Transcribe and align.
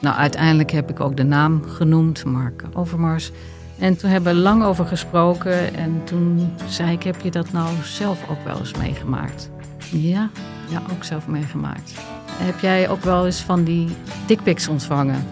Nou, 0.00 0.16
uiteindelijk 0.16 0.70
heb 0.70 0.90
ik 0.90 1.00
ook 1.00 1.16
de 1.16 1.24
naam 1.24 1.62
genoemd, 1.68 2.24
Mark 2.24 2.64
Overmars. 2.72 3.30
En 3.78 3.96
toen 3.96 4.10
hebben 4.10 4.34
we 4.34 4.40
lang 4.40 4.64
over 4.64 4.86
gesproken. 4.86 5.74
En 5.74 6.00
toen 6.04 6.52
zei 6.66 6.92
ik, 6.92 7.02
heb 7.02 7.20
je 7.20 7.30
dat 7.30 7.52
nou 7.52 7.68
zelf 7.82 8.28
ook 8.30 8.44
wel 8.44 8.58
eens 8.58 8.74
meegemaakt? 8.74 9.50
Ja, 9.90 10.30
ja, 10.68 10.82
ook 10.92 11.04
zelf 11.04 11.26
meegemaakt. 11.26 11.94
Heb 12.30 12.60
jij 12.60 12.88
ook 12.88 13.02
wel 13.02 13.24
eens 13.24 13.40
van 13.40 13.64
die 13.64 13.88
dickpics 14.26 14.68
ontvangen? 14.68 15.24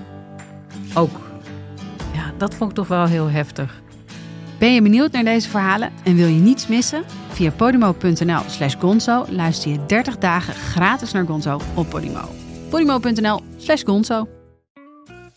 Ook. 0.94 1.21
Ja, 2.12 2.33
dat 2.37 2.54
vond 2.54 2.71
ik 2.71 2.76
toch 2.76 2.88
wel 2.88 3.06
heel 3.06 3.31
heftig. 3.31 3.83
Ben 4.58 4.74
je 4.74 4.83
benieuwd 4.83 5.12
naar 5.12 5.24
deze 5.24 5.49
verhalen 5.49 5.90
en 6.04 6.15
wil 6.15 6.26
je 6.26 6.40
niets 6.40 6.67
missen? 6.67 7.04
Via 7.28 7.51
podimo.nl 7.51 8.40
slash 8.46 8.74
gonzo 8.78 9.24
luister 9.28 9.71
je 9.71 9.78
30 9.87 10.19
dagen 10.19 10.54
gratis 10.54 11.12
naar 11.12 11.26
Gonzo 11.26 11.60
op 11.74 11.90
Podimo. 11.90 12.28
podimo.nl 12.71 13.40
slash 13.56 13.83
gonzo. 13.85 14.33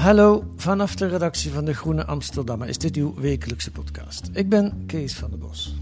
Hallo, 0.00 0.44
vanaf 0.56 0.94
de 0.94 1.06
redactie 1.06 1.50
van 1.50 1.64
De 1.64 1.74
Groene 1.74 2.06
Amsterdammer 2.06 2.68
is 2.68 2.78
dit 2.78 2.96
uw 2.96 3.14
wekelijkse 3.14 3.70
podcast. 3.70 4.30
Ik 4.32 4.48
ben 4.48 4.86
Kees 4.86 5.14
van 5.14 5.30
der 5.30 5.38
Bos. 5.38 5.74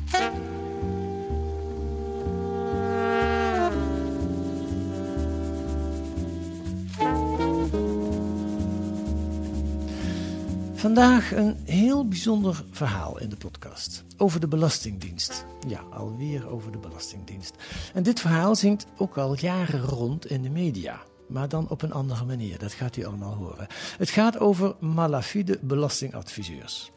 Vandaag 10.74 11.32
een 11.32 11.56
heel 11.64 12.08
bijzonder 12.08 12.64
verhaal 12.70 13.20
in 13.20 13.28
de 13.28 13.36
podcast. 13.36 14.04
Over 14.16 14.40
de 14.40 14.48
Belastingdienst. 14.48 15.46
Ja, 15.68 15.80
alweer 15.80 16.48
over 16.48 16.72
de 16.72 16.78
Belastingdienst. 16.78 17.54
En 17.94 18.02
dit 18.02 18.20
verhaal 18.20 18.54
zingt 18.54 18.86
ook 18.96 19.18
al 19.18 19.36
jaren 19.36 19.80
rond 19.80 20.26
in 20.26 20.42
de 20.42 20.50
media. 20.50 21.02
Maar 21.28 21.48
dan 21.48 21.68
op 21.68 21.82
een 21.82 21.92
andere 21.92 22.24
manier, 22.24 22.58
dat 22.58 22.72
gaat 22.72 22.96
u 22.96 23.04
allemaal 23.04 23.34
horen. 23.34 23.66
Het 23.98 24.10
gaat 24.10 24.38
over 24.38 24.74
malafide 24.80 25.58
belastingadviseurs. 25.62 26.90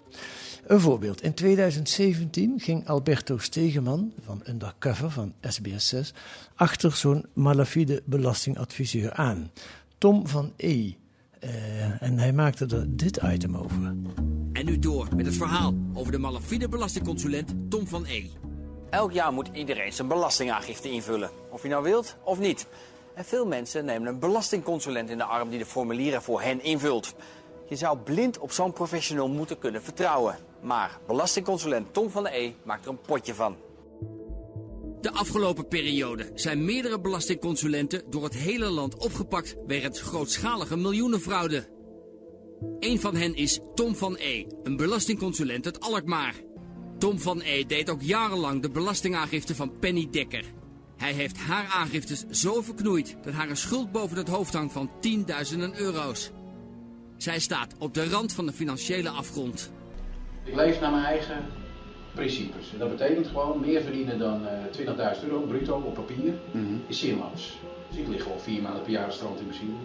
Een 0.67 0.79
voorbeeld. 0.79 1.21
In 1.21 1.33
2017 1.33 2.59
ging 2.59 2.88
Alberto 2.88 3.38
Stegeman 3.38 4.13
van 4.23 4.41
Undercover 4.47 5.11
van 5.11 5.33
SBS6 5.41 6.15
achter 6.55 6.91
zo'n 6.91 7.25
malafide 7.33 8.01
belastingadviseur 8.05 9.13
aan. 9.13 9.51
Tom 9.97 10.27
van 10.27 10.53
E. 10.57 10.91
Eh, 11.39 12.01
en 12.01 12.17
hij 12.17 12.33
maakte 12.33 12.66
er 12.66 12.85
dit 12.97 13.19
item 13.23 13.57
over. 13.57 13.95
En 14.53 14.66
nu 14.66 14.79
door 14.79 15.07
met 15.16 15.25
het 15.25 15.35
verhaal 15.35 15.73
over 15.93 16.11
de 16.11 16.17
malafide 16.17 16.69
belastingconsulent 16.69 17.53
Tom 17.69 17.88
van 17.88 18.05
E. 18.05 18.25
Elk 18.89 19.11
jaar 19.11 19.33
moet 19.33 19.49
iedereen 19.53 19.93
zijn 19.93 20.07
belastingaangifte 20.07 20.89
invullen. 20.89 21.29
Of 21.49 21.63
je 21.63 21.69
nou 21.69 21.83
wilt 21.83 22.17
of 22.23 22.39
niet. 22.39 22.67
En 23.13 23.25
veel 23.25 23.45
mensen 23.45 23.85
nemen 23.85 24.07
een 24.07 24.19
belastingconsulent 24.19 25.09
in 25.09 25.17
de 25.17 25.23
arm 25.23 25.49
die 25.49 25.59
de 25.59 25.65
formulieren 25.65 26.21
voor 26.21 26.41
hen 26.41 26.63
invult. 26.63 27.13
Je 27.67 27.75
zou 27.75 27.97
blind 27.97 28.37
op 28.39 28.51
zo'n 28.51 28.73
professional 28.73 29.27
moeten 29.29 29.59
kunnen 29.59 29.83
vertrouwen. 29.83 30.37
Maar 30.61 30.99
belastingconsulent 31.07 31.93
Tom 31.93 32.09
van 32.09 32.25
E 32.25 32.53
maakt 32.63 32.85
er 32.85 32.91
een 32.91 33.01
potje 33.01 33.33
van. 33.33 33.55
De 35.01 35.11
afgelopen 35.11 35.67
periode 35.67 36.31
zijn 36.33 36.66
meerdere 36.66 37.00
belastingconsulenten 37.00 38.03
door 38.09 38.23
het 38.23 38.33
hele 38.33 38.69
land 38.69 38.95
opgepakt 38.95 39.55
wegens 39.67 40.01
grootschalige 40.01 40.77
miljoenenfraude. 40.77 41.67
Een 42.79 43.00
van 43.00 43.16
hen 43.16 43.35
is 43.35 43.59
Tom 43.75 43.95
van 43.95 44.16
E, 44.19 44.45
een 44.63 44.77
belastingconsulent 44.77 45.66
uit 45.66 45.79
Alkmaar. 45.79 46.35
Tom 46.97 47.19
van 47.19 47.41
E 47.41 47.66
deed 47.66 47.89
ook 47.89 48.01
jarenlang 48.01 48.61
de 48.61 48.69
belastingaangifte 48.69 49.55
van 49.55 49.79
Penny 49.79 50.07
Dekker. 50.11 50.45
Hij 51.01 51.13
heeft 51.13 51.38
haar 51.38 51.66
aangiftes 51.66 52.25
zo 52.29 52.62
verknoeid 52.62 53.17
dat 53.23 53.34
haar 53.34 53.50
een 53.50 53.57
schuld 53.57 53.91
boven 53.91 54.17
het 54.17 54.28
hoofd 54.28 54.53
hangt 54.53 54.73
van 54.73 54.89
tienduizenden 55.00 55.79
euro's. 55.79 56.31
Zij 57.17 57.39
staat 57.39 57.75
op 57.78 57.94
de 57.94 58.09
rand 58.09 58.34
van 58.34 58.45
de 58.45 58.51
financiële 58.51 59.09
afgrond. 59.09 59.72
Ik 60.44 60.56
leef 60.56 60.79
naar 60.79 60.91
mijn 60.91 61.03
eigen 61.03 61.45
principes. 62.13 62.72
En 62.73 62.79
dat 62.79 62.89
betekent 62.89 63.28
gewoon 63.28 63.59
meer 63.59 63.81
verdienen 63.81 64.19
dan 64.19 64.47
eh 64.47 65.16
20.000 65.17 65.23
euro 65.23 65.39
bruto 65.39 65.75
op 65.75 65.94
papier 65.94 66.34
is 66.88 67.00
zinloos. 67.00 67.59
Dus 67.89 68.00
ik 68.00 68.07
lig 68.07 68.23
gewoon 68.23 68.39
vier 68.39 68.62
maanden 68.62 68.81
per 68.81 68.91
jaar 68.91 69.12
strand 69.12 69.39
in 69.39 69.47
Brazilië. 69.47 69.75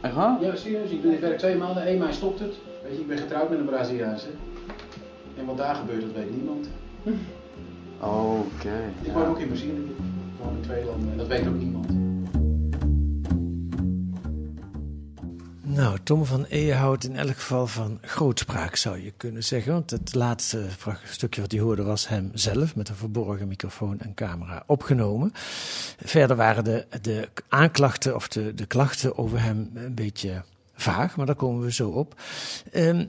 Echt 0.00 0.14
waar? 0.14 0.42
Ja, 0.42 0.56
serieus. 0.56 0.90
Ik, 0.90 1.02
doe, 1.02 1.12
ik 1.12 1.20
werk 1.20 1.38
twee 1.38 1.56
maanden, 1.56 1.82
één 1.86 1.98
maand 1.98 2.14
stopt 2.14 2.38
het. 2.38 2.54
Weet 2.82 2.94
je, 2.94 3.00
ik 3.00 3.06
ben 3.08 3.18
getrouwd 3.18 3.50
met 3.50 3.58
een 3.58 3.64
Braziliaanse. 3.64 4.28
En 5.36 5.46
wat 5.46 5.56
daar 5.56 5.74
gebeurt, 5.74 6.00
dat 6.00 6.12
weet 6.12 6.30
niemand. 6.36 6.68
Oké. 8.00 8.92
Ik 9.02 9.12
woon 9.12 9.26
ook 9.26 9.38
in 9.38 9.48
Brazilië. 9.48 9.94
Ik 10.36 10.42
woon 10.42 10.56
in 10.56 10.62
twee 10.62 10.82
en 11.10 11.16
dat 11.16 11.26
weet 11.26 11.46
ook 11.46 11.58
niemand. 11.58 11.86
Nou, 15.62 15.98
Tom 16.02 16.24
van 16.24 16.46
E 16.48 16.72
houdt 16.72 17.04
in 17.04 17.16
elk 17.16 17.34
geval 17.34 17.66
van 17.66 17.98
grootspraak, 18.02 18.76
zou 18.76 19.04
je 19.04 19.12
kunnen 19.16 19.44
zeggen. 19.44 19.72
Want 19.72 19.90
het 19.90 20.14
laatste 20.14 20.66
stukje 21.04 21.40
wat 21.40 21.52
hij 21.52 21.60
hoorde 21.60 21.82
was 21.82 22.08
hem 22.08 22.30
zelf 22.34 22.76
met 22.76 22.88
een 22.88 22.94
verborgen 22.94 23.48
microfoon 23.48 24.00
en 24.00 24.14
camera 24.14 24.62
opgenomen. 24.66 25.30
Verder 26.04 26.36
waren 26.36 26.64
de, 26.64 26.86
de 27.02 27.28
aanklachten 27.48 28.14
of 28.14 28.28
de, 28.28 28.54
de 28.54 28.66
klachten 28.66 29.18
over 29.18 29.42
hem 29.42 29.70
een 29.74 29.94
beetje 29.94 30.42
vaag, 30.76 31.16
maar 31.16 31.26
daar 31.26 31.34
komen 31.34 31.62
we 31.62 31.72
zo 31.72 31.88
op. 31.88 32.20
Ehm, 32.72 33.06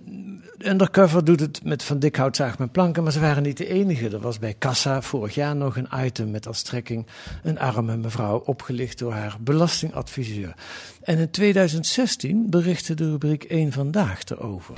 Undercover 0.57 1.25
doet 1.25 1.39
het 1.39 1.63
met 1.63 1.83
Van 1.83 1.99
Dikhout, 1.99 2.35
Zaag 2.35 2.57
met 2.57 2.71
Planken, 2.71 3.03
maar 3.03 3.11
ze 3.11 3.19
waren 3.19 3.43
niet 3.43 3.57
de 3.57 3.67
enige. 3.67 4.09
Er 4.09 4.19
was 4.19 4.39
bij 4.39 4.53
Kassa 4.53 5.01
vorig 5.01 5.35
jaar 5.35 5.55
nog 5.55 5.77
een 5.77 5.89
item 5.95 6.31
met 6.31 6.47
als 6.47 6.61
trekking 6.61 7.07
een 7.43 7.59
arme 7.59 7.97
mevrouw 7.97 8.37
opgelicht 8.37 8.99
door 8.99 9.13
haar 9.13 9.35
belastingadviseur. 9.39 10.55
En 11.01 11.17
in 11.17 11.31
2016 11.31 12.49
berichtte 12.49 12.93
de 12.93 13.09
rubriek 13.09 13.43
1 13.43 13.71
Vandaag 13.71 14.23
erover. 14.23 14.75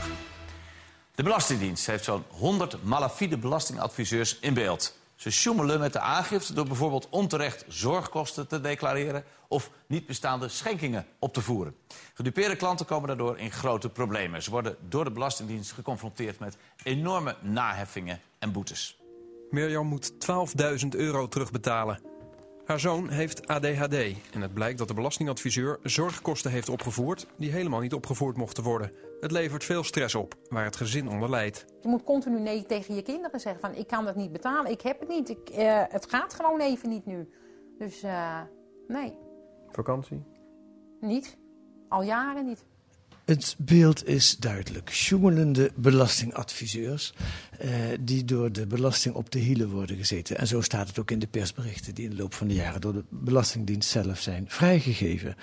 De 1.15 1.23
Belastingdienst 1.23 1.85
heeft 1.85 2.03
zo'n 2.03 2.23
100 2.29 2.83
malafide 2.83 3.37
belastingadviseurs 3.37 4.37
in 4.39 4.53
beeld. 4.53 4.98
Ze 5.19 5.31
sjoemelen 5.31 5.79
met 5.79 5.93
de 5.93 5.99
aangifte 5.99 6.53
door 6.53 6.65
bijvoorbeeld 6.65 7.09
onterecht 7.09 7.65
zorgkosten 7.67 8.47
te 8.47 8.61
declareren 8.61 9.23
of 9.47 9.71
niet 9.87 10.05
bestaande 10.05 10.47
schenkingen 10.47 11.05
op 11.19 11.33
te 11.33 11.41
voeren. 11.41 11.75
Gedupeerde 12.13 12.55
klanten 12.55 12.85
komen 12.85 13.07
daardoor 13.07 13.37
in 13.37 13.51
grote 13.51 13.89
problemen. 13.89 14.43
Ze 14.43 14.49
worden 14.49 14.77
door 14.87 15.03
de 15.03 15.11
Belastingdienst 15.11 15.71
geconfronteerd 15.71 16.39
met 16.39 16.57
enorme 16.83 17.35
naheffingen 17.41 18.21
en 18.39 18.51
boetes. 18.51 18.99
Mirjam 19.49 19.87
moet 19.87 20.11
12.000 20.11 20.87
euro 20.89 21.27
terugbetalen. 21.27 22.08
Haar 22.69 22.79
zoon 22.79 23.09
heeft 23.09 23.47
ADHD 23.47 23.93
en 24.33 24.41
het 24.41 24.53
blijkt 24.53 24.77
dat 24.77 24.87
de 24.87 24.93
belastingadviseur 24.93 25.79
zorgkosten 25.83 26.51
heeft 26.51 26.69
opgevoerd 26.69 27.27
die 27.37 27.51
helemaal 27.51 27.79
niet 27.79 27.93
opgevoerd 27.93 28.37
mochten 28.37 28.63
worden. 28.63 28.91
Het 29.19 29.31
levert 29.31 29.63
veel 29.63 29.83
stress 29.83 30.15
op, 30.15 30.35
waar 30.49 30.63
het 30.63 30.75
gezin 30.75 31.09
onder 31.09 31.29
lijdt. 31.29 31.65
Je 31.81 31.87
moet 31.87 32.03
continu 32.03 32.39
nee 32.39 32.65
tegen 32.65 32.95
je 32.95 33.01
kinderen 33.01 33.39
zeggen 33.39 33.61
van 33.61 33.75
ik 33.75 33.87
kan 33.87 34.05
dat 34.05 34.15
niet 34.15 34.31
betalen, 34.31 34.71
ik 34.71 34.81
heb 34.81 34.99
het 34.99 35.09
niet, 35.09 35.29
ik, 35.29 35.49
eh, 35.49 35.83
het 35.87 36.09
gaat 36.09 36.33
gewoon 36.33 36.59
even 36.59 36.89
niet 36.89 37.05
nu. 37.05 37.29
Dus 37.77 38.03
eh, 38.03 38.41
nee, 38.87 39.13
Vakantie? 39.71 40.23
niet. 40.99 41.37
Al 41.87 42.01
jaren 42.01 42.45
niet. 42.45 42.65
Het 43.29 43.55
beeld 43.57 44.07
is 44.07 44.37
duidelijk. 44.37 44.89
Sjoemelende 44.91 45.71
belastingadviseurs 45.75 47.13
eh, 47.59 47.69
die 47.99 48.25
door 48.25 48.51
de 48.51 48.67
belasting 48.67 49.15
op 49.15 49.31
de 49.31 49.39
hielen 49.39 49.69
worden 49.69 49.97
gezeten. 49.97 50.37
En 50.37 50.47
zo 50.47 50.61
staat 50.61 50.87
het 50.87 50.99
ook 50.99 51.11
in 51.11 51.19
de 51.19 51.27
persberichten 51.27 51.95
die 51.95 52.03
in 52.03 52.09
de 52.09 52.15
loop 52.15 52.33
van 52.33 52.47
de 52.47 52.53
jaren 52.53 52.81
door 52.81 52.93
de 52.93 53.03
Belastingdienst 53.09 53.89
zelf 53.89 54.19
zijn 54.19 54.45
vrijgegeven. 54.47 55.35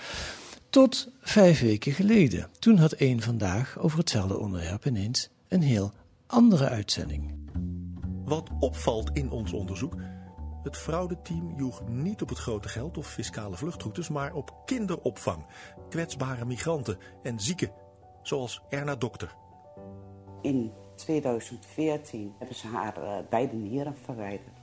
Tot 0.70 1.08
vijf 1.20 1.60
weken 1.60 1.92
geleden. 1.92 2.48
Toen 2.58 2.76
had 2.76 2.92
één 2.92 3.20
vandaag 3.20 3.78
over 3.78 3.98
hetzelfde 3.98 4.38
onderwerp 4.38 4.86
ineens 4.86 5.28
een 5.48 5.62
heel 5.62 5.92
andere 6.26 6.68
uitzending. 6.68 7.34
Wat 8.24 8.50
opvalt 8.58 9.10
in 9.12 9.30
ons 9.30 9.52
onderzoek. 9.52 9.94
Het 10.66 10.76
fraudeteam 10.76 11.54
joeg 11.56 11.88
niet 11.88 12.22
op 12.22 12.28
het 12.28 12.38
grote 12.38 12.68
geld 12.68 12.98
of 12.98 13.06
fiscale 13.06 13.56
vluchtroutes, 13.56 14.08
maar 14.08 14.34
op 14.34 14.54
kinderopvang, 14.64 15.46
kwetsbare 15.88 16.44
migranten 16.44 16.98
en 17.22 17.40
zieken, 17.40 17.72
zoals 18.22 18.62
Erna 18.68 18.96
Dokter. 18.96 19.34
In 20.42 20.72
2014 20.96 22.34
hebben 22.38 22.56
ze 22.56 22.66
haar 22.66 22.96
eh, 22.96 23.18
beide 23.30 23.56
nieren 23.56 23.96
verwijderd. 24.04 24.56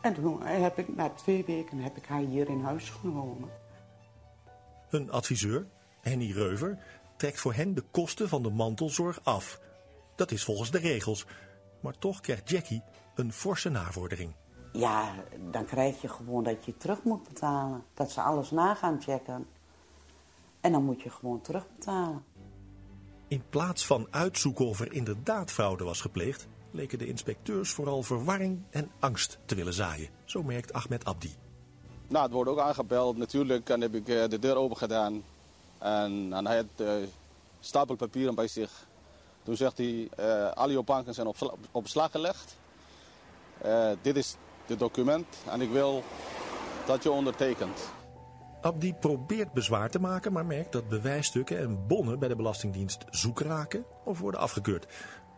En 0.00 0.14
toen 0.14 0.42
heb 0.42 0.78
ik, 0.78 0.96
na 0.96 1.10
twee 1.10 1.44
weken 1.44 1.78
heb 1.78 1.96
ik 1.96 2.06
haar 2.06 2.22
hier 2.22 2.48
in 2.48 2.60
huis 2.60 2.90
genomen. 2.90 3.48
Een 4.90 5.10
adviseur 5.10 5.66
Henny 6.00 6.32
Reuver, 6.32 6.78
trekt 7.16 7.40
voor 7.40 7.54
hen 7.54 7.74
de 7.74 7.84
kosten 7.90 8.28
van 8.28 8.42
de 8.42 8.50
mantelzorg 8.50 9.20
af. 9.22 9.60
Dat 10.14 10.30
is 10.30 10.44
volgens 10.44 10.70
de 10.70 10.78
regels. 10.78 11.26
Maar 11.80 11.98
toch 11.98 12.20
krijgt 12.20 12.50
Jackie 12.50 12.82
een 13.14 13.32
forse 13.32 13.68
navordering. 13.68 14.34
Ja, 14.76 15.14
dan 15.50 15.64
krijg 15.64 16.00
je 16.00 16.08
gewoon 16.08 16.44
dat 16.44 16.64
je 16.64 16.76
terug 16.76 17.02
moet 17.02 17.28
betalen. 17.28 17.84
Dat 17.94 18.10
ze 18.10 18.20
alles 18.20 18.50
na 18.50 18.74
gaan 18.74 19.02
checken. 19.02 19.46
En 20.60 20.72
dan 20.72 20.84
moet 20.84 21.02
je 21.02 21.10
gewoon 21.10 21.40
terugbetalen. 21.40 22.24
In 23.28 23.42
plaats 23.48 23.86
van 23.86 24.06
uitzoeken 24.10 24.66
of 24.66 24.80
er 24.80 24.92
inderdaad 24.92 25.50
fraude 25.50 25.84
was 25.84 26.00
gepleegd, 26.00 26.48
leken 26.70 26.98
de 26.98 27.06
inspecteurs 27.06 27.72
vooral 27.72 28.02
verwarring 28.02 28.62
en 28.70 28.90
angst 28.98 29.38
te 29.44 29.54
willen 29.54 29.72
zaaien. 29.72 30.08
Zo 30.24 30.42
merkt 30.42 30.72
Ahmed 30.72 31.04
Abdi. 31.04 31.34
Nou, 32.08 32.24
het 32.24 32.32
wordt 32.32 32.50
ook 32.50 32.58
aangebeld 32.58 33.16
natuurlijk. 33.16 33.68
En 33.68 33.80
heb 33.80 33.94
ik 33.94 34.08
eh, 34.08 34.28
de 34.28 34.38
deur 34.38 34.56
open 34.56 34.76
gedaan. 34.76 35.22
En, 35.78 36.32
en 36.32 36.46
hij 36.46 36.56
had 36.56 36.86
uh, 36.86 36.92
stapel 37.60 37.94
papieren 37.94 38.34
bij 38.34 38.48
zich. 38.48 38.86
Toen 39.42 39.56
zegt 39.56 39.78
hij, 39.78 40.08
uh, 40.20 40.52
al 40.52 40.70
je 40.70 40.82
banken 40.82 41.14
zijn 41.14 41.26
op, 41.26 41.58
op 41.70 41.82
beslag 41.82 42.10
gelegd. 42.10 42.56
Uh, 43.64 43.90
dit 44.02 44.16
is 44.16 44.36
het 44.68 44.78
document 44.78 45.26
en 45.50 45.60
ik 45.60 45.70
wil 45.70 46.02
dat 46.86 47.02
je 47.02 47.10
ondertekent. 47.10 47.80
Abdi 48.60 48.94
probeert 48.94 49.52
bezwaar 49.52 49.90
te 49.90 50.00
maken, 50.00 50.32
maar 50.32 50.46
merkt 50.46 50.72
dat 50.72 50.88
bewijsstukken 50.88 51.58
en 51.58 51.86
bonnen 51.86 52.18
bij 52.18 52.28
de 52.28 52.36
Belastingdienst 52.36 53.04
zoek 53.10 53.40
raken 53.40 53.84
of 54.04 54.18
worden 54.18 54.40
afgekeurd. 54.40 54.86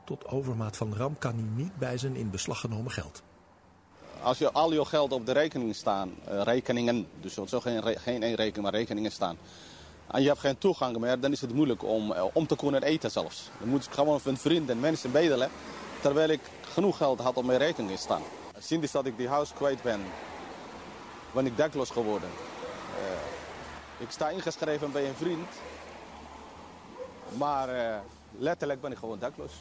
Tot 0.04 0.26
overmaat 0.26 0.76
van 0.76 0.94
ramp 0.94 1.20
kan 1.20 1.34
hij 1.34 1.48
niet 1.54 1.76
bij 1.78 1.98
zijn 1.98 2.16
in 2.16 2.30
beslag 2.30 2.60
genomen 2.60 2.90
geld. 2.90 3.22
Als 4.22 4.38
je 4.38 4.52
al 4.52 4.72
je 4.72 4.84
geld 4.84 5.12
op 5.12 5.26
de 5.26 5.32
rekening 5.32 5.74
staan, 5.74 6.10
uh, 6.28 6.42
rekeningen, 6.42 7.06
dus 7.20 7.34
zo 7.34 7.60
geen, 7.60 7.82
geen 7.82 8.22
één 8.22 8.34
rekening, 8.34 8.62
maar 8.62 8.80
rekeningen 8.80 9.12
staan. 9.12 9.36
En 10.10 10.22
je 10.22 10.28
hebt 10.28 10.40
geen 10.40 10.58
toegang 10.58 10.98
meer, 10.98 11.20
dan 11.20 11.32
is 11.32 11.40
het 11.40 11.54
moeilijk 11.54 11.84
om, 11.84 12.12
uh, 12.12 12.24
om 12.32 12.46
te 12.46 12.56
kunnen 12.56 12.82
eten 12.82 13.10
zelfs. 13.10 13.50
Dan 13.58 13.68
moet 13.68 13.84
ik 13.84 13.92
gewoon 13.92 14.20
een 14.24 14.36
vriend 14.36 14.70
en 14.70 14.80
mensen 14.80 15.12
bedelen, 15.12 15.50
terwijl 16.00 16.28
ik 16.28 16.40
genoeg 16.60 16.96
geld 16.96 17.20
had 17.20 17.36
op 17.36 17.44
mijn 17.44 17.58
rekening 17.58 17.98
staan. 17.98 18.22
Sinds 18.58 18.92
dat 18.92 19.06
ik 19.06 19.16
die 19.16 19.28
huis 19.28 19.52
kwijt 19.52 19.82
ben, 19.82 20.00
ben 21.34 21.46
ik 21.46 21.56
dakloos 21.56 21.90
geworden. 21.90 22.28
Uh, 22.28 24.02
ik 24.02 24.10
sta 24.10 24.28
ingeschreven 24.28 24.92
bij 24.92 25.08
een 25.08 25.14
vriend, 25.14 25.48
maar 27.36 27.68
uh, 27.74 27.96
letterlijk 28.38 28.80
ben 28.80 28.92
ik 28.92 28.98
gewoon 28.98 29.18
dakloos. 29.18 29.52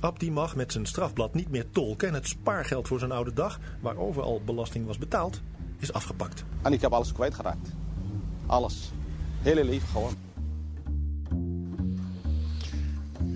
Abdi 0.00 0.30
mag 0.30 0.56
met 0.56 0.72
zijn 0.72 0.86
strafblad 0.86 1.34
niet 1.34 1.50
meer 1.50 1.70
tolken 1.70 2.08
en 2.08 2.14
het 2.14 2.28
spaargeld 2.28 2.88
voor 2.88 2.98
zijn 2.98 3.12
oude 3.12 3.32
dag, 3.32 3.58
waarover 3.80 4.22
al 4.22 4.42
belasting 4.44 4.86
was 4.86 4.98
betaald, 4.98 5.40
is 5.78 5.92
afgepakt. 5.92 6.44
En 6.62 6.72
ik 6.72 6.80
heb 6.80 6.92
alles 6.92 7.12
kwijtgeraakt. 7.12 7.68
Alles. 8.46 8.92
Hele 9.42 9.64
leven 9.64 9.88
gewoon. 9.88 10.14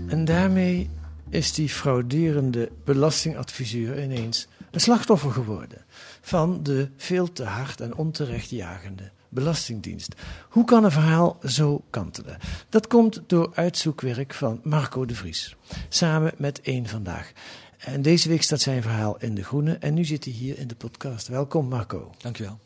En 0.08 0.24
daarmee 0.24 0.90
is 1.28 1.52
die 1.52 1.68
frauderende 1.68 2.70
belastingadviseur 2.84 4.02
ineens 4.02 4.48
een 4.72 4.80
slachtoffer 4.80 5.30
geworden 5.30 5.84
van 6.20 6.62
de 6.62 6.88
veel 6.96 7.32
te 7.32 7.44
hard 7.44 7.80
en 7.80 7.94
onterecht 7.94 8.50
jagende 8.50 9.10
Belastingdienst. 9.28 10.14
Hoe 10.48 10.64
kan 10.64 10.84
een 10.84 10.90
verhaal 10.90 11.38
zo 11.44 11.84
kantelen? 11.90 12.38
Dat 12.68 12.86
komt 12.86 13.22
door 13.26 13.50
uitzoekwerk 13.54 14.34
van 14.34 14.60
Marco 14.62 15.06
de 15.06 15.14
Vries, 15.14 15.56
samen 15.88 16.32
met 16.36 16.60
één 16.60 16.86
vandaag. 16.86 17.32
En 17.78 18.02
deze 18.02 18.28
week 18.28 18.42
staat 18.42 18.60
zijn 18.60 18.82
verhaal 18.82 19.18
in 19.18 19.34
De 19.34 19.44
Groene 19.44 19.74
en 19.74 19.94
nu 19.94 20.04
zit 20.04 20.24
hij 20.24 20.32
hier 20.32 20.58
in 20.58 20.68
de 20.68 20.74
podcast. 20.74 21.28
Welkom 21.28 21.68
Marco. 21.68 22.10
Dankjewel. 22.18 22.58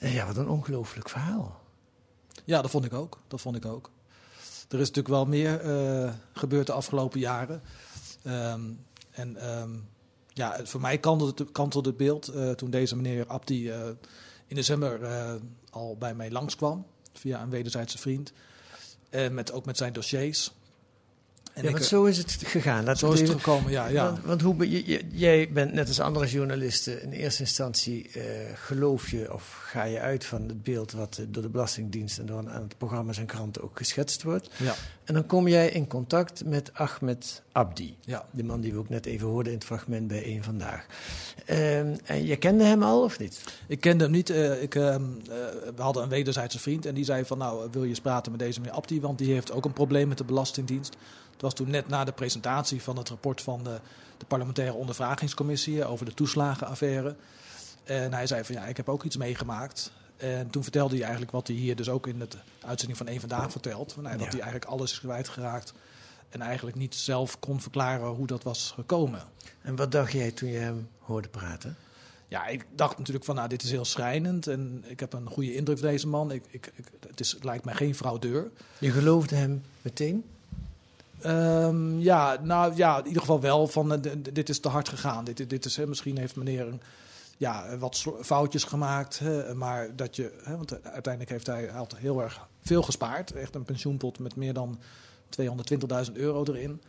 Ja, 0.00 0.26
wat 0.26 0.36
een 0.36 0.48
ongelooflijk 0.48 1.08
verhaal. 1.08 1.60
Ja, 2.44 2.62
dat 2.62 2.70
vond 2.70 2.84
ik 2.84 2.92
ook. 2.92 3.20
Dat 3.28 3.40
vond 3.40 3.56
ik 3.56 3.64
ook. 3.64 3.90
Er 4.68 4.80
is 4.80 4.86
natuurlijk 4.86 5.08
wel 5.08 5.26
meer 5.26 5.64
uh, 5.64 6.12
gebeurd 6.32 6.66
de 6.66 6.72
afgelopen 6.72 7.20
jaren. 7.20 7.62
Um, 8.26 8.84
en 9.10 9.50
um, 9.50 9.88
ja, 10.36 10.60
voor 10.64 10.80
mij 10.80 10.98
kantelde, 10.98 11.88
het 11.88 11.96
beeld 11.96 12.34
uh, 12.34 12.50
toen 12.50 12.70
deze 12.70 12.96
meneer 12.96 13.26
Abdi 13.26 13.68
uh, 13.68 13.86
in 14.46 14.56
december 14.56 15.02
uh, 15.02 15.34
al 15.70 15.96
bij 15.96 16.14
mij 16.14 16.30
langskwam. 16.30 16.86
Via 17.12 17.42
een 17.42 17.50
wederzijdse 17.50 17.98
vriend. 17.98 18.32
En 19.10 19.34
met, 19.34 19.52
ook 19.52 19.64
met 19.64 19.76
zijn 19.76 19.92
dossiers. 19.92 20.52
En 21.56 21.64
ja, 21.64 21.70
want 21.70 21.84
zo 21.84 22.04
is 22.04 22.18
het 22.18 22.36
gegaan. 22.44 22.84
Laten 22.84 22.98
zo 22.98 23.12
is 23.12 23.20
het 23.20 23.30
gekomen, 23.30 23.70
ja. 23.70 23.86
ja. 23.86 24.04
Want, 24.04 24.24
want 24.24 24.42
hoe, 24.42 24.70
je, 24.70 25.02
jij 25.12 25.48
bent 25.52 25.72
net 25.72 25.88
als 25.88 26.00
andere 26.00 26.26
journalisten 26.26 27.02
in 27.02 27.10
eerste 27.10 27.42
instantie 27.42 28.10
uh, 28.16 28.22
geloof 28.54 29.10
je 29.10 29.32
of 29.32 29.62
ga 29.64 29.84
je 29.84 30.00
uit 30.00 30.24
van 30.24 30.42
het 30.42 30.62
beeld 30.62 30.92
wat 30.92 31.20
door 31.28 31.42
de 31.42 31.48
Belastingdienst 31.48 32.18
en 32.18 32.26
door 32.26 32.48
aan 32.48 32.62
het 32.62 32.78
programma's 32.78 33.18
en 33.18 33.26
kranten 33.26 33.62
ook 33.62 33.76
geschetst 33.78 34.22
wordt. 34.22 34.50
Ja. 34.56 34.74
En 35.04 35.14
dan 35.14 35.26
kom 35.26 35.48
jij 35.48 35.68
in 35.68 35.86
contact 35.86 36.44
met 36.44 36.70
Ahmed 36.72 37.42
Abdi, 37.52 37.96
ja. 38.00 38.26
de 38.30 38.44
man 38.44 38.60
die 38.60 38.72
we 38.72 38.78
ook 38.78 38.88
net 38.88 39.06
even 39.06 39.28
hoorden 39.28 39.52
in 39.52 39.58
het 39.58 39.66
fragment 39.66 40.08
bij 40.08 40.22
één 40.22 40.42
vandaag. 40.42 40.86
Uh, 41.50 41.78
en 41.78 42.26
je 42.26 42.36
kende 42.36 42.64
hem 42.64 42.82
al 42.82 43.02
of 43.02 43.18
niet? 43.18 43.40
Ik 43.68 43.80
kende 43.80 44.04
hem 44.04 44.12
niet. 44.12 44.30
Uh, 44.30 44.62
ik, 44.62 44.74
we 44.74 45.72
hadden 45.76 46.02
een 46.02 46.08
wederzijdse 46.08 46.58
vriend 46.58 46.86
en 46.86 46.94
die 46.94 47.04
zei 47.04 47.24
van 47.24 47.38
nou 47.38 47.68
wil 47.70 47.82
je 47.82 47.88
eens 47.88 48.00
praten 48.00 48.32
met 48.32 48.40
deze 48.40 48.60
meneer 48.60 48.74
Abdi, 48.74 49.00
want 49.00 49.18
die 49.18 49.32
heeft 49.32 49.52
ook 49.52 49.64
een 49.64 49.72
probleem 49.72 50.08
met 50.08 50.18
de 50.18 50.24
Belastingdienst. 50.24 50.96
Het 51.36 51.44
was 51.44 51.54
toen 51.54 51.70
net 51.70 51.88
na 51.88 52.04
de 52.04 52.12
presentatie 52.12 52.82
van 52.82 52.96
het 52.96 53.08
rapport 53.08 53.42
van 53.42 53.64
de, 53.64 53.80
de 54.18 54.26
parlementaire 54.26 54.74
ondervragingscommissie 54.74 55.84
over 55.84 56.06
de 56.06 56.14
toeslagenaffaire. 56.14 57.16
En 57.84 58.12
hij 58.12 58.26
zei 58.26 58.44
van 58.44 58.54
ja, 58.54 58.64
ik 58.64 58.76
heb 58.76 58.88
ook 58.88 59.02
iets 59.02 59.16
meegemaakt. 59.16 59.92
En 60.16 60.50
toen 60.50 60.62
vertelde 60.62 60.94
hij 60.94 61.02
eigenlijk 61.02 61.32
wat 61.32 61.46
hij 61.46 61.56
hier 61.56 61.76
dus 61.76 61.88
ook 61.88 62.06
in 62.06 62.18
de 62.18 62.28
uitzending 62.60 62.98
van 62.98 63.08
één 63.08 63.20
Vandaag 63.20 63.50
vertelt. 63.50 63.96
Nou, 63.96 64.16
dat 64.16 64.24
ja. 64.24 64.30
hij 64.30 64.40
eigenlijk 64.40 64.64
alles 64.64 64.92
is 64.92 65.00
kwijtgeraakt. 65.00 65.72
En 66.28 66.40
eigenlijk 66.40 66.76
niet 66.76 66.94
zelf 66.94 67.38
kon 67.38 67.60
verklaren 67.60 68.06
hoe 68.06 68.26
dat 68.26 68.42
was 68.42 68.72
gekomen. 68.74 69.22
En 69.62 69.76
wat 69.76 69.92
dacht 69.92 70.12
jij 70.12 70.30
toen 70.30 70.48
je 70.48 70.58
hem 70.58 70.88
hoorde 70.98 71.28
praten? 71.28 71.76
Ja, 72.28 72.46
ik 72.46 72.66
dacht 72.74 72.98
natuurlijk 72.98 73.24
van 73.24 73.34
nou, 73.34 73.48
dit 73.48 73.62
is 73.62 73.70
heel 73.70 73.84
schrijnend. 73.84 74.46
En 74.46 74.84
ik 74.86 75.00
heb 75.00 75.12
een 75.12 75.30
goede 75.30 75.54
indruk 75.54 75.78
van 75.78 75.88
deze 75.88 76.08
man. 76.08 76.30
Ik, 76.30 76.44
ik, 76.50 76.72
ik, 76.74 76.84
het, 77.08 77.20
is, 77.20 77.32
het 77.32 77.44
lijkt 77.44 77.64
mij 77.64 77.74
geen 77.74 77.94
fraudeur. 77.94 78.50
Je 78.78 78.90
geloofde 78.90 79.34
hem 79.34 79.62
meteen? 79.82 80.24
Um, 81.26 82.00
ja, 82.00 82.38
nou 82.42 82.76
ja, 82.76 82.98
in 82.98 83.06
ieder 83.06 83.20
geval 83.20 83.40
wel 83.40 83.66
van 83.66 83.92
uh, 83.92 83.98
dit 84.32 84.48
is 84.48 84.60
te 84.60 84.68
hard 84.68 84.88
gegaan. 84.88 85.24
Dit, 85.24 85.50
dit 85.50 85.64
is, 85.64 85.76
misschien 85.78 86.18
heeft 86.18 86.36
meneer 86.36 86.66
een, 86.66 86.80
ja, 87.36 87.78
wat 87.78 88.04
foutjes 88.20 88.64
gemaakt. 88.64 89.20
Maar 89.54 89.96
dat 89.96 90.16
je, 90.16 90.42
want 90.56 90.84
uiteindelijk 90.84 91.30
heeft 91.30 91.46
hij, 91.46 91.66
had 91.66 91.96
heel 91.96 92.22
erg 92.22 92.48
veel 92.60 92.82
gespaard. 92.82 93.32
Echt 93.32 93.54
een 93.54 93.64
pensioenpot 93.64 94.18
met 94.18 94.36
meer 94.36 94.52
dan 94.52 94.78
220.000 96.06 96.12
euro 96.12 96.44
erin. 96.44 96.82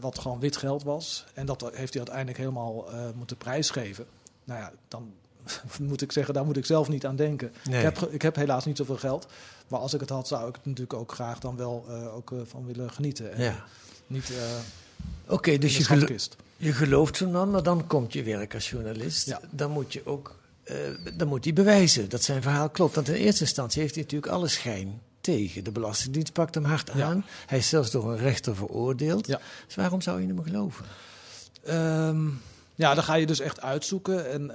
Wat 0.00 0.18
gewoon 0.18 0.40
wit 0.40 0.56
geld 0.56 0.82
was. 0.82 1.24
En 1.34 1.46
dat 1.46 1.60
heeft 1.60 1.94
hij 1.94 2.02
uiteindelijk 2.02 2.38
helemaal 2.38 2.88
moeten 3.14 3.36
prijsgeven. 3.36 4.06
Nou 4.44 4.60
ja, 4.60 4.72
dan 4.88 5.12
moet 5.80 6.02
ik 6.02 6.12
zeggen, 6.12 6.34
daar 6.34 6.44
moet 6.44 6.56
ik 6.56 6.66
zelf 6.66 6.88
niet 6.88 7.06
aan 7.06 7.16
denken. 7.16 7.52
Nee. 7.64 7.78
Ik, 7.78 7.84
heb, 7.84 8.12
ik 8.12 8.22
heb 8.22 8.36
helaas 8.36 8.64
niet 8.64 8.76
zoveel 8.76 8.96
geld. 8.96 9.26
Maar 9.68 9.80
als 9.80 9.94
ik 9.94 10.00
het 10.00 10.08
had, 10.08 10.28
zou 10.28 10.48
ik 10.48 10.54
het 10.54 10.64
natuurlijk 10.64 11.00
ook 11.00 11.12
graag 11.12 11.38
dan 11.38 11.56
wel 11.56 11.86
uh, 11.88 12.16
ook, 12.16 12.30
uh, 12.30 12.40
van 12.44 12.66
willen 12.66 12.90
genieten. 12.90 13.32
En 13.32 13.42
ja. 13.42 13.64
Niet. 14.06 14.30
Uh, 14.30 14.36
Oké, 15.24 15.34
okay, 15.34 15.58
dus 15.58 15.76
je, 15.76 15.84
gelo 15.84 16.06
je 16.56 16.72
gelooft 16.72 17.16
zo'n 17.16 17.32
man, 17.32 17.50
maar 17.50 17.62
dan 17.62 17.86
komt 17.86 18.12
je 18.12 18.22
werk 18.22 18.54
als 18.54 18.70
journalist. 18.70 19.26
Ja. 19.26 19.40
Dan 19.50 19.70
moet 19.70 19.92
je 19.92 20.06
ook. 20.06 20.36
dan 21.16 21.28
moet 21.28 21.44
hij 21.44 21.52
bewijzen 21.52 22.08
dat 22.08 22.22
zijn 22.22 22.42
verhaal 22.42 22.70
klopt. 22.70 22.94
Want 22.94 23.08
in 23.08 23.14
eerste 23.14 23.42
instantie 23.42 23.80
heeft 23.80 23.94
hij 23.94 24.02
natuurlijk 24.02 24.32
alle 24.32 24.48
schijn 24.48 25.00
tegen. 25.20 25.64
De 25.64 25.70
Belastingdienst 25.70 26.32
pakt 26.32 26.54
hem 26.54 26.64
hard 26.64 26.90
aan. 26.90 27.16
Ja. 27.16 27.22
Hij 27.46 27.58
is 27.58 27.68
zelfs 27.68 27.90
door 27.90 28.12
een 28.12 28.18
rechter 28.18 28.56
veroordeeld. 28.56 29.26
Ja. 29.26 29.40
Dus 29.66 29.74
waarom 29.74 30.00
zou 30.00 30.20
je 30.20 30.26
hem 30.26 30.42
geloven? 30.42 30.84
Um, 31.68 32.40
ja, 32.74 32.94
dan 32.94 33.04
ga 33.04 33.14
je 33.14 33.26
dus 33.26 33.40
echt 33.40 33.60
uitzoeken. 33.60 34.30
En 34.30 34.50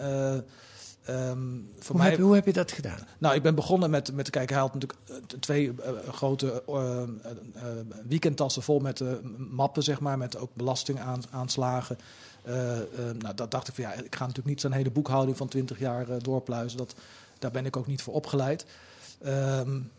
Um, 1.09 1.69
voor 1.79 1.95
hoe, 1.95 2.03
mij, 2.03 2.09
heb, 2.11 2.19
hoe 2.19 2.35
heb 2.35 2.45
je 2.45 2.53
dat 2.53 2.71
gedaan? 2.71 2.99
Nou, 3.17 3.35
ik 3.35 3.41
ben 3.41 3.55
begonnen 3.55 3.89
met, 3.89 4.13
met 4.13 4.25
te 4.25 4.31
kijken. 4.31 4.55
Hij 4.55 4.63
had 4.63 4.73
natuurlijk 4.73 4.99
twee 5.39 5.65
uh, 5.67 5.73
grote 6.11 6.63
uh, 6.69 6.75
uh, 6.75 7.63
weekendtassen 8.07 8.61
vol 8.61 8.79
met 8.79 9.03
mappen, 9.37 9.83
zeg 9.83 9.99
maar, 9.99 10.17
met 10.17 10.37
ook 10.37 10.49
belastingaanslagen. 10.53 11.97
nou, 13.17 13.35
dat 13.35 13.51
dacht 13.51 13.67
ik 13.67 13.73
van 13.73 13.83
ja, 13.83 13.93
ik 13.93 14.15
ga 14.15 14.21
natuurlijk 14.21 14.47
niet 14.47 14.61
zo'n 14.61 14.71
hele 14.71 14.91
boekhouding 14.91 15.37
van 15.37 15.47
20 15.47 15.79
jaar 15.79 16.05
doorpluizen. 16.21 16.77
Dat, 16.77 16.95
daar 17.39 17.51
ben 17.51 17.65
ik 17.65 17.77
ook 17.77 17.87
niet 17.87 18.01
voor 18.01 18.13
opgeleid. 18.13 18.65
Um, 19.25 19.91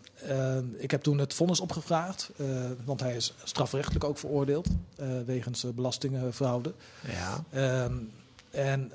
ik 0.76 0.90
heb 0.90 1.02
toen 1.02 1.18
het 1.18 1.34
vonnis 1.34 1.60
opgevraagd, 1.60 2.30
want 2.84 3.00
hij 3.00 3.16
is 3.16 3.34
strafrechtelijk 3.44 4.04
ook 4.04 4.18
veroordeeld 4.18 4.68
wegens 5.26 5.66
belastingfraude. 5.74 6.74
Ja. 7.08 7.44
Um, 7.84 8.10
en 8.50 8.92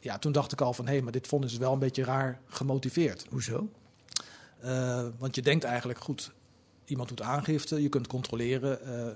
ja, 0.00 0.18
toen 0.18 0.32
dacht 0.32 0.52
ik 0.52 0.60
al 0.60 0.72
van 0.72 0.86
hé, 0.86 0.92
hey, 0.92 1.02
maar 1.02 1.12
dit 1.12 1.26
vonnis 1.26 1.52
is 1.52 1.58
wel 1.58 1.72
een 1.72 1.78
beetje 1.78 2.04
raar 2.04 2.40
gemotiveerd. 2.48 3.26
Hoezo? 3.30 3.68
Uh, 4.64 5.06
want 5.18 5.34
je 5.34 5.42
denkt 5.42 5.64
eigenlijk, 5.64 5.98
goed, 5.98 6.32
iemand 6.84 7.08
doet 7.08 7.22
aangifte, 7.22 7.82
je 7.82 7.88
kunt 7.88 8.06
controleren 8.06 8.78
uh, 8.86 9.06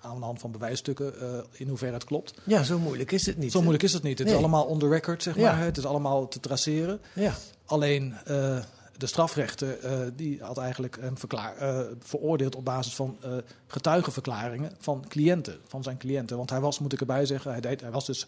aan 0.00 0.18
de 0.18 0.24
hand 0.24 0.40
van 0.40 0.50
bewijsstukken 0.50 1.12
uh, 1.22 1.38
in 1.52 1.68
hoeverre 1.68 1.94
het 1.94 2.04
klopt. 2.04 2.34
Ja, 2.44 2.62
zo 2.62 2.78
moeilijk 2.78 3.12
is 3.12 3.26
het 3.26 3.36
niet. 3.36 3.52
Zo 3.52 3.60
moeilijk 3.60 3.82
is 3.82 3.92
het 3.92 4.02
niet. 4.02 4.18
Het 4.18 4.26
nee. 4.26 4.36
is 4.36 4.42
allemaal 4.42 4.64
on 4.64 4.78
the 4.78 4.88
record, 4.88 5.22
zeg 5.22 5.36
maar. 5.36 5.58
Ja. 5.58 5.64
Het 5.64 5.76
is 5.76 5.84
allemaal 5.84 6.28
te 6.28 6.40
traceren. 6.40 7.00
Ja. 7.14 7.34
Alleen, 7.64 8.14
de 8.98 9.06
strafrechter 9.06 9.78
eh, 9.78 9.98
die 10.14 10.38
had 10.42 10.58
eigenlijk 10.58 10.96
hem 11.00 11.18
verklaar, 11.18 11.56
eh, 11.56 11.80
veroordeeld 11.98 12.56
op 12.56 12.64
basis 12.64 12.94
van 12.94 13.16
eh, 13.22 13.32
getuigenverklaringen 13.66 14.72
van 14.78 15.04
cliënten, 15.08 15.58
van 15.66 15.82
zijn 15.82 15.98
cliënten. 15.98 16.36
Want 16.36 16.50
hij 16.50 16.60
was, 16.60 16.78
moet 16.78 16.92
ik 16.92 17.00
erbij 17.00 17.26
zeggen, 17.26 17.50
hij, 17.50 17.60
deed, 17.60 17.80
hij 17.80 17.90
was 17.90 18.06
dus 18.06 18.26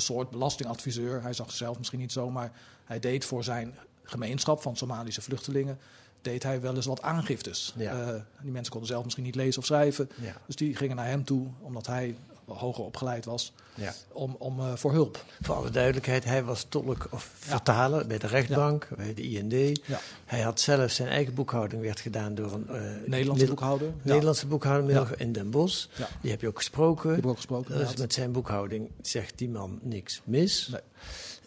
een 0.00 0.14
soort 0.14 0.30
belastingadviseur. 0.30 1.22
Hij 1.22 1.32
zag 1.32 1.46
zichzelf 1.46 1.78
misschien 1.78 1.98
niet 1.98 2.12
zo, 2.12 2.30
maar 2.30 2.52
hij 2.84 2.98
deed 2.98 3.24
voor 3.24 3.44
zijn 3.44 3.74
gemeenschap 4.02 4.62
van 4.62 4.76
Somalische 4.76 5.22
vluchtelingen 5.22 5.78
deed 6.22 6.42
hij 6.42 6.60
wel 6.60 6.74
eens 6.74 6.86
wat 6.86 7.02
aangiftes. 7.02 7.74
Ja. 7.76 7.92
Eh, 7.92 8.20
die 8.42 8.52
mensen 8.52 8.70
konden 8.70 8.90
zelf 8.90 9.04
misschien 9.04 9.24
niet 9.24 9.34
lezen 9.34 9.60
of 9.60 9.66
schrijven. 9.66 10.10
Ja. 10.14 10.36
Dus 10.46 10.56
die 10.56 10.76
gingen 10.76 10.96
naar 10.96 11.06
hem 11.06 11.24
toe, 11.24 11.46
omdat 11.60 11.86
hij 11.86 12.16
hoger 12.54 12.84
opgeleid 12.84 13.24
was, 13.24 13.52
Ja. 13.74 13.92
om, 14.12 14.36
om 14.38 14.60
eh, 14.60 14.72
voor 14.74 14.92
hulp. 14.92 15.24
Voor 15.40 15.54
alle 15.54 15.70
duidelijkheid, 15.70 16.24
hij 16.24 16.44
was 16.44 16.66
tolk 16.68 17.06
of 17.10 17.30
vertaler 17.38 18.06
bij 18.06 18.18
de 18.18 18.26
rechtbank, 18.26 18.88
bij 18.96 19.14
de 19.14 19.22
IND. 19.22 19.80
Ja. 19.86 20.00
Hij 20.24 20.40
had 20.40 20.60
zelf 20.60 20.90
zijn 20.90 21.08
eigen 21.08 21.34
boekhouding, 21.34 21.82
werd 21.82 22.00
gedaan 22.00 22.34
door 22.34 22.52
een 22.52 22.68
eh, 22.68 22.74
Nederlandse 22.74 23.08
Neder- 23.30 23.48
boekhouder. 23.48 23.86
Ja. 23.86 23.94
Nederlandse 24.02 24.46
boekhouder 24.46 24.90
Ja. 24.90 25.06
in 25.16 25.32
Den 25.32 25.50
Bosch. 25.50 25.86
Ja. 25.96 26.08
Die 26.20 26.30
heb 26.30 26.40
je 26.40 26.48
ook 26.48 26.56
gesproken. 26.56 27.02
Die 27.02 27.14
heb 27.14 27.24
ik 27.24 27.30
ook 27.30 27.36
gesproken, 27.36 27.70
inderdaad. 27.72 27.98
met 27.98 28.12
zijn 28.12 28.32
boekhouding 28.32 28.90
zegt 29.02 29.38
die 29.38 29.48
man 29.48 29.78
niks 29.82 30.20
mis. 30.24 30.72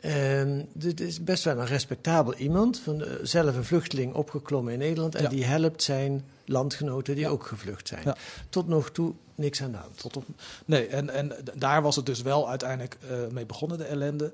Ehm, 0.01 0.61
dit 0.73 0.99
is 1.01 1.23
best 1.23 1.43
wel 1.43 1.57
een 1.57 1.65
respectabel 1.65 2.33
iemand. 2.35 2.79
Van, 2.79 3.03
eh, 3.03 3.11
zelf 3.21 3.55
een 3.55 3.63
vluchteling 3.65 4.13
opgeklommen 4.13 4.73
in 4.73 4.79
Nederland. 4.79 5.15
En 5.15 5.23
Ja. 5.23 5.29
die 5.29 5.45
helpt 5.45 5.83
zijn 5.83 6.25
landgenoten 6.45 7.15
die 7.15 7.27
ook 7.29 7.45
gevlucht 7.47 7.87
zijn. 7.87 8.01
Ja. 8.05 8.15
Tot 8.49 8.67
nog 8.67 8.89
toe 8.89 9.13
niks 9.35 9.61
aan 9.61 9.71
de 9.71 9.77
hand. 9.77 9.97
Tot 9.99 10.17
op, 10.17 10.25
nee, 10.65 10.87
en, 10.87 11.09
en 11.09 11.31
daar 11.55 11.81
was 11.81 11.95
het 11.95 12.05
dus 12.05 12.21
wel 12.21 12.49
uiteindelijk 12.49 12.97
eh, 13.09 13.17
mee 13.31 13.45
begonnen, 13.45 13.77
de 13.77 13.83
ellende. 13.83 14.33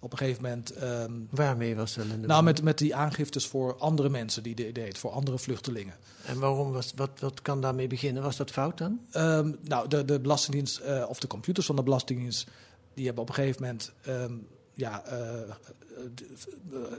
Op 0.00 0.12
een 0.12 0.18
gegeven 0.18 0.42
moment. 0.42 0.70
ehm, 0.70 1.12
Waarmee 1.30 1.76
was 1.76 1.94
de 1.94 2.00
ellende? 2.00 2.26
nou, 2.26 2.42
met, 2.42 2.62
met 2.62 2.78
die 2.78 2.94
aangiftes 2.94 3.46
voor 3.46 3.76
andere 3.78 4.08
mensen 4.08 4.42
die 4.42 4.54
die 4.54 4.72
deed, 4.72 4.98
voor 4.98 5.10
andere 5.10 5.38
vluchtelingen. 5.38 5.94
En 6.26 6.38
waarom 6.38 6.72
was, 6.72 6.92
wat, 6.96 7.10
wat 7.20 7.42
kan 7.42 7.60
daarmee 7.60 7.86
beginnen? 7.86 8.22
Was 8.22 8.36
dat 8.36 8.50
fout 8.50 8.78
dan? 8.78 9.00
Ehm, 9.10 9.52
nou, 9.62 9.88
de, 9.88 10.04
de 10.04 10.20
Belastingdienst, 10.20 10.78
eh, 10.78 11.04
of 11.08 11.18
de 11.20 11.26
computers 11.26 11.66
van 11.66 11.76
de 11.76 11.82
Belastingdienst, 11.82 12.46
die 12.94 13.04
hebben 13.04 13.22
op 13.22 13.28
een 13.28 13.34
gegeven 13.34 13.62
moment 13.62 13.92
ehm, 14.02 14.32
ja, 14.74 15.04
eh, 15.04 15.50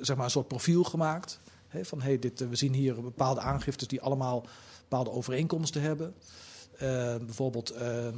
zeg 0.02 0.16
maar 0.16 0.26
een 0.26 0.32
soort 0.32 0.48
profiel 0.48 0.84
gemaakt. 0.84 1.40
Van 1.70 2.02
hey, 2.02 2.20
dit, 2.20 2.42
eh, 2.42 2.48
we 2.48 2.56
zien 2.56 2.74
hier 2.74 3.02
bepaalde 3.02 3.42
aangiftes 3.42 3.88
die 3.88 4.02
allemaal 4.02 4.46
bepaalde 4.82 5.12
overeenkomsten 5.12 5.82
hebben. 5.82 6.14
Ehm, 6.78 7.26
bijvoorbeeld 7.26 7.70
ehm, 7.70 8.16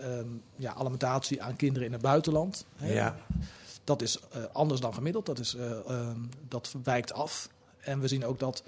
ehm, 0.00 0.28
ja, 0.56 0.74
alimentatie 0.74 1.42
aan 1.42 1.56
kinderen 1.56 1.86
in 1.86 1.92
het 1.92 2.02
buitenland. 2.02 2.66
Ja. 2.76 3.16
Dat 3.84 4.02
is 4.02 4.18
eh, 4.18 4.42
anders 4.52 4.80
dan 4.80 4.94
gemiddeld, 4.94 5.26
dat, 5.26 5.38
is, 5.38 5.54
eh, 5.54 6.10
dat 6.48 6.74
wijkt 6.82 7.12
af. 7.12 7.48
En 7.78 8.00
we 8.00 8.08
zien 8.08 8.24
ook 8.24 8.38
dat, 8.38 8.62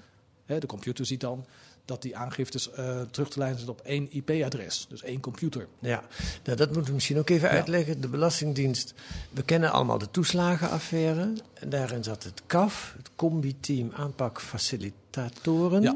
de 0.45 0.65
computer 0.65 1.05
ziet 1.05 1.21
dan 1.21 1.45
dat 1.89 2.01
die 2.01 2.17
aangiftes 2.17 2.71
eh, 2.71 3.01
terug 3.11 3.29
te 3.29 3.39
leiden 3.39 3.59
zijn 3.59 3.71
op 3.71 3.81
één 3.81 4.07
IP-adres, 4.11 4.85
dus 4.89 5.03
één 5.03 5.19
computer. 5.19 5.67
Ja, 5.79 6.03
nou, 6.43 6.57
dat 6.57 6.67
moeten 6.67 6.87
we 6.87 6.93
misschien 6.93 7.17
ook 7.17 7.29
even 7.29 7.49
Ja. 7.49 7.55
uitleggen. 7.55 8.01
De 8.01 8.07
Belastingdienst, 8.07 8.93
we 9.31 9.43
kennen 9.43 9.71
allemaal 9.71 9.97
de 9.97 10.11
toeslagenaffaire. 10.11 11.33
En 11.53 11.69
daarin 11.69 12.03
zat 12.03 12.23
het 12.23 12.41
CAF, 12.47 12.93
het 12.97 13.09
Combi-team 13.15 13.91
aanpak 13.95 14.41
facilitatoren. 14.41 15.81
Ja. 15.81 15.95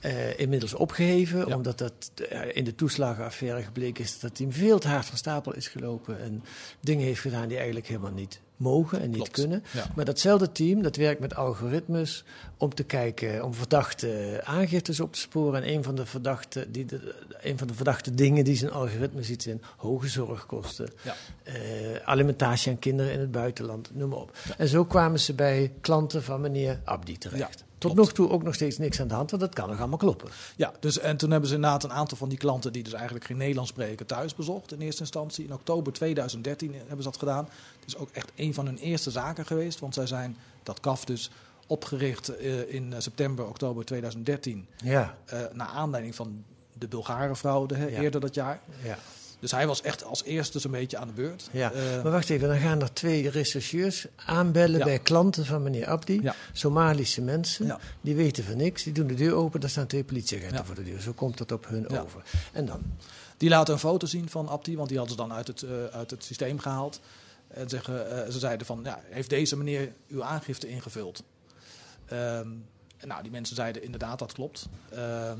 Eh, 0.00 0.38
inmiddels 0.38 0.74
opgeheven, 0.74 1.54
omdat 1.54 1.78
dat 1.78 2.10
eh, 2.28 2.40
in 2.56 2.64
de 2.64 2.74
toeslagenaffaire 2.74 3.62
gebleken 3.62 4.04
is 4.04 4.12
dat 4.12 4.20
het 4.20 4.34
team 4.34 4.52
veel 4.52 4.78
te 4.78 4.88
hard 4.88 5.06
van 5.06 5.16
stapel 5.18 5.54
is 5.54 5.68
gelopen 5.68 6.20
en 6.20 6.44
dingen 6.80 7.04
heeft 7.04 7.20
gedaan 7.20 7.46
die 7.48 7.56
eigenlijk 7.56 7.86
helemaal 7.86 8.10
niet 8.12 8.40
mogen 8.58 9.00
en 9.00 9.06
niet 9.06 9.14
Klopt, 9.16 9.30
kunnen. 9.30 9.64
ja. 9.72 9.86
Maar 9.96 10.04
datzelfde 10.04 10.52
team, 10.52 10.82
dat 10.82 10.96
werkt 10.96 11.20
met 11.20 11.34
algoritmes 11.34 12.24
om 12.56 12.74
te 12.74 12.84
kijken, 12.84 13.44
om 13.44 13.54
verdachte 13.54 14.40
aangiftes 14.44 15.00
op 15.00 15.12
te 15.12 15.18
sporen. 15.18 15.62
En 15.62 15.72
een 15.72 15.82
van 15.82 15.94
de 15.94 16.06
verdachte, 16.06 16.70
die 16.70 16.84
de, 16.84 17.14
een 17.40 17.58
van 17.58 17.66
de 17.66 17.74
verdachte 17.74 18.14
dingen 18.14 18.44
die 18.44 18.56
zijn 18.56 18.70
algoritme 18.70 19.22
ziet 19.22 19.42
zijn 19.42 19.62
hoge 19.76 20.08
zorgkosten, 20.08 20.90
Ja. 21.02 21.14
eh, 21.42 21.54
alimentatie 22.04 22.72
aan 22.72 22.78
kinderen 22.78 23.12
in 23.12 23.20
het 23.20 23.30
buitenland, 23.30 23.90
noem 23.94 24.08
maar 24.08 24.18
op. 24.18 24.36
En 24.56 24.68
zo 24.68 24.84
kwamen 24.84 25.20
ze 25.20 25.34
bij 25.34 25.72
klanten 25.80 26.22
van 26.22 26.40
meneer 26.40 26.80
Abdi 26.84 27.18
terecht. 27.18 27.66
Tot 27.78 27.94
nog 27.94 28.12
toe 28.12 28.28
ook 28.30 28.42
nog 28.42 28.54
steeds 28.54 28.78
niks 28.78 29.00
aan 29.00 29.08
de 29.08 29.14
hand, 29.14 29.30
want 29.30 29.42
dat 29.42 29.54
kan 29.54 29.68
nog 29.68 29.78
allemaal 29.78 29.98
kloppen. 29.98 30.28
Ja, 30.56 30.72
dus, 30.80 30.98
en 30.98 31.16
toen 31.16 31.30
hebben 31.30 31.48
ze 31.48 31.54
inderdaad 31.54 31.84
een 31.84 31.92
aantal 31.92 32.16
van 32.16 32.28
die 32.28 32.38
klanten 32.38 32.72
die 32.72 32.82
dus 32.82 32.92
eigenlijk 32.92 33.24
geen 33.24 33.36
Nederlands 33.36 33.70
spreken 33.70 34.06
thuis 34.06 34.34
bezocht 34.34 34.72
in 34.72 34.80
eerste 34.80 35.00
instantie. 35.00 35.44
In 35.44 35.52
oktober 35.52 35.92
2013 35.92 36.74
hebben 36.86 36.96
ze 37.02 37.10
dat 37.10 37.18
gedaan. 37.18 37.48
Is 37.88 37.96
ook 37.96 38.10
echt 38.12 38.32
een 38.36 38.54
van 38.54 38.66
hun 38.66 38.78
eerste 38.78 39.10
zaken 39.10 39.46
geweest, 39.46 39.78
want 39.80 39.94
zij 39.94 40.06
zijn 40.06 40.36
dat 40.62 40.80
KAF 40.80 41.04
dus 41.04 41.30
opgericht 41.66 42.28
eh, 42.28 42.74
in 42.74 42.92
eh, 42.92 43.00
september, 43.00 43.46
oktober 43.48 43.84
2013. 43.84 44.66
Ja. 44.84 45.16
eh, 45.24 45.40
naar 45.52 45.66
aanleiding 45.66 46.14
van 46.14 46.44
de 46.72 46.88
Bulgarenfraude 46.88 47.74
hè, 47.74 47.86
Ja. 47.86 48.00
eerder 48.00 48.20
dat 48.20 48.34
jaar. 48.34 48.60
Ja. 48.84 48.98
Dus 49.40 49.50
hij 49.50 49.66
was 49.66 49.82
echt 49.82 50.04
als 50.04 50.24
eerste 50.24 50.58
zo'n 50.58 50.70
beetje 50.70 50.96
aan 50.98 51.06
de 51.06 51.12
beurt. 51.12 51.48
Ja, 51.52 51.72
maar 52.02 52.12
wacht 52.12 52.30
even, 52.30 52.48
dan 52.48 52.58
gaan 52.58 52.80
er 52.82 52.92
twee 52.92 53.30
rechercheurs 53.30 54.06
aanbellen 54.16 54.78
Ja. 54.78 54.84
bij 54.84 54.98
klanten 54.98 55.46
van 55.46 55.62
meneer 55.62 55.86
Abdi. 55.86 56.22
Ja. 56.22 56.34
Somalische 56.52 57.20
mensen, 57.22 57.66
Ja. 57.66 57.78
die 58.00 58.14
weten 58.14 58.44
van 58.44 58.56
niks. 58.56 58.82
Die 58.82 58.92
doen 58.92 59.06
de 59.06 59.14
deur 59.14 59.34
open, 59.34 59.60
daar 59.60 59.70
staan 59.70 59.86
twee 59.86 60.04
politieagenten 60.04 60.64
voor 60.64 60.74
de 60.74 60.84
deur. 60.84 61.00
Zo 61.00 61.12
komt 61.12 61.38
dat 61.38 61.52
op 61.52 61.68
hun 61.68 61.88
over. 61.88 62.22
En 62.52 62.66
dan? 62.66 62.80
Die 63.36 63.48
laten 63.48 63.74
een 63.74 63.80
foto 63.80 64.06
zien 64.06 64.28
van 64.28 64.48
Abdi, 64.48 64.76
want 64.76 64.88
die 64.88 64.98
hadden 64.98 65.16
ze 65.16 65.22
dan 65.22 65.32
uit 65.32 65.46
het, 65.46 65.64
uit 65.92 66.10
het 66.10 66.24
systeem 66.24 66.58
gehaald. 66.58 67.00
En 67.48 67.68
zeggen, 67.68 68.24
eh, 68.24 68.30
ze 68.32 68.38
zeiden 68.38 68.66
van, 68.66 68.80
ja, 68.84 69.00
heeft 69.04 69.30
deze 69.30 69.56
meneer 69.56 69.92
uw 70.08 70.24
aangifte 70.24 70.68
ingevuld? 70.68 71.22
Ehm, 72.06 72.48
nou, 73.04 73.22
die 73.22 73.30
mensen 73.30 73.56
zeiden 73.56 73.82
inderdaad, 73.82 74.18
dat 74.18 74.32
klopt. 74.32 74.68
Ehm, 74.90 75.38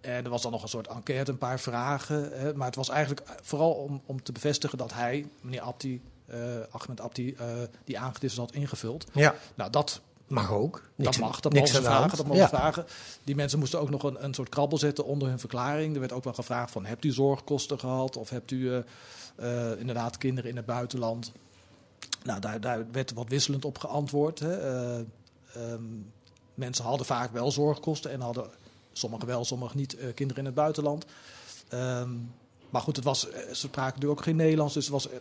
en 0.00 0.24
er 0.24 0.30
was 0.30 0.42
dan 0.42 0.50
nog 0.52 0.62
een 0.62 0.68
soort 0.68 0.86
enquête, 0.86 1.30
een 1.30 1.38
paar 1.38 1.60
vragen. 1.60 2.30
Hè, 2.38 2.54
maar 2.54 2.66
het 2.66 2.76
was 2.76 2.88
eigenlijk 2.88 3.22
vooral 3.42 3.72
om, 3.72 4.02
om 4.06 4.22
te 4.22 4.32
bevestigen 4.32 4.78
dat 4.78 4.92
hij, 4.92 5.26
meneer 5.40 5.60
Abdi, 5.60 6.02
eh 6.26 6.38
Ahmed 6.70 7.00
Abdi, 7.00 7.34
eh, 7.34 7.46
die 7.84 7.98
aangifte 7.98 8.40
had 8.40 8.52
ingevuld. 8.52 9.06
Ja. 9.12 9.34
Nou, 9.54 9.70
dat 9.70 10.00
Mag 10.26 10.52
ook. 10.52 10.82
Niks- 10.94 11.10
dat 11.16 11.26
mag, 11.28 11.40
dat 11.40 11.52
mogen 11.52 11.68
ze 11.68 11.82
vragen. 11.82 12.16
Dat 12.16 12.26
mogen 12.26 12.42
Ja. 12.42 12.48
vragen. 12.48 12.86
Die 13.24 13.34
mensen 13.34 13.58
moesten 13.58 13.80
ook 13.80 13.90
nog 13.90 14.02
een, 14.02 14.24
een 14.24 14.34
soort 14.34 14.48
krabbel 14.48 14.78
zetten 14.78 15.04
onder 15.04 15.28
hun 15.28 15.38
verklaring. 15.38 15.94
Er 15.94 16.00
werd 16.00 16.12
ook 16.12 16.24
wel 16.24 16.32
gevraagd 16.32 16.70
van, 16.70 16.84
hebt 16.84 17.04
u 17.04 17.10
zorgkosten 17.10 17.78
gehad? 17.78 18.16
Of 18.16 18.30
hebt 18.30 18.50
u 18.50 18.82
inderdaad 19.78 20.18
kinderen 20.18 20.50
in 20.50 20.56
het 20.56 20.66
buitenland? 20.66 21.32
Nou, 22.24 22.40
daar, 22.40 22.60
daar 22.60 22.86
werd 22.92 23.12
wat 23.12 23.28
wisselend 23.28 23.64
op 23.64 23.78
geantwoord. 23.78 24.38
Hè. 24.38 24.56
Eh, 24.56 24.98
ehm, 25.54 25.82
mensen 26.54 26.84
hadden 26.84 27.06
vaak 27.06 27.32
wel 27.32 27.50
zorgkosten 27.52 28.10
en 28.10 28.20
hadden 28.20 28.50
sommigen 28.92 29.26
wel, 29.26 29.44
sommigen 29.44 29.76
niet 29.78 29.96
eh, 29.96 30.14
kinderen 30.14 30.40
in 30.42 30.46
het 30.46 30.54
buitenland. 30.54 31.04
Ehm, 31.68 32.10
maar 32.70 32.80
goed, 32.82 32.96
het 32.96 33.04
was, 33.04 33.28
eh, 33.30 33.38
ze 33.48 33.54
spraken 33.54 33.92
natuurlijk 33.94 34.18
ook 34.20 34.26
geen 34.26 34.36
Nederlands, 34.36 34.74
dus 34.74 34.84
het 34.84 34.92
was, 34.92 35.08
eh, 35.08 35.18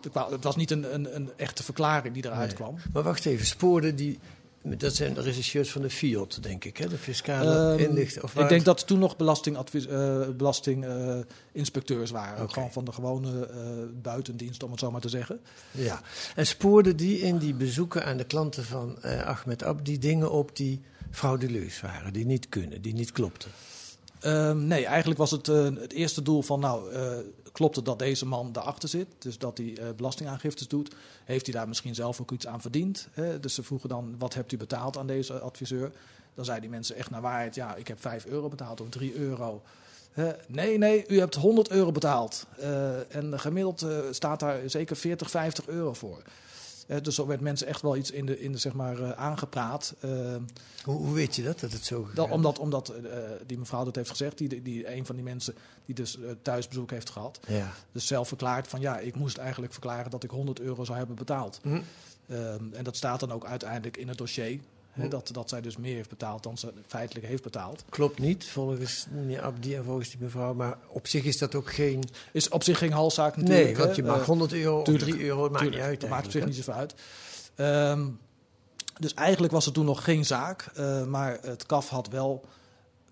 het 0.00 0.12
wa- 0.12 0.30
het 0.30 0.44
was 0.44 0.56
niet 0.56 0.70
een, 0.70 0.94
een, 0.94 1.14
een 1.16 1.30
echte 1.36 1.62
verklaring 1.62 2.14
die 2.14 2.24
eruit 2.24 2.46
Nee. 2.46 2.56
kwam. 2.56 2.76
Maar 2.92 3.02
wacht 3.02 3.26
even, 3.26 3.46
spoorden 3.46 3.96
die... 3.96 4.18
Dat 4.62 4.94
zijn 4.94 5.14
de 5.14 5.20
rechercheurs 5.20 5.70
van 5.70 5.82
de 5.82 5.90
FIOD, 5.90 6.42
denk 6.42 6.64
ik, 6.64 6.76
hè? 6.76 6.88
De 6.88 6.98
fiscale 6.98 7.78
inlichting. 7.88 8.24
Of 8.24 8.36
ik 8.36 8.48
denk 8.48 8.64
dat 8.64 8.86
toen 8.86 8.98
nog 8.98 9.16
eh, 9.16 10.28
belastinginspecteurs 10.36 12.10
waren. 12.10 12.42
Oké. 12.42 12.52
Gewoon 12.52 12.72
van 12.72 12.84
de 12.84 12.92
gewone 12.92 13.46
eh, 13.46 13.58
buitendienst, 14.02 14.62
om 14.62 14.70
het 14.70 14.80
zo 14.80 14.90
maar 14.90 15.00
te 15.00 15.08
zeggen. 15.08 15.40
Ja, 15.70 16.00
en 16.34 16.46
spoorden 16.46 16.96
die 16.96 17.18
in 17.18 17.38
die 17.38 17.54
bezoeken 17.54 18.04
aan 18.04 18.16
de 18.16 18.24
klanten 18.24 18.64
van 18.64 19.02
eh, 19.02 19.26
Ahmed 19.26 19.62
Abdi 19.62 19.98
dingen 19.98 20.30
op 20.30 20.56
die 20.56 20.80
fraudeleus 21.10 21.80
waren, 21.80 22.12
die 22.12 22.26
niet 22.26 22.48
kunnen, 22.48 22.82
die 22.82 22.94
niet 22.94 23.12
klopten? 23.12 23.50
Ehm, 24.20 24.66
nee, 24.66 24.86
eigenlijk 24.86 25.18
was 25.18 25.30
het 25.30 25.48
eh, 25.48 25.64
het 25.64 25.92
eerste 25.92 26.22
doel 26.22 26.42
van, 26.42 26.60
nou, 26.60 26.92
eh, 26.92 27.12
klopt 27.52 27.76
het 27.76 27.84
dat 27.84 27.98
deze 27.98 28.26
man 28.26 28.52
daarachter 28.52 28.88
zit? 28.88 29.06
Dus 29.18 29.38
dat 29.38 29.58
hij 29.58 29.76
eh, 29.76 29.86
belastingaangiftes 29.96 30.68
doet. 30.68 30.94
Heeft 31.24 31.46
hij 31.46 31.54
daar 31.54 31.68
misschien 31.68 31.94
zelf 31.94 32.20
ook 32.20 32.30
iets 32.30 32.46
aan 32.46 32.60
verdiend? 32.60 33.08
Hè? 33.12 33.40
Dus 33.40 33.54
ze 33.54 33.62
vroegen 33.62 33.88
dan, 33.88 34.14
wat 34.18 34.34
hebt 34.34 34.52
u 34.52 34.56
betaald 34.56 34.96
aan 34.96 35.06
deze 35.06 35.38
adviseur? 35.38 35.92
Dan 36.34 36.44
zeiden 36.44 36.68
die 36.68 36.76
mensen 36.76 36.96
echt 36.96 37.10
naar 37.10 37.20
waarheid, 37.20 37.54
ja, 37.54 37.74
ik 37.74 37.88
heb 37.88 38.00
5 38.00 38.26
euro 38.26 38.48
betaald 38.48 38.80
of 38.80 38.88
3 38.88 39.14
euro. 39.14 39.62
Nee, 40.46 40.78
nee, 40.78 41.04
u 41.08 41.18
hebt 41.18 41.34
100 41.34 41.70
euro 41.70 41.92
betaald. 41.92 42.46
En 43.08 43.40
gemiddeld 43.40 43.86
staat 44.10 44.40
daar 44.40 44.60
zeker 44.66 44.96
40, 44.96 45.30
50 45.30 45.66
euro 45.66 45.92
voor. 45.92 46.22
Dus 47.02 47.14
zo 47.14 47.26
werd 47.26 47.40
mensen 47.40 47.66
echt 47.66 47.82
wel 47.82 47.96
iets 47.96 48.10
in 48.10 48.26
de, 48.26 48.40
in 48.40 48.52
de 48.52 48.58
zeg 48.58 48.72
maar, 48.72 49.02
eh, 49.02 49.10
aangepraat. 49.10 49.94
Eh, 50.00 50.10
Hoe, 50.84 50.96
hoe 50.96 51.14
weet 51.14 51.36
je 51.36 51.42
dat, 51.42 51.60
dat 51.60 51.72
het 51.72 51.84
zo 51.84 52.08
dat, 52.14 52.30
omdat 52.30 52.58
omdat 52.58 52.88
eh, 52.88 53.18
die 53.46 53.58
mevrouw 53.58 53.84
dat 53.84 53.96
heeft 53.96 54.10
gezegd, 54.10 54.38
die, 54.38 54.62
die, 54.62 54.94
een 54.94 55.06
van 55.06 55.14
die 55.14 55.24
mensen 55.24 55.54
die 55.86 55.94
dus 55.94 56.18
thuisbezoek 56.42 56.90
heeft 56.90 57.10
gehad. 57.10 57.40
Ja. 57.48 57.72
Dus 57.92 58.06
zelf 58.06 58.28
verklaart 58.28 58.68
van 58.68 58.80
ja, 58.80 58.98
ik 58.98 59.16
moest 59.16 59.36
eigenlijk 59.36 59.72
verklaren 59.72 60.10
dat 60.10 60.24
ik 60.24 60.30
100 60.30 60.60
euro 60.60 60.84
zou 60.84 60.98
hebben 60.98 61.16
betaald. 61.16 61.60
Hm. 61.62 61.80
Ehm, 62.28 62.72
en 62.72 62.84
dat 62.84 62.96
staat 62.96 63.20
dan 63.20 63.32
ook 63.32 63.44
uiteindelijk 63.44 63.96
in 63.96 64.08
het 64.08 64.18
dossier. 64.18 64.60
Dat, 64.94 65.28
dat 65.32 65.48
zij 65.48 65.60
dus 65.60 65.76
meer 65.76 65.94
heeft 65.94 66.08
betaald 66.08 66.42
dan 66.42 66.58
ze 66.58 66.72
feitelijk 66.86 67.26
heeft 67.26 67.42
betaald. 67.42 67.84
Klopt 67.88 68.18
niet, 68.18 68.44
volgens 68.46 69.06
meneer 69.10 69.40
Abdi 69.42 69.74
en 69.74 69.84
volgens 69.84 70.10
die 70.10 70.18
mevrouw. 70.20 70.54
Maar 70.54 70.78
op 70.88 71.06
zich 71.06 71.24
is 71.24 71.38
dat 71.38 71.54
ook 71.54 71.72
geen... 71.72 72.04
Is 72.32 72.48
op 72.48 72.62
zich 72.62 72.78
geen 72.78 72.92
halszaak 72.92 73.36
natuurlijk. 73.36 73.66
Nee, 73.66 73.76
want 73.84 73.96
je 73.96 74.02
mag 74.02 74.20
Eh, 74.20 74.26
100 74.26 74.52
euro 74.52 74.78
of 74.78 74.84
tuurlijk, 74.84 75.10
3 75.10 75.24
euro, 75.24 75.42
het 75.42 75.52
maakt 75.52 75.64
tuurlijk, 75.64 75.82
niet 75.82 75.90
uit 75.90 76.00
Dat 76.00 76.10
maakt 76.10 76.24
op 76.26 76.30
zich 76.30 76.44
niet 76.46 76.54
zoveel 76.56 76.74
uit. 76.74 76.94
Ehm, 77.54 78.06
Dus 78.98 79.14
eigenlijk 79.14 79.52
was 79.52 79.66
er 79.66 79.72
toen 79.72 79.84
nog 79.84 80.04
geen 80.04 80.24
zaak. 80.24 80.62
eh, 80.74 81.04
maar 81.04 81.38
het 81.42 81.66
KAF 81.66 81.88
had 81.88 82.08
wel, 82.08 82.44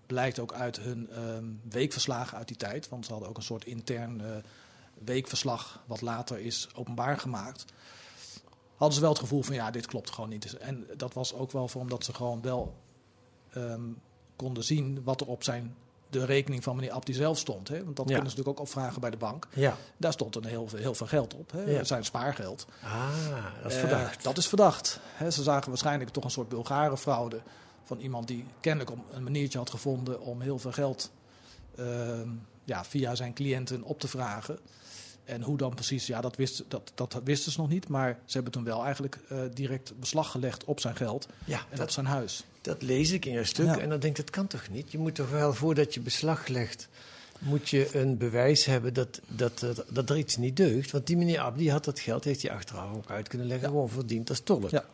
blijkt 0.05 0.39
ook 0.39 0.53
uit 0.53 0.79
hun 0.79 1.09
ehm, 1.11 1.43
weekverslagen 1.69 2.37
uit 2.37 2.47
die 2.47 2.57
tijd. 2.57 2.89
Want 2.89 3.05
ze 3.05 3.11
hadden 3.11 3.29
ook 3.29 3.37
een 3.37 3.43
soort 3.43 3.65
intern 3.65 4.21
eh, 4.21 4.27
weekverslag, 5.05 5.83
wat 5.85 6.01
later 6.01 6.39
is 6.39 6.67
openbaar 6.75 7.17
gemaakt. 7.19 7.65
Hadden 8.79 8.93
ze 8.97 9.01
wel 9.01 9.09
het 9.09 9.19
gevoel 9.19 9.41
van 9.41 9.55
ja, 9.55 9.71
dit 9.71 9.85
klopt 9.85 10.09
gewoon 10.11 10.29
niet. 10.29 10.57
En 10.57 10.87
dat 10.97 11.13
was 11.13 11.33
ook 11.33 11.51
wel 11.51 11.67
voor 11.67 11.81
omdat 11.81 12.03
ze 12.05 12.13
gewoon 12.13 12.41
wel 12.41 12.75
ehm, 13.53 13.81
konden 14.35 14.63
zien 14.63 15.03
wat 15.03 15.21
er 15.21 15.27
op 15.27 15.43
zijn, 15.43 15.75
de 16.09 16.25
rekening 16.25 16.63
van 16.63 16.75
meneer 16.75 16.91
Abdi 16.91 17.13
zelf 17.13 17.37
stond. 17.37 17.67
Hè? 17.67 17.83
Want 17.83 17.95
dat 17.95 18.05
Ja. 18.09 18.13
kunnen 18.13 18.31
ze 18.31 18.37
natuurlijk 18.37 18.59
ook 18.59 18.65
opvragen 18.65 19.01
bij 19.01 19.09
de 19.09 19.17
bank. 19.17 19.47
Ja. 19.53 19.75
Daar 19.97 20.11
stond 20.13 20.35
een 20.35 20.45
heel, 20.45 20.67
veel- 20.67 20.79
heel 20.79 20.93
veel 20.95 21.07
geld 21.07 21.33
op. 21.33 21.51
Hè? 21.51 21.61
Ja. 21.63 21.83
Zijn 21.83 22.05
spaargeld. 22.05 22.65
Ah, 22.83 23.07
dat 23.63 23.71
is 23.71 23.77
Eh, 23.77 23.79
verdacht. 23.87 24.23
dat 24.23 24.37
is 24.37 24.47
verdacht. 24.47 24.99
Hè, 25.13 25.31
ze 25.31 25.43
zagen 25.43 25.69
waarschijnlijk 25.69 26.09
toch 26.09 26.23
een 26.23 26.31
soort 26.31 26.49
Bulgare 26.49 26.97
fraude 26.97 27.41
van 27.83 27.99
iemand 27.99 28.27
die 28.27 28.45
kennelijk 28.59 28.91
om- 28.91 29.03
een 29.11 29.23
maniertje 29.23 29.57
had 29.57 29.69
gevonden 29.69 30.21
om 30.21 30.41
heel 30.41 30.59
veel 30.59 30.71
geld 30.71 31.11
ehm, 31.75 32.29
ja, 32.63 32.83
via 32.85 33.15
zijn 33.15 33.33
cliënten 33.33 33.83
op 33.83 33.99
te 33.99 34.07
vragen. 34.07 34.59
En 35.29 35.41
hoe 35.41 35.57
dan 35.57 35.73
precies, 35.73 36.07
ja, 36.07 36.21
dat, 36.21 36.35
wist, 36.35 36.63
dat, 36.67 36.91
dat 36.95 37.21
wisten 37.23 37.51
ze 37.51 37.59
nog 37.59 37.69
niet. 37.69 37.87
Maar 37.87 38.19
ze 38.25 38.33
hebben 38.33 38.51
toen 38.51 38.63
wel 38.63 38.83
eigenlijk 38.83 39.17
eh, 39.29 39.37
direct 39.53 39.93
beslag 39.99 40.31
gelegd 40.31 40.63
op 40.63 40.79
zijn 40.79 40.95
geld 40.95 41.27
Ja, 41.45 41.57
en 41.57 41.65
dat- 41.77 41.79
op 41.85 41.89
zijn 41.89 42.05
huis. 42.05 42.43
Dat 42.61 42.81
lees 42.81 43.11
ik 43.11 43.25
in 43.25 43.37
een 43.37 43.45
stuk 43.45 43.65
Ja. 43.65 43.79
en 43.79 43.89
dan 43.89 43.99
denk 43.99 44.17
ik, 44.17 44.25
dat 44.25 44.35
kan 44.35 44.47
toch 44.47 44.69
niet? 44.71 44.91
Je 44.91 44.97
moet 44.97 45.15
toch 45.15 45.29
wel, 45.29 45.53
voordat 45.53 45.93
je 45.93 45.99
beslag 45.99 46.47
legt, 46.47 46.87
moet 47.39 47.69
je 47.69 47.97
een 47.99 48.17
bewijs 48.17 48.65
hebben 48.65 48.93
dat, 48.93 49.19
dat, 49.27 49.61
er- 49.61 49.83
dat 49.89 50.09
er 50.09 50.17
iets 50.17 50.37
niet 50.37 50.57
deugt. 50.57 50.91
Want 50.91 51.07
die 51.07 51.17
meneer 51.17 51.39
Abdi 51.39 51.69
had 51.71 51.85
dat 51.85 51.99
geld, 51.99 52.23
heeft 52.23 52.41
hij 52.41 52.51
achteraf 52.51 52.95
ook 52.95 53.09
uit 53.09 53.27
kunnen 53.27 53.47
leggen, 53.47 53.67
gewoon 53.67 53.89
verdiend 53.89 54.29
als 54.29 54.39
tolk. 54.39 54.69
Ja. 54.69 54.85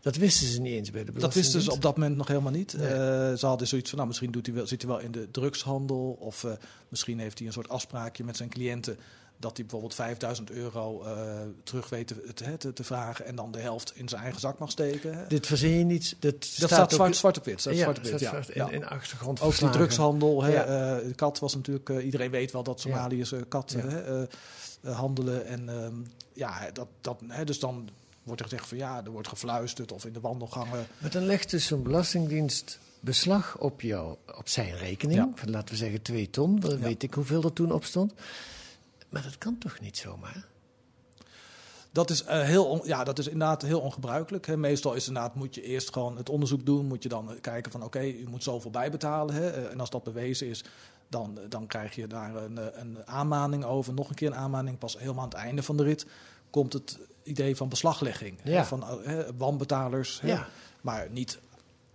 Dat 0.00 0.16
wisten 0.16 0.46
ze 0.46 0.60
niet 0.60 0.72
eens 0.72 0.90
bij 0.90 1.04
de 1.04 1.12
Dat 1.12 1.34
wisten 1.34 1.60
ze 1.60 1.70
op 1.72 1.82
dat 1.82 1.96
moment 1.96 2.16
nog 2.16 2.28
helemaal 2.28 2.52
niet. 2.52 2.76
Nee. 2.76 2.86
Eh, 2.88 3.34
ze 3.36 3.46
hadden 3.46 3.66
zoiets 3.66 3.88
van, 3.88 3.96
nou, 3.98 4.08
misschien 4.10 4.30
doet 4.32 4.46
hij 4.46 4.54
wel, 4.54 4.66
zit 4.66 4.82
hij 4.82 4.90
wel 4.90 5.00
in 5.00 5.12
de 5.12 5.30
drugshandel. 5.30 6.16
Of 6.20 6.44
eh, 6.44 6.52
misschien 6.88 7.18
heeft 7.18 7.38
hij 7.38 7.46
een 7.46 7.52
soort 7.52 7.68
afspraakje 7.68 8.24
met 8.24 8.36
zijn 8.36 8.48
cliënten. 8.48 8.98
Dat 9.38 9.52
hij 9.56 9.60
bijvoorbeeld 9.66 9.94
5000 9.94 10.50
euro 10.50 11.02
eh, 11.02 11.40
terug 11.62 11.88
weet 11.88 12.06
te, 12.06 12.32
te, 12.34 12.56
te, 12.56 12.72
te 12.72 12.84
vragen. 12.84 13.24
En 13.26 13.36
dan 13.36 13.50
de 13.52 13.58
helft 13.58 13.92
in 13.96 14.08
zijn 14.08 14.22
eigen 14.22 14.40
zak 14.40 14.58
mag 14.58 14.70
steken. 14.70 15.14
hè. 15.18 15.26
Dit 15.26 15.46
verzin 15.46 15.78
je 15.78 15.84
niet. 15.84 16.16
Dat, 16.18 16.32
Dat 16.40 16.44
staat 16.70 16.92
zwart, 16.92 17.16
zwart 17.16 17.38
op 17.38 17.44
wit. 17.44 17.60
staat 17.60 17.74
Ja, 17.74 17.82
zwart 17.82 17.96
op 17.98 18.02
wit, 18.04 18.12
staat 18.20 18.20
ja. 18.22 18.28
zwart 18.42 18.48
in- 18.48 18.64
Ja. 18.66 18.70
in 18.70 18.80
de 18.80 18.88
achtergrond 18.88 19.40
Ook 19.40 19.58
die 19.58 19.70
drugshandel. 19.70 20.42
Hè, 20.42 20.52
Ja. 20.52 20.64
eh, 20.98 21.06
de 21.08 21.14
kat 21.14 21.38
was 21.38 21.54
natuurlijk... 21.54 21.88
eh, 21.90 22.04
iedereen 22.04 22.30
weet 22.30 22.52
wel 22.52 22.62
dat 22.62 22.80
Somaliërs 22.80 23.32
katten 23.48 23.80
hè, 23.88 24.26
handelen. 24.92 25.46
En 25.46 25.68
ehm, 25.68 25.94
ja, 26.32 26.70
dat, 26.72 26.86
dat, 27.00 27.20
hè, 27.28 27.44
dus 27.44 27.58
dan 27.58 27.88
wordt 28.22 28.40
er 28.40 28.48
gezegd 28.48 28.68
van 28.68 28.76
ja, 28.78 29.04
er 29.04 29.10
wordt 29.10 29.28
gefluisterd 29.28 29.92
of 29.92 30.04
in 30.04 30.12
de 30.12 30.20
wandelgangen. 30.20 30.86
Maar 30.98 31.10
dan 31.10 31.26
legt 31.26 31.50
dus 31.50 31.66
zo'n 31.66 31.82
belastingdienst 31.82 32.78
beslag 33.00 33.56
op, 33.58 33.80
jou, 33.80 34.16
op 34.38 34.48
zijn 34.48 34.76
rekening. 34.76 35.32
Van, 35.34 35.50
laten 35.50 35.68
we 35.68 35.76
zeggen 35.76 36.02
twee 36.02 36.30
ton. 36.30 36.60
Dan 36.60 36.78
weet 36.78 37.02
ik 37.02 37.14
hoeveel 37.14 37.42
er 37.42 37.52
toen 37.52 37.72
op 37.72 37.84
stond. 37.84 38.12
Maar 39.08 39.22
dat 39.22 39.38
kan 39.38 39.58
toch 39.58 39.80
niet 39.80 39.96
zomaar? 39.98 40.46
Dat 41.92 42.10
is, 42.10 42.24
eh, 42.24 42.40
heel 42.42 42.64
on- 42.66 42.80
ja, 42.84 43.04
dat 43.04 43.18
is 43.18 43.26
inderdaad 43.28 43.62
heel 43.62 43.80
ongebruikelijk. 43.80 44.46
Hè. 44.46 44.56
Meestal 44.56 44.94
is 44.94 45.06
inderdaad, 45.08 45.34
moet 45.34 45.54
je 45.54 45.62
eerst 45.62 45.92
gewoon 45.92 46.16
het 46.16 46.28
onderzoek 46.28 46.66
doen. 46.66 46.86
Moet 46.86 47.02
je 47.02 47.08
dan 47.08 47.30
eh, 47.30 47.40
kijken 47.40 47.72
van 47.72 47.82
oké, 47.82 48.00
u 48.04 48.26
moet 48.28 48.42
zoveel 48.42 48.70
bijbetalen. 48.70 49.34
Hè. 49.34 49.50
Eh, 49.50 49.70
En 49.72 49.80
als 49.80 49.90
dat 49.90 50.02
bewezen 50.02 50.46
is, 50.46 50.64
dan, 51.08 51.38
dan 51.48 51.66
krijg 51.66 51.94
je 51.94 52.06
daar 52.06 52.34
een, 52.36 52.80
een 52.80 53.06
aanmaning 53.06 53.64
over. 53.64 53.94
Nog 53.94 54.08
een 54.08 54.14
keer 54.14 54.28
een 54.28 54.34
aanmaning. 54.36 54.78
Pas 54.78 54.98
helemaal 54.98 55.22
aan 55.22 55.28
het 55.28 55.38
einde 55.38 55.62
van 55.62 55.76
de 55.76 55.82
rit 55.82 56.06
komt 56.50 56.72
het 56.72 56.98
idee 57.22 57.56
van 57.56 57.68
beslaglegging. 57.68 58.38
hè. 58.42 58.64
Van 58.64 58.84
hè, 59.02 59.36
wanbetalers. 59.36 60.20
hè. 60.20 60.28
Ja. 60.28 60.46
Maar 60.80 61.06
niet, 61.10 61.38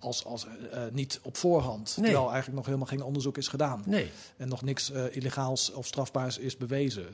als, 0.02 0.26
als, 0.26 0.46
eh, 0.46 0.86
eh, 0.86 0.94
niet 0.94 1.20
op 1.24 1.38
voorhand. 1.38 1.98
Nee. 1.98 2.06
Terwijl 2.06 2.32
eigenlijk 2.32 2.56
nog 2.56 2.66
helemaal 2.66 2.88
geen 2.88 3.04
onderzoek 3.04 3.38
is 3.38 3.48
gedaan. 3.48 3.84
Nee. 3.86 4.12
En 4.38 4.48
nog 4.48 4.62
niks 4.62 4.92
eh, 4.92 5.16
illegaals 5.16 5.72
of 5.72 5.86
strafbaars 5.86 6.38
is 6.38 6.58
bewezen. 6.58 7.06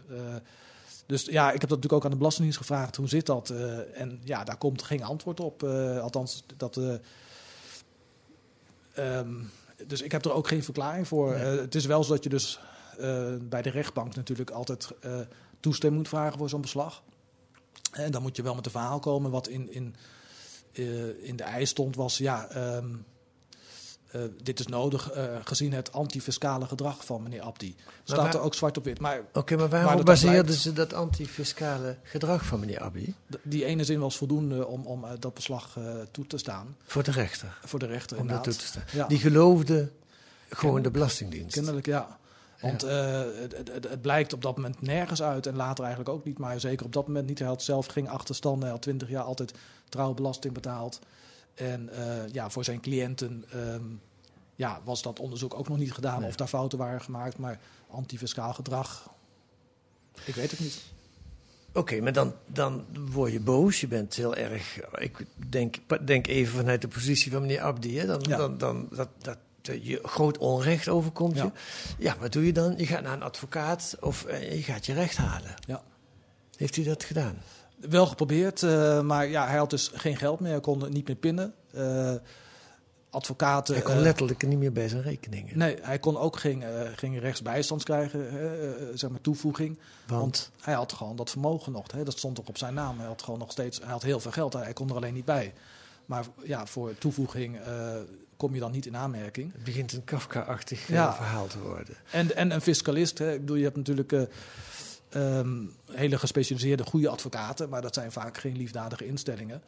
Dus 1.05 1.25
ja, 1.25 1.45
ik 1.51 1.61
heb 1.61 1.69
dat 1.69 1.69
natuurlijk 1.69 1.93
ook 1.93 2.03
aan 2.03 2.11
de 2.11 2.17
Belastingdienst 2.17 2.59
gevraagd. 2.59 2.95
Hoe 2.95 3.07
zit 3.07 3.25
dat? 3.25 3.49
En 3.93 4.21
ja, 4.23 4.43
daar 4.43 4.57
komt 4.57 4.81
geen 4.81 5.03
antwoord 5.03 5.39
op. 5.39 5.63
Althans, 6.01 6.43
dat... 6.57 6.77
eh, 6.77 6.93
ehm, 8.93 9.33
dus 9.87 10.01
ik 10.01 10.11
heb 10.11 10.25
er 10.25 10.33
ook 10.33 10.47
geen 10.47 10.63
verklaring 10.63 11.07
voor. 11.07 11.31
Nee. 11.31 11.59
Het 11.59 11.75
is 11.75 11.85
wel 11.85 12.03
zo 12.03 12.13
dat 12.13 12.23
je 12.23 12.29
dus 12.29 12.59
bij 13.41 13.61
de 13.61 13.69
rechtbank 13.69 14.15
natuurlijk 14.15 14.49
altijd 14.49 14.87
toestemming 15.59 16.01
moet 16.01 16.11
vragen 16.11 16.37
voor 16.37 16.49
zo'n 16.49 16.61
beslag. 16.61 17.03
En 17.91 18.11
dan 18.11 18.21
moet 18.21 18.35
je 18.35 18.41
wel 18.41 18.55
met 18.55 18.65
een 18.65 18.71
verhaal 18.71 18.99
komen. 18.99 19.31
Wat 19.31 19.47
in, 19.47 19.73
in, 19.73 19.95
in 21.21 21.35
de 21.35 21.43
eis 21.43 21.69
stond 21.69 21.95
was, 21.95 22.17
ja, 22.17 22.47
ehm, 22.49 22.85
eh, 24.11 24.21
dit 24.43 24.59
is 24.59 24.67
nodig 24.67 25.11
eh, 25.11 25.35
gezien 25.43 25.73
het 25.73 25.91
antifiscale 25.91 26.65
gedrag 26.65 27.05
van 27.05 27.23
meneer 27.23 27.41
Abdi. 27.41 27.75
Staat 28.03 28.17
waar- 28.17 28.33
er 28.35 28.39
ook 28.41 28.53
zwart 28.53 28.77
op 28.77 28.83
wit. 28.83 28.99
Oké, 29.33 29.55
maar 29.55 29.69
waar 29.69 29.69
waarom 29.69 29.95
dan 29.95 30.05
baseerden 30.05 30.55
ze 30.55 30.73
dat 30.73 30.93
antifiscale 30.93 31.97
gedrag 32.03 32.45
van 32.45 32.59
meneer 32.59 32.79
Abdi? 32.79 33.13
Die 33.43 33.65
ene 33.65 33.83
zin 33.83 33.99
was 33.99 34.17
voldoende 34.17 34.67
om, 34.67 34.85
om 34.85 35.03
eh, 35.03 35.11
dat 35.19 35.33
beslag 35.33 35.77
eh, 35.77 35.83
toe 36.11 36.27
te 36.27 36.37
staan. 36.37 36.75
Voor 36.85 37.03
de 37.03 37.11
rechter? 37.11 37.57
Voor 37.65 37.79
de 37.79 37.85
rechter, 37.85 38.17
Om 38.17 38.27
dat 38.27 38.43
toe 38.43 38.51
inderdaad. 38.53 38.73
te 38.73 38.79
staan. 38.89 38.99
Ja. 39.01 39.07
Die 39.07 39.19
geloofde 39.19 39.91
gewoon 40.49 40.81
de 40.81 40.91
Belastingdienst. 40.91 41.53
Kennelijk, 41.53 41.85
ja. 41.85 42.19
Want 42.61 42.83
eh, 42.83 43.21
het, 43.39 43.57
het, 43.57 43.67
het- 43.73 43.89
het 43.89 44.01
blijkt 44.01 44.33
op 44.33 44.41
dat 44.41 44.55
moment 44.55 44.81
nergens 44.81 45.21
uit 45.21 45.45
en 45.45 45.55
later 45.55 45.83
eigenlijk 45.85 46.15
ook 46.15 46.25
niet. 46.25 46.37
Maar 46.37 46.59
zeker 46.59 46.85
op 46.85 46.93
dat 46.93 47.07
moment 47.07 47.27
niet. 47.27 47.39
Hij 47.39 47.47
had 47.47 47.63
zelf 47.63 47.85
geen 47.85 48.09
achterstanden. 48.09 48.61
Hij 48.61 48.71
had 48.71 48.81
twintig 48.81 49.09
jaar 49.09 49.23
altijd 49.23 49.53
trouw 49.89 50.13
belasting 50.13 50.53
betaald. 50.53 50.99
En 51.53 51.89
eh, 51.89 52.27
ja, 52.31 52.49
voor 52.49 52.63
zijn 52.63 52.79
cliënten 52.81 53.45
ehm, 53.51 53.83
ja, 54.55 54.81
was 54.83 55.01
dat 55.01 55.19
onderzoek 55.19 55.53
ook 55.53 55.67
nog 55.67 55.77
niet 55.77 55.93
gedaan. 55.93 56.19
Nee. 56.19 56.29
Of 56.29 56.35
daar 56.35 56.47
fouten 56.47 56.77
waren 56.77 57.01
gemaakt. 57.01 57.37
Maar 57.37 57.59
antifiscaal 57.89 58.53
gedrag, 58.53 59.09
ik 60.25 60.35
weet 60.35 60.51
het 60.51 60.59
niet. 60.59 60.81
Oké, 61.73 62.01
maar 62.01 62.13
dan, 62.13 62.33
dan 62.45 62.85
word 63.11 63.31
je 63.31 63.39
boos. 63.39 63.81
Je 63.81 63.87
bent 63.87 64.13
heel 64.15 64.35
erg. 64.35 64.79
Ik 64.99 65.25
denk, 65.49 65.75
denk 66.05 66.27
even 66.27 66.55
vanuit 66.57 66.81
de 66.81 66.87
positie 66.87 67.31
van 67.31 67.41
meneer 67.41 67.61
Abdi. 67.61 67.99
Hè? 67.99 68.05
Dan, 68.05 68.19
Ja. 68.27 68.37
dan, 68.37 68.57
dan 68.57 68.87
dat 68.91 69.09
dat 69.17 69.37
je 69.73 69.99
groot 70.03 70.37
onrecht 70.37 70.87
overkomt. 70.87 71.35
Ja. 71.35 71.43
Je. 71.43 71.51
ja, 72.03 72.15
wat 72.19 72.31
doe 72.31 72.45
je 72.45 72.53
dan? 72.53 72.73
Je 72.77 72.85
gaat 72.85 73.03
naar 73.03 73.13
een 73.13 73.23
advocaat 73.23 73.97
of 73.99 74.25
eh, 74.25 74.55
je 74.55 74.63
gaat 74.63 74.85
je 74.85 74.93
recht 74.93 75.17
halen. 75.17 75.53
Ja. 75.67 75.83
Heeft 76.55 76.75
hij 76.75 76.85
dat 76.85 77.03
gedaan? 77.03 77.37
Wel 77.89 78.05
geprobeerd, 78.05 78.63
eh, 78.63 79.01
maar 79.01 79.27
ja, 79.27 79.47
hij 79.47 79.57
had 79.57 79.69
dus 79.69 79.91
geen 79.93 80.17
geld 80.17 80.39
meer. 80.39 80.51
Hij 80.51 80.59
kon 80.59 80.91
niet 80.91 81.07
meer 81.07 81.15
pinnen. 81.15 81.53
Eh, 81.73 82.13
advocaten. 83.09 83.73
Hij 83.73 83.83
kon 83.83 83.99
letterlijk 83.99 84.47
niet 84.47 84.59
meer 84.59 84.71
bij 84.71 84.89
zijn 84.89 85.01
rekeningen. 85.01 85.57
Nee, 85.57 85.77
hij 85.81 85.99
kon 85.99 86.17
ook 86.17 86.39
geen, 86.39 86.63
geen 86.95 87.19
rechtsbijstand 87.19 87.83
krijgen, 87.83 88.27
zeg 88.93 89.09
maar 89.09 89.21
toevoeging. 89.21 89.79
Want? 90.07 90.51
hij 90.61 90.73
had 90.73 90.93
gewoon 90.93 91.15
dat 91.15 91.29
vermogen 91.29 91.71
nog. 91.71 91.91
Hè, 91.91 92.03
dat 92.03 92.17
stond 92.17 92.35
toch 92.35 92.47
op 92.47 92.57
zijn 92.57 92.73
naam. 92.73 92.97
Hij 92.97 93.07
had 93.07 93.21
gewoon 93.21 93.39
nog 93.39 93.51
steeds, 93.51 93.79
hij 93.79 93.91
had 93.91 94.03
heel 94.03 94.19
veel 94.19 94.31
geld. 94.31 94.53
Hij 94.53 94.73
kon 94.73 94.89
er 94.89 94.95
alleen 94.95 95.13
niet 95.13 95.25
bij. 95.25 95.53
Maar 96.05 96.25
ja, 96.43 96.65
voor 96.65 96.97
toevoeging 96.97 97.59
kom 98.37 98.53
je 98.53 98.59
dan 98.59 98.71
niet 98.71 98.85
in 98.85 98.95
aanmerking. 98.97 99.51
Het 99.53 99.63
begint 99.63 99.93
een 99.93 100.03
Kafka-achtig 100.03 100.81
eh, 100.81 100.95
Ja. 100.95 101.13
verhaal 101.15 101.47
te 101.47 101.59
worden. 101.59 101.95
En, 102.11 102.35
en 102.35 102.51
een 102.51 102.61
fiscalist. 102.61 103.17
Hè. 103.17 103.33
Ik 103.33 103.39
bedoel, 103.39 103.55
je 103.55 103.63
hebt 103.63 103.75
natuurlijk 103.75 104.11
eh, 104.11 104.21
ehm, 105.09 105.65
hele 105.91 106.17
gespecialiseerde 106.19 106.83
goede 106.83 107.09
advocaten, 107.09 107.69
maar 107.69 107.81
dat 107.81 107.93
zijn 107.93 108.11
vaak 108.11 108.37
geen 108.37 108.57
liefdadige 108.57 109.05
instellingen. 109.05 109.61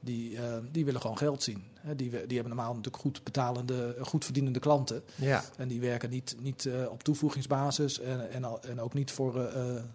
Die, 0.00 0.36
eh, 0.36 0.42
die 0.72 0.84
willen 0.84 1.00
gewoon 1.00 1.18
geld 1.18 1.42
zien. 1.42 1.64
Hè. 1.80 1.96
Die, 1.96 2.10
we- 2.10 2.24
die 2.26 2.36
hebben 2.38 2.56
normaal 2.56 2.74
natuurlijk 2.74 3.02
goed 3.02 3.24
betalende, 3.24 3.96
goed 4.00 4.24
verdienende 4.24 4.58
klanten. 4.58 5.02
Ja. 5.14 5.44
En 5.56 5.68
die 5.68 5.80
werken 5.80 6.10
niet, 6.10 6.36
niet 6.40 6.68
op 6.90 7.02
toevoegingsbasis 7.02 8.00
en, 8.00 8.30
en, 8.30 8.44
al- 8.44 8.62
en 8.62 8.80
ook 8.80 8.94
niet 8.94 9.10
voor 9.10 9.50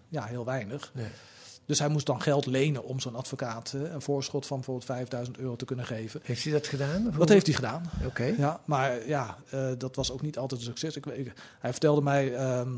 ja, 0.08 0.24
heel 0.24 0.44
weinig. 0.44 0.90
Nee. 0.94 1.06
Dus 1.68 1.78
hij 1.78 1.88
moest 1.88 2.06
dan 2.06 2.20
geld 2.22 2.46
lenen 2.46 2.84
om 2.84 3.00
zo'n 3.00 3.14
advocaat 3.14 3.72
eh, 3.74 3.92
een 3.92 4.02
voorschot 4.02 4.46
van 4.46 4.56
bijvoorbeeld 4.56 4.86
5000 4.86 5.38
euro 5.38 5.56
te 5.56 5.64
kunnen 5.64 5.84
geven. 5.86 6.20
Heeft 6.24 6.44
hij 6.44 6.52
dat 6.52 6.66
gedaan? 6.66 7.04
Dat 7.04 7.14
hoe? 7.14 7.32
heeft 7.32 7.46
hij 7.46 7.54
gedaan. 7.54 7.90
Oké. 8.06 8.24
Ja, 8.24 8.60
maar 8.64 9.08
ja, 9.08 9.36
eh, 9.50 9.68
dat 9.78 9.96
was 9.96 10.10
ook 10.12 10.22
niet 10.22 10.38
altijd 10.38 10.60
een 10.60 10.66
succes. 10.66 10.96
Ik, 10.96 11.04
weet- 11.04 11.18
ik- 11.26 11.32
hij 11.58 11.70
vertelde 11.70 12.00
mij 12.02 12.34
ehm, 12.34 12.72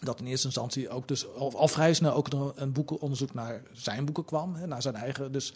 dat 0.00 0.20
in 0.20 0.26
eerste 0.26 0.46
instantie 0.46 0.88
ook 0.90 1.08
dus 1.08 1.34
al, 1.34 1.58
al 1.58 1.68
vrij 1.68 1.94
snel 1.94 2.12
ook 2.12 2.32
er 2.32 2.52
een 2.54 2.72
boekenonderzoek 2.72 3.34
naar 3.34 3.62
zijn 3.72 4.04
boeken 4.04 4.24
kwam, 4.24 4.54
hè, 4.54 4.66
naar 4.66 4.82
zijn 4.82 4.94
eigen 4.94 5.32
dus 5.32 5.54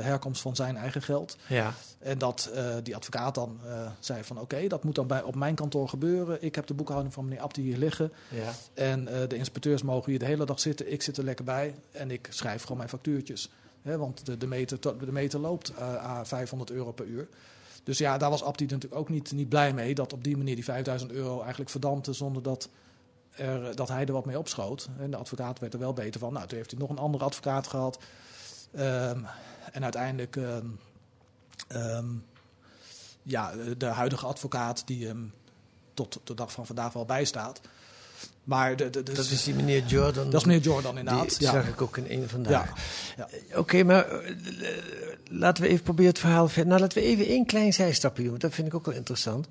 herkomst 0.00 0.42
van 0.42 0.56
zijn 0.56 0.76
eigen 0.76 1.02
geld. 1.02 1.36
Ja. 1.46 1.74
En 1.98 2.18
dat 2.18 2.50
eh, 2.54 2.74
die 2.82 2.96
advocaat 2.96 3.34
dan 3.34 3.58
eh, 3.66 3.90
zei 4.00 4.24
van 4.24 4.40
oké, 4.40 4.66
dat 4.66 4.84
moet 4.84 4.94
dan 4.94 5.06
bij, 5.06 5.22
op 5.22 5.34
mijn 5.34 5.54
kantoor 5.54 5.88
gebeuren. 5.88 6.42
Ik 6.42 6.54
heb 6.54 6.66
de 6.66 6.74
boekhouding 6.74 7.14
van 7.14 7.24
meneer 7.24 7.40
Abdi 7.40 7.62
hier 7.62 7.76
liggen. 7.76 8.12
Ja. 8.28 8.52
En 8.74 9.08
eh, 9.08 9.28
de 9.28 9.36
inspecteurs 9.36 9.82
mogen 9.82 10.10
hier 10.10 10.18
de 10.18 10.24
hele 10.24 10.46
dag 10.46 10.60
zitten. 10.60 10.92
Ik 10.92 11.02
zit 11.02 11.16
er 11.16 11.24
lekker 11.24 11.44
bij 11.44 11.74
en 11.90 12.10
ik 12.10 12.26
schrijf 12.30 12.62
gewoon 12.62 12.76
mijn 12.76 12.88
factuurtjes. 12.88 13.50
Hè, 13.82 13.98
want 13.98 14.26
de, 14.26 14.36
de, 14.36 14.46
meter, 14.46 14.80
de 14.80 15.12
meter 15.12 15.40
loopt 15.40 15.72
eh 15.78 16.04
à 16.04 16.24
500 16.24 16.70
euro 16.70 16.92
per 16.92 17.06
uur. 17.06 17.28
Dus 17.84 17.98
ja, 17.98 18.18
daar 18.18 18.30
was 18.30 18.44
Abdi 18.44 18.64
natuurlijk 18.64 19.00
ook 19.00 19.08
niet, 19.08 19.32
niet 19.32 19.48
blij 19.48 19.72
mee. 19.72 19.94
Dat 19.94 20.12
op 20.12 20.24
die 20.24 20.36
manier 20.36 20.54
die 20.54 20.64
5000 20.64 21.12
euro 21.12 21.40
eigenlijk 21.40 21.70
verdampte 21.70 22.12
zonder 22.12 22.42
dat, 22.42 22.68
er, 23.30 23.76
dat 23.76 23.88
hij 23.88 24.06
er 24.06 24.12
wat 24.12 24.24
mee 24.24 24.38
opschoot. 24.38 24.88
En 24.98 25.10
de 25.10 25.16
advocaat 25.16 25.58
werd 25.58 25.72
er 25.72 25.78
wel 25.78 25.92
beter 25.92 26.20
van. 26.20 26.32
Nou, 26.32 26.46
toen 26.46 26.56
heeft 26.56 26.70
hij 26.70 26.80
nog 26.80 26.90
een 26.90 26.98
andere 26.98 27.24
advocaat 27.24 27.66
gehad. 27.66 27.98
Ehm, 28.76 29.18
En 29.72 29.82
uiteindelijk, 29.82 30.36
ehm, 30.36 30.66
ehm, 31.68 32.04
ja, 33.22 33.52
de 33.78 33.86
huidige 33.86 34.26
advocaat 34.26 34.82
die 34.86 35.06
hem 35.06 35.32
tot 35.94 36.20
de 36.24 36.34
dag 36.34 36.52
van 36.52 36.66
vandaag 36.66 36.92
wel 36.92 37.04
bijstaat. 37.04 37.60
Maar 38.44 38.76
de, 38.76 38.90
de, 38.90 39.02
de- 39.02 39.12
Dat 39.12 39.24
is 39.30 39.44
die 39.44 39.54
meneer 39.54 39.84
Jordan. 39.84 40.30
Dat 40.30 40.40
is 40.40 40.46
meneer 40.46 40.62
Jordan 40.62 40.98
inderdaad. 40.98 41.36
Ja. 41.38 41.50
zag 41.52 41.68
ik 41.68 41.82
ook 41.82 41.96
in 41.96 42.06
een 42.22 42.28
vandaag. 42.28 42.72
Ja. 43.16 43.28
Eh, 43.48 43.58
Oké, 43.58 43.82
maar 43.82 44.08
eh, 44.08 44.34
laten 45.30 45.62
we 45.62 45.68
even 45.68 45.84
proberen 45.84 46.10
het 46.10 46.20
verhaal 46.20 46.48
verder. 46.48 46.66
Nou, 46.66 46.80
laten 46.80 46.98
we 47.02 47.04
even 47.08 47.26
één 47.26 47.46
klein 47.46 47.72
zijstapje 47.72 48.20
doen, 48.22 48.30
want 48.30 48.42
dat 48.42 48.54
vind 48.54 48.66
ik 48.66 48.74
ook 48.74 48.86
wel 48.86 48.94
interessant. 48.94 49.46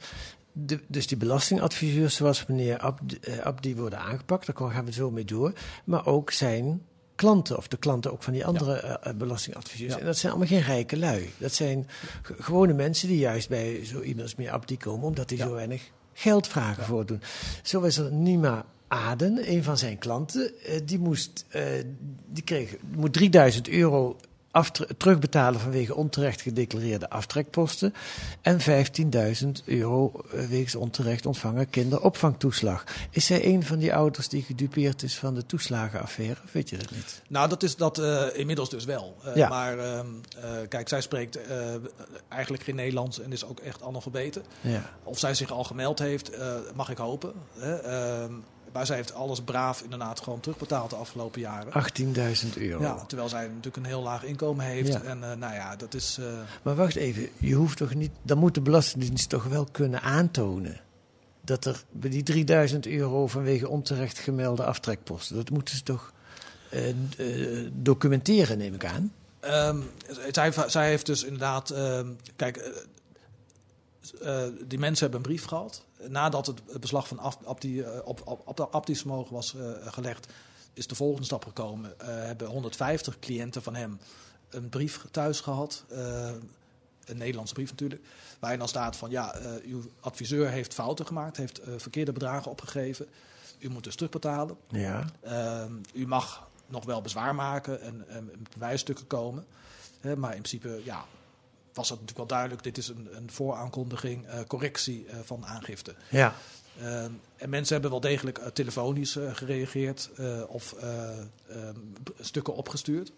De, 0.52 0.80
dus 0.88 1.08
die 1.08 1.18
belastingadviseurs 1.18 2.16
zoals 2.16 2.46
meneer 2.46 2.78
Abdi, 2.80 3.18
eh, 3.22 3.40
Abdi 3.40 3.76
worden 3.76 4.00
aangepakt, 4.00 4.46
daar 4.46 4.72
gaan 4.72 4.86
we 4.86 4.92
zo 4.92 5.12
mee 5.12 5.26
door. 5.26 5.54
Maar 5.84 6.06
ook 6.06 6.32
zijn 6.32 6.82
klanten, 7.16 7.58
of 7.58 7.68
de 7.68 7.78
klanten 7.78 8.12
ook 8.12 8.24
van 8.24 8.34
die 8.34 8.46
andere 8.46 8.74
eh, 8.74 9.10
eh, 9.10 9.16
belastingadviseurs. 9.16 9.94
Ja. 9.94 10.00
En 10.00 10.06
dat 10.06 10.18
zijn 10.18 10.32
allemaal 10.32 10.50
geen 10.50 10.62
rijke 10.62 10.98
lui. 10.98 11.30
Dat 11.38 11.54
zijn 11.54 11.88
gewone 12.22 12.74
mensen 12.74 13.08
die 13.08 13.18
juist 13.18 13.50
bij 13.50 13.86
zo 13.86 14.02
iemand 14.02 14.22
als 14.22 14.36
meneer 14.36 14.54
Abdi 14.54 14.78
komen, 14.78 15.06
omdat 15.06 15.30
die 15.30 15.38
zo 15.38 15.54
weinig 15.54 15.92
geld 16.14 16.48
vragen 16.48 16.84
voor 16.84 17.06
doen. 17.06 17.22
Zo 17.64 17.82
is 17.82 17.98
er 17.98 18.14
Nima 18.14 18.66
Aden, 18.88 19.52
een 19.52 19.64
van 19.64 19.78
zijn 19.78 19.98
klanten, 19.98 20.52
eh, 20.64 20.80
die, 20.86 21.00
moest, 21.00 21.46
die 22.28 22.44
kreeg, 22.44 22.76
moet 22.96 23.14
3000 23.14 23.68
euro 23.68 24.18
terugbetalen 24.98 25.60
vanwege 25.60 25.96
onterecht 25.96 26.42
gedeclareerde 26.42 27.10
aftrekposten 27.10 27.94
en 28.42 28.60
15.000 28.62 29.48
euro 29.66 30.12
eh, 30.32 30.46
wegens 30.46 30.76
onterecht 30.76 31.26
ontvangen 31.26 31.70
kinderopvangtoeslag. 31.70 32.84
Is 33.12 33.26
zij 33.26 33.46
een 33.46 33.64
van 33.64 33.80
die 33.80 33.94
ouders 33.96 34.28
die 34.28 34.44
gedupeerd 34.44 35.04
is 35.04 35.18
van 35.18 35.34
de 35.34 35.46
toeslagenaffaire? 35.46 36.42
Of 36.44 36.52
weet 36.52 36.70
je 36.70 36.78
dat 36.78 36.92
niet? 36.92 37.22
Nou, 37.28 37.50
dat 37.50 37.64
is 37.64 37.76
dat 37.76 37.98
eh, 37.98 38.26
inmiddels 38.34 38.70
dus 38.70 38.86
wel. 38.86 39.16
Eh, 39.24 39.36
Ja. 39.36 39.50
Maar 39.50 39.80
ehm, 39.80 40.08
eh, 40.42 40.50
kijk, 40.70 40.90
zij 40.90 41.02
spreekt 41.02 41.40
eigenlijk 42.30 42.64
geen 42.64 42.76
Nederlands 42.76 43.20
en 43.20 43.32
is 43.32 43.46
ook 43.46 43.60
echt 43.60 43.82
analfabete. 43.82 44.42
Ja. 44.62 44.90
Of 45.04 45.20
zij 45.20 45.34
zich 45.34 45.52
al 45.52 45.64
gemeld 45.64 46.00
heeft, 46.00 46.32
mag 46.76 46.90
ik 46.90 46.98
hopen. 46.98 47.34
Maar 48.76 48.86
zij 48.86 48.96
heeft 48.96 49.14
alles 49.14 49.42
braaf 49.42 49.82
inderdaad 49.82 50.20
gewoon 50.20 50.40
terugbetaald 50.40 50.90
de 50.90 50.96
afgelopen 50.96 51.42
jaren. 51.42 51.74
18.000 52.54 52.58
euro. 52.58 52.82
Ja, 52.82 53.06
terwijl 53.06 53.30
zij 53.30 53.48
natuurlijk 53.48 53.76
een 53.76 53.86
heel 53.86 54.02
laag 54.02 54.24
inkomen 54.24 54.66
heeft. 54.66 54.94
Ja. 54.94 55.02
En 55.02 55.32
eh, 55.32 55.38
nou 55.38 55.54
ja, 55.54 55.76
dat 55.76 55.94
is... 55.94 56.18
eh, 56.18 56.26
Maar 56.62 56.76
wacht 56.76 56.96
even, 56.96 57.30
je 57.38 57.54
hoeft 57.54 57.78
toch 57.78 57.94
niet, 57.94 58.12
dan 58.22 58.38
moet 58.38 58.54
de 58.54 58.62
Belastingdienst 58.62 59.30
toch 59.30 59.44
wel 59.44 59.68
kunnen 59.72 60.02
aantonen 60.02 60.80
dat 61.42 61.66
er 61.66 61.84
bij 61.92 62.10
die 62.10 62.24
3000 62.24 62.88
euro 62.88 63.28
vanwege 63.28 63.70
onterecht 63.70 64.18
gemelde 64.20 64.66
aftrekposten, 64.66 65.36
dat 65.36 65.50
moeten 65.50 65.76
ze 65.76 65.84
toch 65.84 66.14
eh, 66.70 66.82
documenteren, 67.74 68.58
neem 68.58 68.74
ik 68.74 68.86
aan. 68.86 69.14
Ehm, 69.40 69.82
zij, 70.32 70.54
zij 70.68 70.88
heeft 70.90 71.06
dus 71.06 71.24
inderdaad. 71.24 71.70
ehm, 71.70 72.08
kijk, 72.36 72.84
die 74.68 74.80
mensen 74.80 75.04
hebben 75.04 75.20
een 75.20 75.36
brief 75.36 75.46
gehad. 75.46 75.86
Nadat 76.10 76.46
het 76.46 76.80
beslag 76.80 77.08
van 77.08 77.20
Abdi, 77.46 77.82
eh, 77.82 78.00
op, 78.04 78.22
op, 78.26 78.42
op 78.46 78.58
de 78.58 78.70
Abdi-vermogen 78.70 79.34
was 79.34 79.56
eh, 79.56 79.72
gelegd, 79.86 80.28
is 80.74 80.88
de 80.88 80.96
volgende 80.96 81.26
stap 81.26 81.44
gekomen. 81.44 82.00
Eh, 82.00 82.08
hebben 82.08 82.48
150 82.48 83.20
cliënten 83.20 83.64
van 83.64 83.76
hem 83.76 84.00
een 84.50 84.70
brief 84.70 85.06
thuis 85.12 85.40
gehad. 85.40 85.84
eh, 85.90 86.32
een 87.06 87.18
Nederlandse 87.18 87.54
brief 87.54 87.70
natuurlijk. 87.70 88.02
Waarin 88.40 88.60
dan 88.60 88.68
staat 88.68 88.96
van 88.96 89.10
ja, 89.10 89.36
uw 89.64 89.82
adviseur 90.00 90.50
heeft 90.50 90.74
fouten 90.74 91.06
gemaakt, 91.06 91.38
heeft 91.38 91.62
verkeerde 91.78 92.12
bedragen 92.12 92.52
opgegeven. 92.52 93.08
U 93.60 93.70
moet 93.70 93.84
dus 93.84 93.96
terugbetalen. 93.96 94.58
Ja. 94.70 95.06
Ehm, 95.22 95.74
u 95.94 96.08
mag 96.08 96.48
nog 96.68 96.86
wel 96.86 97.02
bezwaar 97.02 97.36
maken 97.36 97.82
en, 97.82 98.06
en 98.08 98.32
bewijsstukken 98.54 99.08
komen. 99.08 99.46
Hè, 100.00 100.16
maar 100.16 100.36
in 100.36 100.42
principe 100.42 100.82
ja, 100.84 101.06
was 101.76 101.90
het 101.90 102.00
natuurlijk 102.00 102.30
wel 102.30 102.38
duidelijk: 102.38 102.64
dit 102.64 102.78
is 102.78 102.88
een, 102.88 103.08
een 103.12 103.32
vooraankondiging, 103.32 104.26
eh, 104.26 104.40
correctie 104.48 105.06
eh, 105.08 105.18
van 105.24 105.46
aangifte. 105.46 105.96
Ja. 106.10 106.36
Ehm, 106.82 107.12
en 107.36 107.50
mensen 107.50 107.74
hebben 107.74 107.92
wel 107.92 108.00
degelijk 108.00 108.38
eh, 108.38 108.48
telefonisch 108.48 109.18
gereageerd 109.34 110.10
of 110.48 110.74
eh, 110.74 111.10
ehm, 111.50 111.76
stukken 112.20 112.56
opgestuurd. 112.56 113.12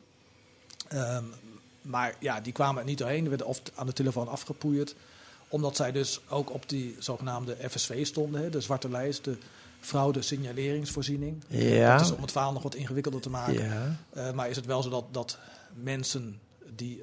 Ehm, 0.88 1.24
maar 1.82 2.16
ja, 2.20 2.42
die 2.42 2.54
kwamen 2.54 2.82
er 2.82 2.88
niet 2.88 2.98
doorheen, 2.98 3.20
die 3.20 3.30
werden 3.30 3.48
of 3.48 3.62
aan 3.76 3.86
de 3.86 3.94
telefoon 3.94 4.28
afgepoeierd. 4.28 4.96
Omdat 5.48 5.76
zij 5.76 5.92
dus 5.92 6.20
ook 6.30 6.54
op 6.54 6.70
die 6.70 6.96
zogenaamde 7.00 7.58
FSV 7.70 8.06
stonden, 8.06 8.42
hè, 8.42 8.50
de 8.50 8.62
zwarte 8.62 8.90
lijst, 8.90 9.24
de 9.24 9.38
fraude 9.80 10.22
signaleringsvoorziening. 10.22 11.44
Ja. 11.48 11.98
Dat 11.98 12.06
is 12.06 12.12
om 12.12 12.22
het 12.22 12.32
verhaal 12.32 12.54
nog 12.54 12.64
wat 12.64 12.76
ingewikkelder 12.76 13.22
te 13.22 13.30
maken. 13.30 13.98
Ja. 14.14 14.32
Maar 14.32 14.50
is 14.50 14.56
het 14.56 14.66
wel 14.66 14.82
zo 14.82 14.90
dat, 14.90 15.06
dat 15.12 15.38
mensen 15.74 16.40
die 16.76 17.02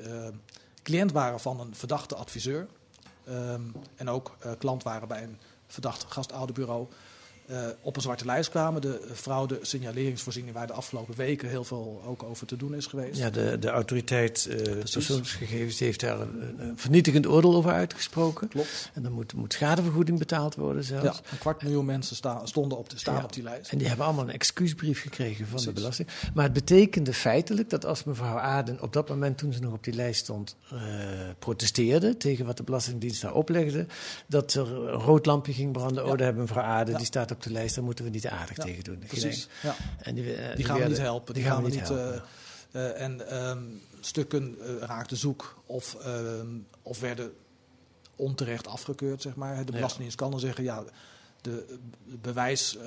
cliënt 0.85 1.13
waren 1.13 1.41
van 1.41 1.61
een 1.61 1.75
verdachte 1.75 2.15
adviseur... 2.15 2.67
ehm, 3.25 3.63
en 3.95 4.09
ook 4.09 4.37
eh, 4.39 4.53
klant 4.59 4.83
waren 4.83 5.09
bij 5.09 5.23
een 5.23 5.39
verdacht 5.67 6.05
gastouderbureau... 6.09 6.89
eh, 7.47 7.67
op 7.81 7.97
een 7.97 8.03
zwarte 8.03 8.25
lijst 8.25 8.51
kwamen. 8.51 8.81
De 8.81 9.01
fraude 9.15 9.59
signaleringsvoorziening 9.63 10.55
waar 10.55 10.67
de 10.67 10.73
afgelopen 10.73 11.15
weken 11.17 11.49
heel 11.49 11.65
veel 11.65 12.03
ook 12.07 12.23
over 12.23 12.47
te 12.47 12.57
doen 12.57 12.75
is 12.75 12.87
geweest. 12.87 13.19
Ja, 13.19 13.31
de, 13.31 13.59
de 13.59 13.69
autoriteit 13.69 14.47
eh 14.47 14.73
persoonsgegevens 14.93 15.77
die 15.77 15.87
heeft 15.87 16.01
daar 16.01 16.21
een, 16.21 16.55
een 16.59 16.79
vernietigend 16.79 17.27
oordeel 17.27 17.55
over 17.55 17.71
uitgesproken. 17.73 18.49
Klopt. 18.49 18.91
En 18.95 19.03
dan 19.03 19.13
moet, 19.13 19.35
moet 19.35 19.53
schadevergoeding 19.53 20.19
betaald 20.19 20.55
worden 20.55 20.85
zelfs. 20.85 21.05
Ja, 21.05 21.31
een 21.33 21.39
kwart 21.39 21.63
miljoen 21.63 21.85
mensen 21.85 22.17
sta- 22.17 22.47
stonden 22.47 22.79
op 22.79 22.91
de, 22.91 22.99
staan 22.99 23.15
Ja. 23.17 23.23
op 23.25 23.33
die 23.33 23.43
lijst. 23.43 23.71
En 23.71 23.79
die 23.79 23.87
hebben 23.89 24.07
allemaal 24.07 24.25
een 24.25 24.31
excuusbrief 24.35 25.01
gekregen 25.01 25.47
van 25.47 25.63
de 25.63 25.73
belasting. 25.73 26.09
Maar 26.35 26.45
het 26.45 26.53
betekende 26.53 27.13
feitelijk 27.13 27.71
dat 27.71 27.85
als 27.87 28.05
mevrouw 28.05 28.39
Aden 28.39 28.81
op 28.83 28.93
dat 28.93 29.09
moment, 29.09 29.39
toen 29.39 29.53
ze 29.53 29.61
nog 29.61 29.73
op 29.73 29.85
die 29.85 29.95
lijst 29.95 30.21
stond, 30.21 30.57
eh, 30.71 30.79
protesteerde 31.39 32.17
tegen 32.17 32.47
wat 32.47 32.57
de 32.57 32.63
Belastingdienst 32.63 33.23
daar 33.23 33.35
oplegde, 33.35 33.87
dat 34.27 34.55
er 34.55 34.73
een 34.73 34.89
rood 34.91 35.27
lampje 35.27 35.53
ging 35.53 35.73
branden. 35.73 36.03
Oh, 36.05 36.11
daar 36.11 36.19
hebben 36.21 36.43
mevrouw 36.43 36.65
Aden, 36.65 36.93
Ja. 36.93 36.97
die 36.99 37.07
staat 37.07 37.31
op 37.35 37.43
de 37.43 37.51
lijst, 37.51 37.75
daar 37.75 37.85
moeten 37.85 38.05
we 38.05 38.11
niet 38.11 38.27
aardig 38.27 38.57
tegen 38.57 38.85
doen. 38.85 38.99
Precies. 38.99 39.49
Ja. 39.63 39.77
En 39.99 40.15
die, 40.15 40.35
eh, 40.35 40.57
die 40.57 40.65
gaan 40.65 40.79
we 40.79 40.89
niet 40.89 40.99
helpen. 40.99 41.35
Die, 41.35 41.45
gaan, 41.45 41.63
we 41.63 41.71
niet. 41.71 41.91
eh, 41.91 42.15
eh, 42.71 43.01
en 43.01 43.29
ehm, 43.29 43.63
stukken 44.01 44.57
raakten 44.81 45.17
zoek 45.17 45.63
of, 45.67 45.95
ehm, 45.95 46.47
of 46.83 47.01
werden 47.01 47.33
onterecht 48.17 48.67
afgekeurd, 48.67 49.23
zeg 49.23 49.35
maar. 49.35 49.65
De. 49.65 49.73
Belastingdienst 49.73 50.17
kan 50.17 50.31
dan 50.31 50.41
zeggen, 50.41 50.65
ja, 50.65 50.85
de 51.41 51.79
bewijs. 52.05 52.79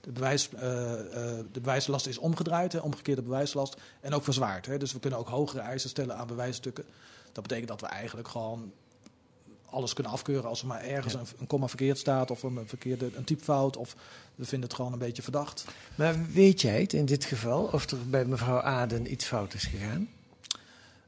de, 0.00 0.12
bewijs, 0.12 0.48
de 0.48 1.60
bewijslast 1.60 2.06
is 2.06 2.18
omgedraaid, 2.18 2.72
hè, 2.72 2.78
omgekeerde 2.78 3.22
bewijslast, 3.22 3.76
en 4.00 4.14
ook 4.14 4.24
verzwaard. 4.24 4.66
Hè. 4.66 4.78
Dus 4.78 4.92
we 4.92 4.98
kunnen 5.00 5.18
ook 5.18 5.28
hogere 5.28 5.60
eisen 5.60 5.90
stellen 5.90 6.16
aan 6.16 6.26
bewijsstukken. 6.26 6.84
Dat 7.32 7.42
betekent 7.42 7.68
dat 7.68 7.80
we 7.80 7.86
eigenlijk 7.86 8.28
gewoon 8.28 8.72
alles 9.72 9.92
kunnen 9.92 10.12
afkeuren 10.12 10.48
als 10.48 10.60
er 10.60 10.66
maar 10.66 10.80
ergens 10.82 11.12
Ja. 11.12 11.20
een, 11.20 11.26
een 11.38 11.46
komma 11.46 11.68
verkeerd 11.68 11.98
staat 11.98 12.30
of 12.30 12.42
een, 12.42 12.60
verkeerde 12.64 13.10
een 13.16 13.24
typfout 13.24 13.76
of 13.76 13.96
we 14.34 14.44
vinden 14.44 14.68
het 14.68 14.76
gewoon 14.76 14.92
een 14.92 14.98
beetje 14.98 15.22
verdacht. 15.22 15.64
Maar 15.94 16.26
weet 16.32 16.60
jij 16.60 16.80
het 16.80 16.92
in 16.92 17.04
dit 17.04 17.24
geval, 17.24 17.64
of 17.72 17.90
er 17.90 18.08
bij 18.08 18.24
mevrouw 18.24 18.60
Aden 18.60 19.12
iets 19.12 19.24
fout 19.24 19.54
is 19.54 19.64
gegaan? 19.64 20.08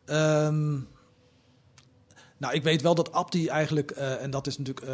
Ehm, 0.04 0.72
nou, 2.36 2.54
ik 2.54 2.62
weet 2.62 2.82
wel 2.82 2.94
dat 2.94 3.12
Abdi 3.12 3.48
eigenlijk, 3.48 3.90
eh, 3.90 4.22
en 4.22 4.30
dat 4.30 4.46
is 4.46 4.58
natuurlijk. 4.58 4.86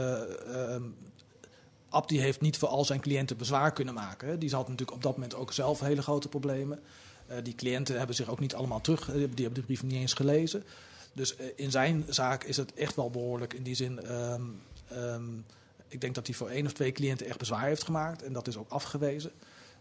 Abdi 1.88 2.20
heeft 2.20 2.40
niet 2.40 2.58
voor 2.58 2.68
al 2.68 2.84
zijn 2.84 3.00
cliënten 3.00 3.36
bezwaar 3.36 3.72
kunnen 3.72 3.94
maken. 3.94 4.28
hè. 4.28 4.38
Die 4.38 4.50
had 4.50 4.68
natuurlijk 4.68 4.96
op 4.96 5.02
dat 5.02 5.12
moment 5.14 5.34
ook 5.34 5.52
zelf 5.52 5.80
hele 5.80 6.02
grote 6.02 6.28
problemen. 6.28 6.80
Eh, 7.26 7.36
die 7.42 7.54
cliënten 7.54 7.98
hebben 7.98 8.16
zich 8.16 8.28
ook 8.28 8.40
niet 8.40 8.54
allemaal 8.54 8.80
terug, 8.80 9.04
die 9.12 9.20
hebben 9.20 9.54
de 9.54 9.62
brief 9.62 9.82
niet 9.82 9.92
eens 9.92 10.12
gelezen. 10.12 10.64
Dus 11.12 11.36
eh, 11.36 11.46
in 11.56 11.70
zijn 11.70 12.04
zaak 12.08 12.44
is 12.44 12.56
het 12.56 12.74
echt 12.74 12.96
wel 12.96 13.10
behoorlijk 13.10 13.54
in 13.54 13.62
die 13.62 13.74
zin. 13.74 14.02
ehm, 14.02 14.42
ehm, 14.88 15.24
ik 15.88 16.00
denk 16.00 16.14
dat 16.14 16.26
hij 16.26 16.36
voor 16.36 16.48
één 16.48 16.66
of 16.66 16.72
twee 16.72 16.92
cliënten 16.92 17.26
echt 17.26 17.38
bezwaar 17.38 17.66
heeft 17.66 17.84
gemaakt. 17.84 18.22
En 18.22 18.32
dat 18.32 18.46
is 18.46 18.56
ook 18.56 18.70
afgewezen, 18.70 19.30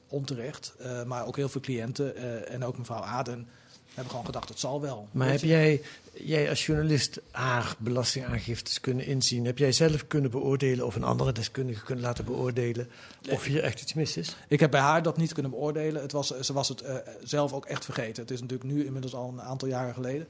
onterecht. 0.08 0.74
Eh, 0.80 1.04
maar 1.04 1.26
ook 1.26 1.36
heel 1.36 1.50
veel 1.50 1.62
cliënten 1.62 2.16
eh, 2.16 2.54
en 2.54 2.64
ook 2.64 2.78
mevrouw 2.78 3.02
Aden 3.02 3.48
hebben 3.94 4.10
gewoon 4.10 4.26
gedacht, 4.26 4.50
het 4.50 4.60
zal 4.60 4.82
wel. 4.82 5.08
Maar 5.12 5.30
heb 5.30 5.40
je? 5.40 5.48
jij, 5.48 5.82
jij 6.14 6.50
als 6.50 6.66
journalist 6.66 7.20
haar 7.32 7.76
belastingaangiftes 7.78 8.80
kunnen 8.80 9.06
inzien? 9.06 9.46
Heb 9.46 9.58
jij 9.58 9.72
zelf 9.72 10.08
kunnen 10.08 10.32
beoordelen 10.32 10.86
of 10.86 10.96
een 10.96 11.04
andere 11.04 11.32
deskundige 11.32 11.84
kunnen 11.84 12.04
laten 12.04 12.26
beoordelen 12.26 12.90
of 13.30 13.44
hier 13.44 13.64
echt 13.64 13.82
iets 13.82 13.94
mis 13.94 14.18
is? 14.18 14.36
Ik 14.48 14.60
heb 14.60 14.72
bij 14.72 14.80
haar 14.80 15.04
dat 15.04 15.18
niet 15.18 15.34
kunnen 15.34 15.52
beoordelen. 15.52 16.02
Het 16.02 16.12
was, 16.12 16.40
ze 16.40 16.54
was 16.54 16.68
het 16.68 16.84
zelf 17.24 17.54
ook 17.54 17.66
echt 17.66 17.86
vergeten. 17.86 18.22
Het 18.22 18.32
is 18.32 18.42
natuurlijk 18.42 18.70
nu 18.70 18.86
inmiddels 18.86 19.16
al 19.16 19.30
een 19.30 19.42
aantal 19.42 19.68
jaren 19.68 19.94
geleden. 19.94 20.28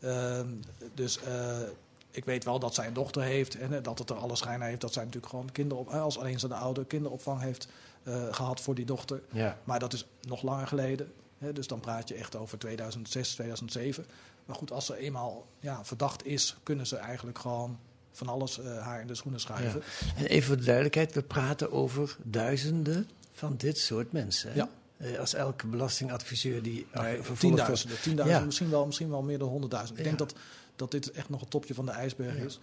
Ehm, 0.00 0.46
dus 0.94 1.22
eh, 1.22 1.58
ik 2.10 2.24
weet 2.24 2.44
wel 2.44 2.58
dat 2.58 2.74
zij 2.74 2.86
een 2.86 2.92
dochter 2.92 3.22
heeft 3.22 3.54
en 3.54 3.72
eh, 3.74 3.82
dat 3.82 3.98
het 3.98 4.10
er 4.10 4.16
alle 4.16 4.36
schijn 4.36 4.62
heeft 4.62 4.80
dat 4.80 4.92
zij 4.92 5.04
natuurlijk 5.04 5.32
gewoon 5.32 5.52
kinderop, 5.52 5.88
eh, 5.92 6.02
als 6.02 6.18
alleenstaande 6.18 6.56
ouder 6.56 6.84
kinderopvang 6.84 7.40
heeft 7.40 7.68
eh, 8.02 8.22
gehad 8.30 8.60
voor 8.60 8.74
die 8.74 8.84
dochter. 8.84 9.22
Ja. 9.30 9.58
Maar 9.64 9.78
dat 9.78 9.92
is 9.92 10.06
nog 10.20 10.42
langer 10.42 10.66
geleden. 10.66 11.12
Dus 11.52 11.66
dan 11.66 11.80
praat 11.80 12.08
je 12.08 12.14
echt 12.14 12.36
over 12.36 12.58
2006, 12.58 13.32
2007. 13.32 14.06
Maar 14.44 14.56
goed, 14.56 14.72
als 14.72 14.86
ze 14.86 14.96
eenmaal 14.96 15.46
ja, 15.60 15.84
verdacht 15.84 16.26
is, 16.26 16.56
kunnen 16.62 16.86
ze 16.86 16.96
eigenlijk 16.96 17.38
gewoon 17.38 17.78
van 18.12 18.28
alles 18.28 18.60
haar 18.60 19.00
in 19.00 19.06
de 19.06 19.14
schoenen 19.14 19.40
schuiven. 19.40 19.82
En 20.16 20.26
even 20.26 20.46
voor 20.48 20.56
de 20.56 20.64
duidelijkheid, 20.64 21.14
we 21.14 21.22
praten 21.22 21.72
over 21.72 22.16
duizenden 22.22 23.08
van 23.32 23.56
dit 23.56 23.78
soort 23.78 24.12
mensen. 24.12 24.50
hè? 24.50 24.56
Ja. 24.56 24.68
Eh, 24.98 25.18
als 25.18 25.34
elke 25.34 25.66
belastingadviseur 25.66 26.62
die 26.62 26.72
Nee, 26.74 26.84
vervolgd 26.92 27.26
wordt- 27.26 27.40
tienduizenden, 27.40 28.00
tienduizenden 28.00 28.40
Ja. 28.40 28.46
misschien, 28.46 28.70
wel, 28.70 28.86
misschien 28.86 29.08
wel 29.10 29.22
meer 29.22 29.38
dan 29.38 29.48
honderdduizend. 29.48 29.98
Ik 29.98 30.04
denk 30.04 30.18
dat, 30.18 30.34
dat 30.76 30.90
dit 30.90 31.10
echt 31.10 31.28
nog 31.28 31.40
het 31.40 31.50
topje 31.50 31.74
van 31.74 31.86
de 31.86 31.92
ijsberg 31.92 32.36
Ja. 32.36 32.42
is. 32.44 32.58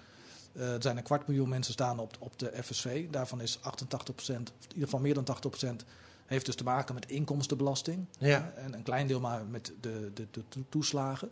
Eh, 0.53 0.73
er 0.73 0.81
zijn 0.81 0.97
een 0.97 1.03
kwart 1.03 1.27
miljoen 1.27 1.49
mensen 1.49 1.73
staan 1.73 1.99
op, 1.99 2.15
op 2.19 2.39
de 2.39 2.51
FSV. 2.63 3.09
Daarvan 3.09 3.41
is 3.41 3.57
88 3.61 4.15
procent, 4.15 4.49
of 4.49 4.55
in 4.63 4.67
ieder 4.69 4.83
geval 4.83 4.99
meer 4.99 5.13
dan 5.13 5.23
80 5.23 5.49
procent, 5.49 5.85
heeft 6.25 6.45
dus 6.45 6.55
te 6.55 6.63
maken 6.63 6.93
met 6.95 7.09
inkomstenbelasting. 7.09 8.05
Ja. 8.19 8.51
En 8.55 8.73
een 8.73 8.83
klein 8.83 9.07
deel 9.07 9.19
maar 9.19 9.45
met 9.45 9.73
de, 9.81 10.11
de, 10.13 10.27
de 10.31 10.43
to- 10.49 10.65
toeslagen. 10.69 11.29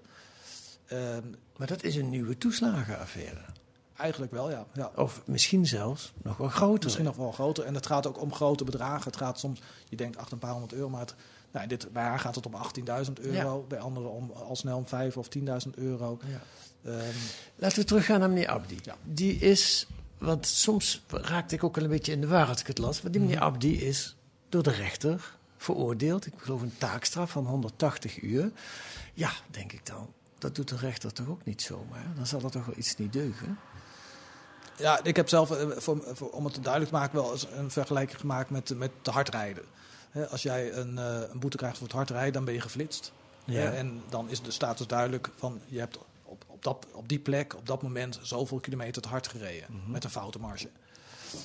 Ehm, 0.86 1.24
Maar 1.58 1.68
dat 1.68 1.84
is 1.84 1.96
een 1.96 2.10
nieuwe 2.10 2.38
toeslagenaffaire. 2.38 3.42
Eigenlijk 3.98 4.32
wel, 4.32 4.50
ja. 4.52 4.66
ja. 4.74 4.92
Of 4.96 5.22
misschien 5.26 5.66
zelfs 5.66 6.14
nog 6.24 6.38
wel 6.38 6.48
groter. 6.50 6.84
Misschien 6.84 7.06
nog 7.06 7.16
wel 7.16 7.32
groter. 7.32 7.64
En 7.64 7.74
het 7.76 7.86
gaat 7.86 8.08
ook 8.08 8.22
om 8.22 8.34
grote 8.34 8.64
bedragen. 8.64 9.04
Het 9.04 9.18
gaat 9.18 9.40
soms, 9.40 9.62
je 9.90 9.96
denkt, 9.96 10.18
achter 10.18 10.34
een 10.34 10.40
paar 10.40 10.52
honderd 10.52 10.74
euro. 10.74 10.90
Maar 10.90 11.00
het, 11.00 11.16
nou, 11.52 11.68
dit, 11.68 11.92
bij 11.94 12.04
haar 12.04 12.20
gaat 12.20 12.36
het 12.36 12.46
om 12.46 12.54
18.000 13.08 13.14
euro. 13.22 13.66
Bij 13.68 13.80
anderen 13.80 14.12
om, 14.12 14.32
al 14.32 14.56
snel 14.56 14.78
om 14.78 14.88
5 14.88 15.18
of 15.18 15.28
10.000 15.38 15.44
euro. 15.76 16.20
Ja. 16.26 16.42
Ehm, 16.92 17.16
Laten 17.56 17.80
we 17.80 17.84
teruggaan 17.86 18.20
naar 18.20 18.30
meneer 18.30 18.48
Abdi. 18.48 18.80
Die 19.04 19.36
is, 19.36 19.88
want 20.18 20.46
soms 20.48 21.04
raakte 21.08 21.56
ik 21.56 21.64
ook 21.64 21.78
al 21.78 21.84
een 21.84 21.90
beetje 21.90 22.12
in 22.12 22.22
de 22.22 22.28
war 22.28 22.48
als 22.48 22.60
ik 22.60 22.68
het 22.68 22.78
las. 22.78 23.02
Maar 23.02 23.12
die 23.12 23.22
meneer 23.22 23.36
Mhm. 23.38 23.46
Abdi 23.46 23.82
is 23.86 24.16
door 24.50 24.64
de 24.64 24.72
rechter 24.72 25.36
veroordeeld. 25.58 26.26
Ik 26.26 26.34
geloof 26.38 26.62
een 26.62 26.78
taakstraf 26.78 27.32
van 27.32 27.46
180 27.46 28.22
uur. 28.22 28.52
Ja, 29.14 29.32
denk 29.52 29.72
ik 29.72 29.86
dan. 29.86 30.14
Dat 30.38 30.56
doet 30.56 30.68
de 30.70 30.78
rechter 30.78 31.14
toch 31.14 31.28
ook 31.28 31.46
niet 31.46 31.62
zomaar? 31.62 32.06
Dan 32.16 32.28
zal 32.28 32.42
er 32.42 32.52
toch 32.52 32.66
wel 32.66 32.78
iets 32.78 32.96
niet 32.96 33.14
deugen? 33.14 33.58
Ja, 34.78 35.04
ik 35.04 35.16
heb 35.16 35.30
zelf, 35.30 35.52
eh, 35.52 35.68
voor, 35.78 36.04
voor- 36.14 36.30
om 36.30 36.46
het 36.46 36.54
duidelijk 36.64 36.92
te 36.94 36.98
maken, 36.98 37.16
wel 37.22 37.32
eens 37.32 37.48
een 37.56 37.72
vergelijking 37.72 38.20
gemaakt 38.20 38.50
met, 38.50 38.78
met 38.78 38.92
te 39.02 39.12
hard 39.12 39.30
rijden. 39.30 39.64
Als 40.30 40.42
jij 40.42 40.74
een, 40.74 40.98
eh, 40.98 41.22
een 41.32 41.40
boete 41.40 41.58
krijgt 41.58 41.78
voor 41.78 41.88
het 41.88 41.96
hard 41.96 42.10
rijden, 42.10 42.34
dan 42.34 42.46
ben 42.46 42.54
je 42.54 42.62
geflitst. 42.62 43.12
Ja. 43.46 43.72
En 43.72 44.02
dan 44.10 44.30
is 44.30 44.42
de 44.42 44.52
status 44.52 44.88
duidelijk 44.88 45.30
van 45.36 45.60
je 45.66 45.80
hebt 45.80 45.98
op, 46.24 46.44
op, 46.48 46.64
dat, 46.64 46.86
op 46.92 47.10
die 47.10 47.20
plek, 47.20 47.56
op 47.56 47.66
dat 47.68 47.82
moment, 47.82 48.20
zoveel 48.22 48.60
kilometer 48.60 49.02
te 49.02 49.08
hard 49.08 49.28
gereden. 49.28 49.68
Mhm. 49.70 49.92
Met 49.92 50.04
een 50.04 50.10
foute 50.10 50.40
marge. 50.40 50.70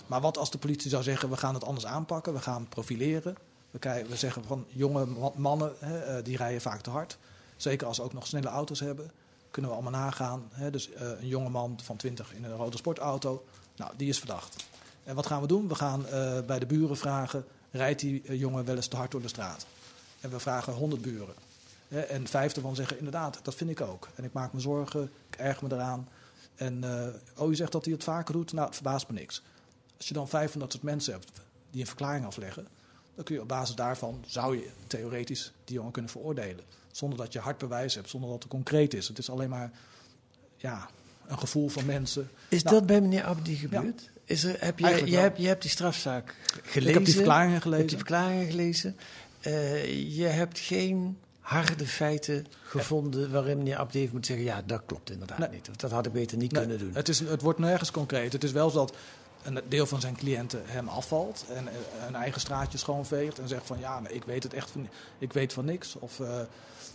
Maar 0.07 0.21
wat 0.21 0.38
als 0.38 0.51
de 0.51 0.59
politie 0.59 0.91
zou 0.91 1.03
zeggen, 1.03 1.31
we 1.31 1.37
gaan 1.37 1.55
het 1.55 1.64
anders 1.64 1.87
aanpakken, 1.87 2.33
we 2.33 2.41
gaan 2.41 2.69
profileren. 2.69 3.37
We, 3.71 3.79
krijgen, 3.79 4.11
we 4.11 4.17
zeggen 4.17 4.45
van 4.45 4.64
jonge 4.69 5.07
ma- 5.07 5.31
mannen, 5.37 5.73
hè, 5.79 5.99
eh, 5.99 6.25
die 6.25 6.37
rijden 6.37 6.61
vaak 6.61 6.81
te 6.81 6.91
hard. 6.91 7.19
Zeker 7.57 7.87
als 7.87 7.97
ze 7.97 8.03
ook 8.03 8.12
nog 8.12 8.27
snelle 8.27 8.49
auto's 8.49 8.81
hebben. 8.81 9.11
Kunnen 9.51 9.71
we 9.71 9.77
allemaal 9.77 10.01
nagaan. 10.01 10.49
Hè? 10.53 10.71
Dus 10.71 10.93
eh, 10.93 11.09
een 11.21 11.29
jonge 11.29 11.49
man 11.49 11.79
van 11.83 11.97
20 11.97 12.35
in 12.35 12.45
een 12.45 12.57
rode 12.57 12.77
sportauto, 12.77 13.45
nou, 13.77 13.93
die 13.97 14.09
is 14.09 14.19
verdacht. 14.19 14.67
En 15.05 15.15
wat 15.15 15.27
gaan 15.27 15.41
we 15.41 15.47
doen? 15.47 15.69
We 15.69 15.75
gaan 15.75 16.07
eh, 16.07 16.41
bij 16.47 16.59
de 16.59 16.67
buren 16.67 16.97
vragen, 16.97 17.45
rijdt 17.71 18.01
die 18.01 18.23
eh, 18.23 18.41
jongen 18.41 18.65
wel 18.65 18.77
eens 18.77 18.89
te 18.89 18.97
hard 18.97 19.11
door 19.11 19.23
de 19.23 19.29
straat? 19.29 19.67
En 20.21 20.31
we 20.31 20.39
vragen 20.39 20.73
100 20.73 21.03
buren. 21.03 21.35
En 21.89 22.27
vijf 22.27 22.57
ervan 22.57 22.75
zeggen, 22.75 22.99
inderdaad, 22.99 23.41
dat 23.43 23.55
vind 23.55 23.71
ik 23.71 23.81
ook. 23.81 24.09
En 24.15 24.25
ik 24.25 24.33
maak 24.33 24.53
me 24.53 24.61
zorgen, 24.61 25.11
ik 25.31 25.37
erg 25.37 25.63
me 25.63 25.73
eraan. 25.73 26.09
En 26.55 26.85
eh, 26.85 27.15
oh, 27.37 27.51
je 27.51 27.57
zegt 27.57 27.73
dat 27.73 27.85
hij 27.85 27.95
het 27.95 28.05
vaker 28.05 28.35
doet? 28.35 28.53
Nou, 28.53 28.67
het 28.67 28.75
verbaast 28.75 29.09
me 29.09 29.15
niks. 29.15 29.43
Als 29.97 30.09
je 30.09 30.15
dan 30.15 30.29
vijf 30.29 30.51
van 30.51 30.61
dat 30.61 30.73
soort 30.73 30.83
mensen 30.85 31.13
hebt 31.13 31.31
die 31.71 31.81
een 31.81 31.87
verklaring 31.87 32.27
afleggen, 32.27 32.67
dan 33.15 33.25
kun 33.25 33.35
je 33.35 33.41
op 33.41 33.49
basis 33.49 33.75
daarvan, 33.75 34.25
zou 34.27 34.57
je 34.57 34.71
theoretisch 34.87 35.53
die 35.65 35.75
jongen 35.75 35.93
kunnen 35.93 36.11
veroordelen. 36.11 36.65
Zonder 36.99 37.19
dat 37.19 37.33
je 37.33 37.39
hard 37.39 37.59
bewijs 37.59 37.95
hebt, 37.95 38.09
zonder 38.11 38.31
dat 38.31 38.43
het 38.43 38.53
concreet 38.53 38.95
is. 38.95 39.09
Het 39.09 39.19
is 39.19 39.31
alleen 39.31 39.49
maar 39.49 39.71
ja, 40.57 40.89
een 41.27 41.39
gevoel 41.39 41.69
van 41.69 41.87
mensen. 41.87 42.31
Is 42.49 42.63
Nou, 42.63 42.77
dat 42.77 42.87
bij 42.87 43.01
meneer 43.01 43.25
Abdi 43.25 43.57
gebeurd? 43.57 44.11
Is 44.25 44.45
er, 44.45 44.57
heb 44.59 44.79
je, 44.79 45.07
je, 45.11 45.17
hebt, 45.17 45.39
je 45.39 45.47
hebt 45.47 45.63
die 45.63 45.71
strafzaak 45.71 46.35
gelezen. 46.63 46.89
Ik 46.89 46.95
heb 46.95 47.05
die 47.05 47.15
verklaringen 47.15 47.61
Je 47.65 47.75
hebt 47.77 47.89
die 47.89 47.99
gelezen. 47.99 47.99
verklaringen 47.99 48.47
gelezen. 48.51 48.97
Eh, 49.41 50.17
je 50.17 50.25
hebt 50.25 50.59
geen 50.59 51.19
harde 51.41 51.87
feiten 51.87 52.47
gevonden 52.63 53.31
waarin 53.33 53.57
meneer 53.59 53.77
Abdi 53.77 53.99
heeft 53.99 54.13
moeten 54.13 54.35
zeggen... 54.37 54.55
ja, 54.55 54.63
dat 54.67 54.83
klopt 54.87 55.11
inderdaad 55.11 55.39
Nee. 55.39 55.49
niet. 55.51 55.69
Dat 55.81 55.91
had 55.91 56.07
ik 56.07 56.13
beter 56.13 56.39
niet 56.39 56.53
Nee, 56.53 56.61
kunnen 56.61 56.79
doen. 56.79 56.95
Het, 56.95 57.09
is, 57.09 57.19
het 57.21 57.43
wordt 57.43 57.59
nergens 57.59 57.91
concreet. 57.91 58.33
Het 58.33 58.45
is 58.45 58.53
wel 58.53 58.71
zo 58.71 58.77
dat 58.79 58.97
een 59.57 59.69
deel 59.69 59.87
van 59.87 60.01
zijn 60.01 60.17
cliënten 60.17 60.63
hem 60.65 60.89
afvalt 60.89 61.45
en 61.49 61.69
eh, 61.69 61.75
een 62.07 62.15
eigen 62.15 62.41
straatje 62.41 62.79
schoonveegt 62.79 63.39
en 63.39 63.49
zegt 63.49 63.67
van 63.67 63.79
ja, 63.79 64.03
ik 64.09 64.25
weet 64.25 64.43
het 64.43 64.53
echt 64.53 64.71
van, 64.71 64.89
ik 65.19 65.33
weet 65.33 65.53
van 65.53 65.65
niks. 65.65 65.95
Of, 65.95 66.21
eh, 66.21 66.41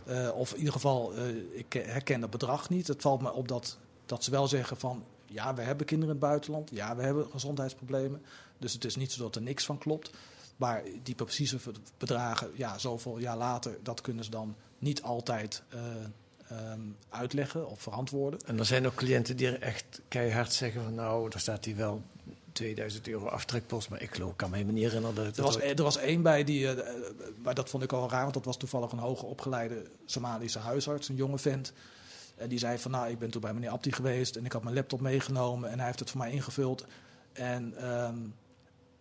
eh, 0.06 0.36
of 0.36 0.52
in 0.52 0.58
ieder 0.58 0.74
geval, 0.74 1.14
eh, 1.14 1.28
ik 1.52 1.74
herken 1.74 2.20
dat 2.20 2.30
bedrag 2.30 2.70
niet. 2.70 2.88
Het 2.88 3.02
valt 3.02 3.22
me 3.22 3.32
op 3.32 3.48
dat, 3.48 3.78
dat 4.06 4.24
ze 4.24 4.32
wel 4.32 4.48
zeggen 4.48 4.78
van 4.78 5.04
ja, 5.26 5.54
we 5.54 5.62
hebben 5.62 5.86
kinderen 5.86 6.16
in 6.16 6.22
het 6.22 6.30
buitenland, 6.30 6.70
ja, 6.74 6.96
we 6.96 7.04
hebben 7.04 7.28
gezondheidsproblemen. 7.32 8.22
Dus 8.58 8.74
het 8.74 8.86
is 8.86 8.96
niet 8.96 9.12
zo 9.12 9.22
dat 9.22 9.36
er 9.36 9.42
niks 9.42 9.66
van 9.66 9.78
klopt. 9.78 10.12
Maar 10.56 10.84
die 11.04 11.16
precieze 11.16 11.58
bedragen, 11.98 12.52
ja, 12.54 12.78
zoveel 12.78 13.18
jaar 13.18 13.38
later, 13.38 13.78
dat 13.84 14.02
kunnen 14.02 14.24
ze 14.24 14.30
dan 14.30 14.56
niet 14.80 15.02
altijd 15.02 15.64
eh, 15.70 15.80
ehm, 16.48 16.80
uitleggen 17.10 17.70
of 17.70 17.82
verantwoorden. 17.82 18.40
En 18.46 18.60
er 18.60 18.66
zijn 18.66 18.86
ook 18.86 18.96
cliënten 18.96 19.38
die 19.38 19.48
er 19.48 19.62
echt 19.62 20.02
keihard 20.08 20.54
zeggen 20.54 20.84
van... 20.84 20.94
nou, 20.94 21.30
daar 21.30 21.40
staat 21.40 21.66
hij 21.66 21.76
wel 21.76 22.02
2000 22.54 23.08
euro 23.08 23.28
aftrekpost... 23.28 23.90
maar 23.90 24.02
ik 24.02 24.14
geloof, 24.16 24.36
kan 24.36 24.50
me 24.50 24.56
helemaal 24.56 24.76
niet 24.76 24.86
herinneren 24.86 25.16
dat 25.16 25.26
het... 25.26 25.38
Er 25.38 25.44
was, 25.44 25.60
er 25.60 25.84
was 25.84 25.98
één 25.98 26.22
bij 26.22 26.44
die, 26.44 26.68
eh, 26.68 26.80
eh, 26.80 26.96
maar 27.44 27.54
dat 27.54 27.70
vond 27.70 27.84
ik 27.84 27.94
al 27.94 28.10
raar, 28.10 28.22
want 28.22 28.34
dat 28.34 28.46
was 28.46 28.58
toevallig 28.58 28.92
een 28.92 29.00
hoge 29.00 29.26
opgeleide 29.26 29.84
Somalische 30.06 30.60
huisarts, 30.60 31.10
een 31.10 31.16
jonge 31.16 31.38
vent. 31.38 31.74
En 32.36 32.50
die 32.50 32.60
zei 32.60 32.78
van, 32.78 32.92
nou, 32.92 33.10
ik 33.10 33.20
ben 33.20 33.30
toen 33.30 33.42
bij 33.42 33.54
meneer 33.54 33.70
Abdi 33.70 33.92
geweest 33.92 34.36
en 34.36 34.46
ik 34.46 34.52
had 34.52 34.64
mijn 34.64 34.76
laptop 34.76 35.02
meegenomen 35.02 35.70
en 35.70 35.78
hij 35.78 35.88
heeft 35.88 36.00
het 36.00 36.10
voor 36.10 36.20
mij 36.20 36.32
ingevuld. 36.32 36.86
En 37.34 37.74
ehm, 37.78 38.18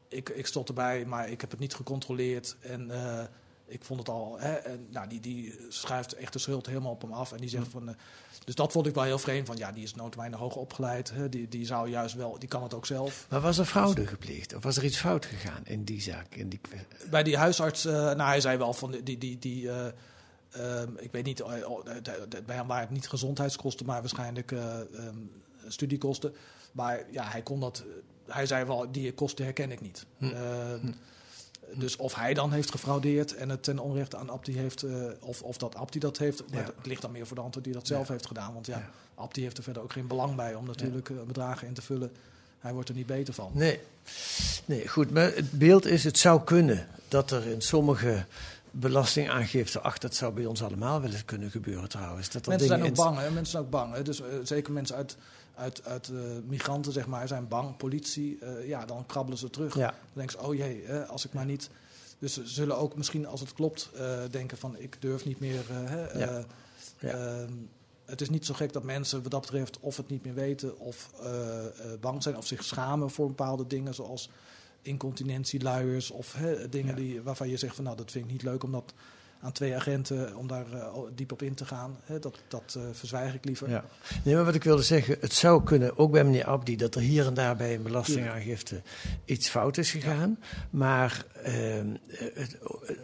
ik, 0.08 0.28
ik 0.28 0.46
stond 0.46 0.68
erbij, 0.68 1.04
maar 1.04 1.28
ik 1.28 1.40
heb 1.40 1.50
het 1.50 1.60
niet 1.60 1.74
gecontroleerd 1.74 2.56
en 2.60 2.90
eh, 2.90 3.24
ik 3.72 3.84
vond 3.84 3.98
het 3.98 4.08
al, 4.08 4.38
hè, 4.40 4.52
en, 4.52 4.86
nou, 4.90 5.08
die, 5.08 5.20
die 5.20 5.58
schuift 5.68 6.12
echt 6.12 6.32
de 6.32 6.38
schuld 6.38 6.66
helemaal 6.66 6.92
op 6.92 7.02
hem 7.02 7.12
af 7.12 7.32
en 7.32 7.38
die 7.38 7.48
zegt 7.48 7.68
van... 7.68 7.88
eh, 7.88 7.94
dus 8.44 8.54
dat 8.54 8.72
vond 8.72 8.86
ik 8.86 8.94
wel 8.94 9.04
heel 9.04 9.18
vreemd, 9.18 9.46
van 9.46 9.56
ja, 9.56 9.72
die 9.72 9.82
is 9.82 9.94
noodwijnig 9.94 10.38
hoog 10.38 10.56
opgeleid, 10.56 11.10
hè, 11.10 11.28
die, 11.28 11.48
die 11.48 11.66
zou 11.66 11.88
juist 11.88 12.14
wel, 12.14 12.38
die 12.38 12.48
kan 12.48 12.62
het 12.62 12.74
ook 12.74 12.86
zelf. 12.86 13.26
Maar 13.28 13.40
was 13.40 13.58
er 13.58 13.64
fraude 13.64 14.06
gepleegd? 14.06 14.54
Of 14.54 14.62
was 14.62 14.76
er 14.76 14.84
iets 14.84 14.98
fout 14.98 15.26
gegaan 15.26 15.62
in 15.64 15.84
die 15.84 16.00
zaak? 16.00 16.34
In 16.34 16.48
die... 16.48 16.60
Bij 17.10 17.22
die 17.22 17.36
huisarts, 17.36 17.84
eh, 17.84 17.92
nou 17.92 18.22
hij 18.22 18.40
zei 18.40 18.58
wel 18.58 18.72
van 18.72 18.90
die, 18.90 19.18
die, 19.18 19.38
die 19.38 19.70
eh, 20.52 20.82
ik 20.96 21.12
weet 21.12 21.24
niet, 21.24 21.42
oh, 21.42 21.84
bij 22.46 22.56
hem 22.56 22.66
waren 22.66 22.84
het 22.84 22.90
niet 22.90 23.08
gezondheidskosten, 23.08 23.86
maar 23.86 24.00
waarschijnlijk 24.00 24.52
eh, 24.52 24.80
ehm, 24.80 25.16
studiekosten. 25.66 26.34
Maar 26.72 27.04
ja, 27.10 27.24
hij 27.24 27.42
kon 27.42 27.60
dat, 27.60 27.84
hij 28.26 28.46
zei 28.46 28.64
wel, 28.64 28.92
die 28.92 29.12
kosten 29.12 29.44
herken 29.44 29.70
ik 29.70 29.80
niet. 29.80 30.06
Hm. 30.18 30.24
Ehm, 30.24 30.92
Dus 31.74 31.96
of 31.96 32.14
hij 32.14 32.34
dan 32.34 32.52
heeft 32.52 32.70
gefraudeerd 32.70 33.34
en 33.34 33.48
het 33.48 33.62
ten 33.62 33.78
onrechte 33.78 34.16
aan 34.16 34.30
Abdi 34.30 34.58
heeft, 34.58 34.82
eh, 34.82 34.92
of, 35.20 35.42
of 35.42 35.56
dat 35.56 35.74
Abdi 35.76 35.98
dat 35.98 36.18
heeft, 36.18 36.42
maar 36.50 36.60
Ja. 36.60 36.72
het 36.76 36.86
ligt 36.86 37.02
dan 37.02 37.12
meer 37.12 37.26
voor 37.26 37.36
de 37.36 37.42
hand 37.42 37.64
die 37.64 37.72
dat 37.72 37.86
zelf 37.86 38.08
heeft 38.08 38.26
gedaan. 38.26 38.54
Want 38.54 38.66
ja, 38.66 38.90
Abdi 39.14 39.42
heeft 39.42 39.56
er 39.56 39.62
verder 39.62 39.82
ook 39.82 39.92
geen 39.92 40.06
belang 40.06 40.34
bij 40.36 40.54
om 40.54 40.66
natuurlijk 40.66 41.10
eh, 41.10 41.16
bedragen 41.26 41.66
in 41.66 41.74
te 41.74 41.82
vullen. 41.82 42.12
Hij 42.58 42.72
wordt 42.72 42.88
er 42.88 42.94
niet 42.94 43.06
beter 43.06 43.34
van. 43.34 43.50
Nee. 43.54 43.80
nee, 44.64 44.88
goed. 44.88 45.10
Maar 45.10 45.34
het 45.34 45.50
beeld 45.50 45.86
is, 45.86 46.04
het 46.04 46.18
zou 46.18 46.42
kunnen 46.44 46.86
dat 47.08 47.30
er 47.30 47.46
in 47.46 47.60
sommige 47.60 48.24
belastingaangifte... 48.70 49.80
ach, 49.80 49.98
dat 49.98 50.14
zou 50.14 50.32
bij 50.32 50.44
ons 50.46 50.62
allemaal 50.62 51.00
wel 51.00 51.10
eens 51.10 51.24
kunnen 51.24 51.50
gebeuren 51.50 51.88
trouwens. 51.88 52.30
Dat 52.30 52.42
er 52.42 52.48
Mensen 52.48 52.68
zijn 52.68 52.82
ook 52.82 52.94
bang, 52.94 53.18
hè? 53.18 53.30
Mensen 53.30 53.46
zijn 53.46 53.62
ook 53.62 53.70
bang. 53.70 53.94
Hè? 53.94 54.02
Dus 54.02 54.20
eh, 54.20 54.26
zeker 54.42 54.72
mensen 54.72 54.96
uit, 54.96 55.16
uit, 55.54 55.84
uit 55.84 56.08
eh, 56.08 56.20
migranten, 56.46 56.92
zeg 56.92 57.06
maar, 57.06 57.28
zijn 57.28 57.48
bang. 57.48 57.76
Politie, 57.76 58.38
eh, 58.38 58.68
ja, 58.68 58.84
dan 58.86 59.06
krabbelen 59.06 59.38
ze 59.38 59.50
terug. 59.50 59.74
Ja. 59.74 59.86
Dan 59.86 59.96
denken 60.12 60.38
ze, 60.38 60.46
oh 60.46 60.54
jee, 60.54 60.82
hè, 60.84 61.06
als 61.06 61.24
ik 61.24 61.32
maar 61.32 61.44
niet... 61.44 61.70
Dus 62.18 62.32
ze 62.34 62.46
zullen 62.46 62.76
ook 62.78 62.96
misschien, 62.96 63.26
als 63.26 63.40
het 63.40 63.52
klopt, 63.52 63.90
eh, 63.94 64.18
denken 64.30 64.58
van... 64.58 64.76
ik 64.78 64.96
durf 65.00 65.24
niet 65.24 65.40
meer... 65.40 65.64
hè, 65.68 66.18
Ja. 66.18 66.44
eh, 66.98 67.40
ehm, 67.42 67.52
het 68.04 68.20
is 68.20 68.30
niet 68.30 68.46
zo 68.46 68.54
gek 68.54 68.72
dat 68.72 68.82
mensen 68.82 69.22
wat 69.22 69.30
dat 69.30 69.40
betreft 69.40 69.80
of 69.80 69.96
het 69.96 70.08
niet 70.08 70.24
meer 70.24 70.34
weten... 70.34 70.78
of 70.78 71.10
bang 72.00 72.22
zijn 72.22 72.36
of 72.36 72.46
zich 72.46 72.64
schamen 72.64 73.10
voor 73.10 73.26
bepaalde 73.26 73.66
dingen... 73.66 73.94
zoals 73.94 74.30
incontinentie, 74.82 75.62
luiers 75.62 76.10
of 76.10 76.32
hè, 76.32 76.68
dingen 76.68 76.96
die, 76.96 77.22
waarvan 77.22 77.48
je 77.48 77.56
zegt 77.56 77.74
van... 77.74 77.84
nou, 77.84 77.96
dat 77.96 78.10
vind 78.10 78.24
ik 78.24 78.30
niet 78.30 78.42
leuk 78.42 78.62
om 78.62 78.72
dat 78.72 78.94
aan 79.42 79.52
twee 79.52 79.74
agenten... 79.76 80.36
om 80.36 80.46
daar 80.46 80.72
eh, 80.72 80.86
diep 81.14 81.32
op 81.32 81.42
in 81.42 81.54
te 81.54 81.64
gaan. 81.64 81.96
Hè, 82.04 82.18
dat 82.18 82.38
dat 82.48 82.74
eh, 82.76 82.82
verzwijg 82.92 83.34
ik 83.34 83.44
liever. 83.44 83.70
Ja. 83.70 83.84
Nee, 84.24 84.34
maar 84.34 84.44
wat 84.44 84.54
ik 84.54 84.64
wilde 84.64 84.82
zeggen, 84.82 85.16
het 85.20 85.32
zou 85.32 85.62
kunnen, 85.64 85.98
ook 85.98 86.10
bij 86.12 86.24
meneer 86.24 86.44
Abdi, 86.44 86.76
dat 86.76 86.94
er 86.94 87.00
hier 87.00 87.26
en 87.26 87.34
daar 87.34 87.56
bij 87.56 87.74
een 87.74 87.82
belastingaangifte 87.82 88.80
iets 89.24 89.48
fout 89.48 89.76
is 89.78 89.90
gegaan. 89.90 90.38
Maar 90.70 91.24
ehm, 91.42 91.86
eh, 92.08 92.18
het- 92.34 92.58
eh, 92.86 92.96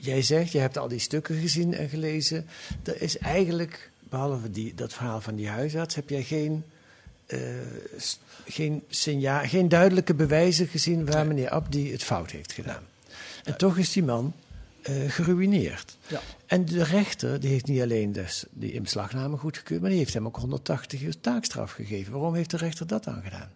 jij 0.00 0.22
zegt, 0.22 0.52
je 0.52 0.58
hebt 0.58 0.78
al 0.78 0.88
die 0.88 0.98
stukken 0.98 1.36
gezien 1.40 1.74
en 1.74 1.88
gelezen. 1.88 2.46
Er 2.82 3.02
is 3.02 3.18
eigenlijk, 3.18 3.90
behalve 4.08 4.50
die, 4.50 4.74
dat 4.74 4.92
verhaal 4.92 5.20
van 5.20 5.34
die 5.34 5.48
huisarts, 5.48 5.94
heb 5.94 6.08
jij 6.08 6.22
geen, 6.22 6.64
geen, 8.46 8.82
signaal, 8.88 9.46
geen 9.46 9.68
duidelijke 9.68 10.14
bewijzen 10.14 10.66
gezien 10.66 11.06
waar 11.06 11.26
meneer 11.26 11.50
Abdi 11.50 11.92
het 11.92 12.02
fout 12.04 12.30
heeft 12.30 12.52
gedaan. 12.52 12.82
En 13.44 13.56
toch 13.56 13.76
is 13.78 13.92
die 13.92 14.02
man 14.04 14.34
eh, 14.82 15.10
geruineerd. 15.10 15.96
Ja. 16.06 16.20
En 16.46 16.64
de 16.64 16.84
rechter 16.84 17.40
die 17.40 17.50
heeft 17.50 17.66
niet 17.66 17.82
alleen 17.82 18.12
dus 18.12 18.44
die 18.50 18.72
inbeslagname 18.72 19.36
goedgekeurd, 19.36 19.80
maar 19.80 19.90
die 19.90 19.98
heeft 19.98 20.14
hem 20.14 20.26
ook 20.26 20.36
180 20.36 21.02
uur 21.02 21.20
taakstraf 21.20 21.72
gegeven. 21.72 22.12
Waarom 22.12 22.34
heeft 22.34 22.50
de 22.50 22.56
rechter 22.56 22.86
dat 22.86 23.04
dan 23.04 23.22
gedaan? 23.22 23.52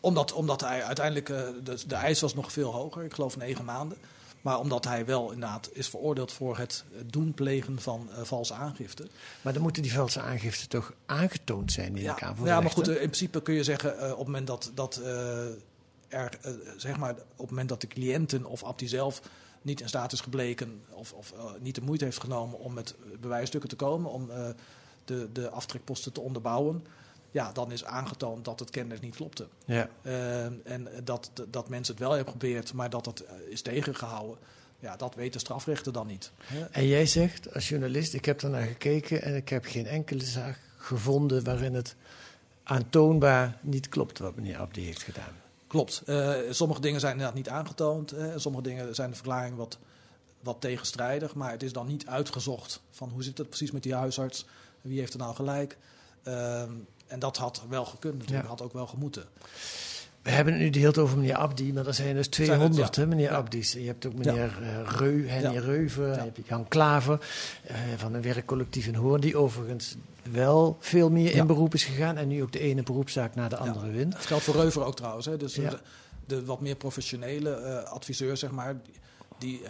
Omdat, 0.00 0.32
omdat 0.32 0.60
hij 0.60 0.82
uiteindelijk, 0.82 1.28
eh, 1.28 1.42
de, 1.64 1.78
de 1.86 1.94
eis 1.94 2.20
was 2.20 2.34
nog 2.34 2.52
veel 2.52 2.72
hoger. 2.72 3.04
Ik 3.04 3.14
geloof 3.14 3.36
negen 3.36 3.64
maanden. 3.64 3.98
Maar 4.40 4.58
omdat 4.58 4.84
hij 4.84 5.06
wel 5.06 5.32
inderdaad 5.32 5.70
is 5.72 5.88
veroordeeld 5.88 6.32
voor 6.32 6.58
het 6.58 6.84
doen 7.06 7.34
plegen 7.34 7.80
van 7.80 8.08
uh, 8.10 8.22
valse 8.22 8.54
aangifte. 8.54 9.08
Maar 9.42 9.52
dan 9.52 9.62
moeten 9.62 9.82
die 9.82 9.92
valse 9.92 10.20
aangiften 10.20 10.68
toch 10.68 10.92
aangetoond 11.06 11.72
zijn 11.72 11.96
in 11.96 12.02
ja, 12.02 12.08
elkaar 12.08 12.36
voor 12.36 12.46
Ja, 12.46 12.60
maar 12.60 12.70
goed, 12.70 12.88
in 12.88 12.94
principe 12.94 13.42
kun 13.42 13.54
je 13.54 13.64
zeggen 13.64 13.96
uh, 13.96 14.02
op 14.02 14.18
het 14.18 14.26
moment 14.26 14.46
dat, 14.46 14.70
dat 14.74 15.00
er, 16.08 16.38
zeg 16.76 16.96
maar, 16.96 17.10
op 17.10 17.38
het 17.38 17.50
moment 17.50 17.68
dat 17.68 17.80
de 17.80 17.86
cliënten 17.86 18.44
of 18.44 18.64
Abdi 18.64 18.88
zelf 18.88 19.20
niet 19.64 19.80
in 19.80 19.88
staat 19.88 20.12
is 20.12 20.20
gebleken 20.20 20.82
of, 20.90 21.12
of 21.12 21.34
niet 21.60 21.74
de 21.74 21.82
moeite 21.82 22.04
heeft 22.04 22.20
genomen 22.20 22.58
om 22.58 22.74
met 22.74 22.94
bewijsstukken 23.20 23.68
te 23.68 23.76
komen, 23.76 24.10
om 24.10 24.30
de, 25.04 25.28
de 25.32 25.50
aftrekposten 25.50 26.12
te 26.12 26.20
onderbouwen 26.20 26.84
ja, 27.34 27.52
dan 27.52 27.72
is 27.72 27.84
aangetoond 27.84 28.44
dat 28.44 28.60
het 28.60 28.70
kennelijk 28.70 29.02
niet 29.02 29.16
klopte. 29.16 29.46
Ja. 29.64 29.88
Uh, 30.02 30.44
en 30.44 30.88
dat, 31.04 31.30
dat 31.50 31.68
mensen 31.68 31.94
het 31.94 32.02
wel 32.02 32.12
hebben 32.12 32.32
geprobeerd, 32.32 32.72
maar 32.72 32.90
dat 32.90 33.06
het 33.06 33.24
is 33.48 33.62
tegengehouden. 33.62 34.38
Ja, 34.80 34.96
dat 34.96 35.14
weet 35.14 35.32
de 35.32 35.38
strafrechter 35.38 35.92
dan 35.92 36.06
niet. 36.06 36.30
En 36.70 36.86
jij 36.86 37.06
zegt 37.06 37.54
als 37.54 37.68
journalist, 37.68 38.14
ik 38.14 38.24
heb 38.24 38.40
er 38.40 38.50
naar 38.50 38.66
gekeken 38.66 39.22
en 39.22 39.36
ik 39.36 39.48
heb 39.48 39.64
geen 39.64 39.86
enkele 39.86 40.24
zaak 40.24 40.58
gevonden 40.76 41.44
waarin 41.44 41.74
het 41.74 41.96
aantoonbaar 42.62 43.58
niet 43.60 43.88
klopt 43.88 44.18
wat 44.18 44.36
meneer 44.36 44.56
Abdi 44.56 44.84
heeft 44.84 45.02
gedaan. 45.02 45.43
Klopt. 45.74 46.02
Uh, 46.06 46.34
sommige 46.50 46.80
dingen 46.80 47.00
zijn 47.00 47.12
inderdaad 47.12 47.36
niet 47.36 47.48
aangetoond. 47.48 48.14
Sommige 48.36 48.62
dingen 48.64 48.94
zijn 48.94 49.10
de 49.10 49.16
verklaring 49.16 49.56
wat, 49.56 49.78
wat 50.40 50.60
tegenstrijdig. 50.60 51.34
Maar 51.34 51.50
het 51.50 51.62
is 51.62 51.72
dan 51.72 51.86
niet 51.86 52.06
uitgezocht 52.06 52.80
van 52.90 53.08
hoe 53.08 53.22
zit 53.22 53.38
het 53.38 53.48
precies 53.48 53.70
met 53.70 53.82
die 53.82 53.94
huisarts. 53.94 54.46
Wie 54.80 54.98
heeft 54.98 55.12
er 55.12 55.18
nou 55.18 55.34
gelijk? 55.34 55.76
Uh, 56.28 56.62
en 57.06 57.18
dat 57.18 57.36
had 57.36 57.62
wel 57.68 57.84
gekund 57.84 58.18
natuurlijk, 58.18 58.48
had 58.48 58.62
ook 58.62 58.72
wel 58.72 58.86
gemoeten. 58.86 59.24
We 60.22 60.30
hebben 60.30 60.52
het 60.52 60.62
nu 60.62 60.70
de 60.70 60.78
hele 60.78 60.92
tijd 60.92 61.06
over 61.06 61.18
meneer 61.18 61.36
Abdi, 61.36 61.72
maar 61.72 61.86
er 61.86 61.94
zijn 61.94 62.14
dus 62.14 62.28
200, 62.28 62.96
hè, 62.96 63.06
meneer 63.06 63.30
Abdi's. 63.30 63.72
Je 63.72 63.86
hebt 63.86 64.06
ook 64.06 64.14
meneer 64.14 64.62
ja. 64.62 64.82
Reu, 64.82 65.28
Henny 65.28 65.58
Reuven, 65.58 66.08
je 66.08 66.14
hebt 66.14 66.46
Jan 66.48 66.68
Klaver 66.68 67.20
uh, 67.70 67.76
van 67.96 68.14
een 68.14 68.22
werkcollectief 68.22 68.86
in 68.86 68.94
Hoorn, 68.94 69.20
die 69.20 69.36
overigens 69.36 69.96
wel 70.30 70.76
veel 70.80 71.10
meer 71.10 71.34
in 71.34 71.46
beroep 71.46 71.74
is 71.74 71.84
gegaan 71.84 72.16
en 72.16 72.28
nu 72.28 72.42
ook 72.42 72.52
de 72.52 72.58
ene 72.58 72.82
beroepszaak 72.82 73.34
naar 73.34 73.48
de 73.48 73.56
andere 73.56 73.90
wint. 73.90 74.12
Dat 74.12 74.26
geldt 74.26 74.44
voor 74.44 74.54
Reuver 74.54 74.84
ook 74.84 74.96
trouwens. 74.96 75.26
Hè. 75.26 75.36
Dus 75.36 75.54
de, 75.54 75.78
de, 76.26 76.44
wat 76.44 76.60
meer 76.60 76.76
professionele 76.76 77.60
uh, 77.60 77.90
adviseur, 77.90 78.36
zeg 78.36 78.50
maar, 78.50 78.76
die 79.38 79.60
uh, 79.60 79.68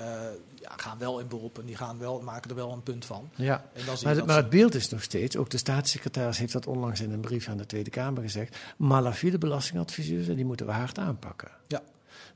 ja, 0.55 0.73
gaan 0.77 0.99
wel 0.99 1.21
in 1.21 1.29
beroep 1.29 1.59
en 1.59 1.65
die 1.65 1.77
gaan 1.77 1.99
wel, 1.99 2.21
maken 2.21 2.51
er 2.51 2.57
wel 2.57 2.73
een 2.73 2.83
punt 2.83 3.05
van. 3.05 3.29
Ja, 3.35 3.65
maar, 4.03 4.27
maar 4.27 4.37
het 4.37 4.51
beeld 4.51 4.75
is 4.75 4.89
nog 4.89 5.03
steeds, 5.03 5.37
ook 5.37 5.51
de 5.51 5.59
staatssecretaris 5.59 6.39
heeft 6.39 6.53
dat 6.53 6.67
onlangs 6.67 7.01
in 7.01 7.13
een 7.13 7.21
brief 7.21 7.49
aan 7.49 7.57
de 7.57 7.67
Tweede 7.67 7.91
Kamer 7.91 8.23
gezegd, 8.23 8.57
malafide 8.77 9.39
belastingadviseurs, 9.39 10.27
die 10.27 10.45
moeten 10.45 10.67
we 10.67 10.73
hard 10.73 10.99
aanpakken. 10.99 11.51
Ja. 11.67 11.83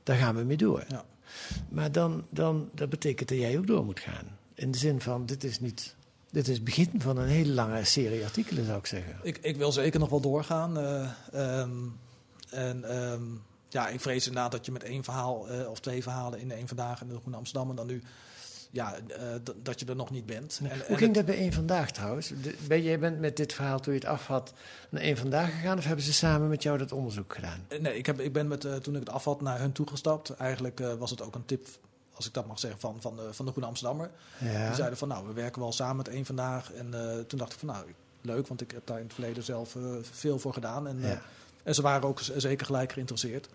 Daar 0.03 0.17
gaan 0.17 0.35
we 0.35 0.43
mee 0.43 0.57
door. 0.57 0.85
Ja. 0.87 1.05
Maar 1.69 1.91
dan, 1.91 2.25
dan, 2.29 2.69
dat 2.73 2.89
betekent 2.89 3.29
dat 3.29 3.37
jij 3.37 3.57
ook 3.57 3.67
door 3.67 3.85
moet 3.85 3.99
gaan. 3.99 4.37
In 4.53 4.71
de 4.71 4.77
zin 4.77 5.01
van, 5.01 5.25
dit 5.25 5.43
is 5.43 5.59
niet... 5.59 5.95
Dit 6.31 6.47
is 6.47 6.55
het 6.55 6.63
begin 6.63 6.89
van 6.97 7.17
een 7.17 7.27
hele 7.27 7.53
lange 7.53 7.83
serie 7.83 8.23
artikelen, 8.23 8.65
zou 8.65 8.77
ik 8.77 8.85
zeggen. 8.85 9.19
Ik, 9.23 9.37
ik 9.41 9.57
wil 9.57 9.71
zeker 9.71 9.99
nog 9.99 10.09
wel 10.09 10.19
doorgaan. 10.19 10.77
Uh, 10.77 11.59
um, 11.61 11.97
en 12.49 12.97
um, 12.97 13.41
ja, 13.69 13.87
ik 13.87 13.99
vrees 13.99 14.27
inderdaad 14.27 14.51
dat 14.51 14.65
je 14.65 14.71
met 14.71 14.83
één 14.83 15.03
verhaal 15.03 15.51
uh, 15.51 15.69
of 15.69 15.79
twee 15.79 16.03
verhalen 16.03 16.39
in 16.39 16.51
één 16.51 16.67
vandaag 16.67 17.01
in 17.01 17.07
de 17.07 17.15
Groene 17.15 17.37
Amsterdam 17.37 17.69
en 17.69 17.75
dan 17.75 17.87
nu 17.87 18.01
ja, 18.71 18.95
uh, 19.07 19.15
dat 19.63 19.79
je 19.79 19.85
er 19.85 19.95
nog 19.95 20.11
niet 20.11 20.25
bent. 20.25 20.59
En, 20.63 20.81
Hoe 20.87 20.97
ging 20.97 21.13
dat 21.13 21.25
bij 21.25 21.37
één 21.37 21.53
vandaag 21.53 21.91
trouwens? 21.91 22.27
De, 22.27 22.55
ben, 22.67 22.83
jij 22.83 22.99
bent 22.99 23.19
met 23.19 23.37
dit 23.37 23.53
verhaal 23.53 23.79
toen 23.79 23.93
je 23.93 23.99
het 23.99 24.07
af 24.07 24.27
had 24.27 24.53
naar 24.89 25.01
één 25.01 25.17
vandaag 25.17 25.51
gegaan 25.51 25.77
of 25.77 25.85
hebben 25.85 26.05
ze 26.05 26.13
samen 26.13 26.49
met 26.49 26.63
jou 26.63 26.77
dat 26.77 26.91
onderzoek 26.91 27.33
gedaan? 27.33 27.65
Nee, 27.79 27.97
ik, 27.97 28.05
heb, 28.05 28.19
ik 28.19 28.33
ben 28.33 28.47
met, 28.47 28.83
toen 28.83 28.93
ik 28.93 28.99
het 28.99 29.09
af 29.09 29.23
had 29.23 29.41
naar 29.41 29.59
hun 29.59 29.71
toegestapt. 29.71 30.29
Eigenlijk 30.29 30.79
was 30.99 31.09
het 31.09 31.21
ook 31.21 31.35
een 31.35 31.45
tip 31.45 31.67
als 32.19 32.27
ik 32.27 32.33
dat 32.33 32.47
mag 32.47 32.59
zeggen, 32.59 32.79
van, 32.79 33.01
van, 33.01 33.15
de, 33.15 33.33
van 33.33 33.45
de 33.45 33.51
Groene 33.51 33.69
Amsterdammer. 33.69 34.11
Ja. 34.37 34.65
Die 34.65 34.75
zeiden 34.75 34.97
van, 34.97 35.07
nou, 35.07 35.27
we 35.27 35.33
werken 35.33 35.61
wel 35.61 35.71
samen 35.71 35.95
met 35.95 36.07
één 36.07 36.25
vandaag. 36.25 36.73
En 36.73 36.93
toen 37.27 37.39
dacht 37.39 37.53
ik 37.53 37.59
van, 37.59 37.67
nou, 37.67 37.85
leuk, 38.21 38.47
want 38.47 38.61
ik 38.61 38.71
heb 38.71 38.87
daar 38.87 38.97
in 38.97 39.03
het 39.03 39.13
verleden 39.13 39.43
zelf 39.43 39.75
veel 40.01 40.39
voor 40.39 40.53
gedaan. 40.53 40.87
En, 40.87 40.99
ja. 40.99 41.21
en 41.63 41.75
ze 41.75 41.81
waren 41.81 42.07
ook 42.07 42.19
zeker 42.37 42.65
gelijk 42.65 42.91
geïnteresseerd. 42.91 43.49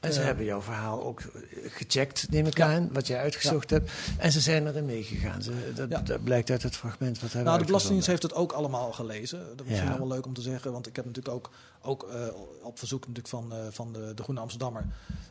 En 0.00 0.12
ze 0.12 0.20
hebben 0.20 0.44
jouw 0.44 0.60
verhaal 0.60 1.02
ook 1.02 1.22
gecheckt, 1.64 2.30
neem 2.30 2.46
ik 2.46 2.60
aan, 2.60 2.88
wat 2.92 3.06
jij 3.06 3.18
uitgezocht 3.18 3.70
hebt. 3.70 3.90
En 4.18 4.32
ze 4.32 4.40
zijn 4.40 4.66
erin 4.66 4.84
meegegaan. 4.84 5.42
Dat, 5.74 6.06
dat, 6.06 6.24
blijkt 6.24 6.50
uit 6.50 6.62
het 6.62 6.76
fragment 6.76 7.20
wat 7.20 7.32
hij 7.32 7.42
Nou, 7.42 7.58
de 7.58 7.64
Belastingdienst 7.64 8.08
heeft 8.08 8.22
het 8.22 8.34
ook 8.34 8.52
allemaal 8.52 8.92
gelezen. 8.92 9.38
Dat 9.56 9.66
is 9.66 9.70
misschien 9.70 9.98
wel 9.98 10.06
leuk 10.06 10.26
om 10.26 10.34
te 10.34 10.40
zeggen. 10.40 10.72
Want 10.72 10.86
ik 10.86 10.96
heb 10.96 11.04
natuurlijk 11.04 11.34
ook, 11.34 11.50
ook 11.82 12.08
uh, 12.12 12.26
op 12.62 12.78
verzoek 12.78 13.00
natuurlijk 13.00 13.28
van, 13.28 13.52
uh, 13.52 13.58
van 13.70 13.92
de, 13.92 14.14
de 14.14 14.22
Groene 14.22 14.40
Amsterdammer... 14.40 14.86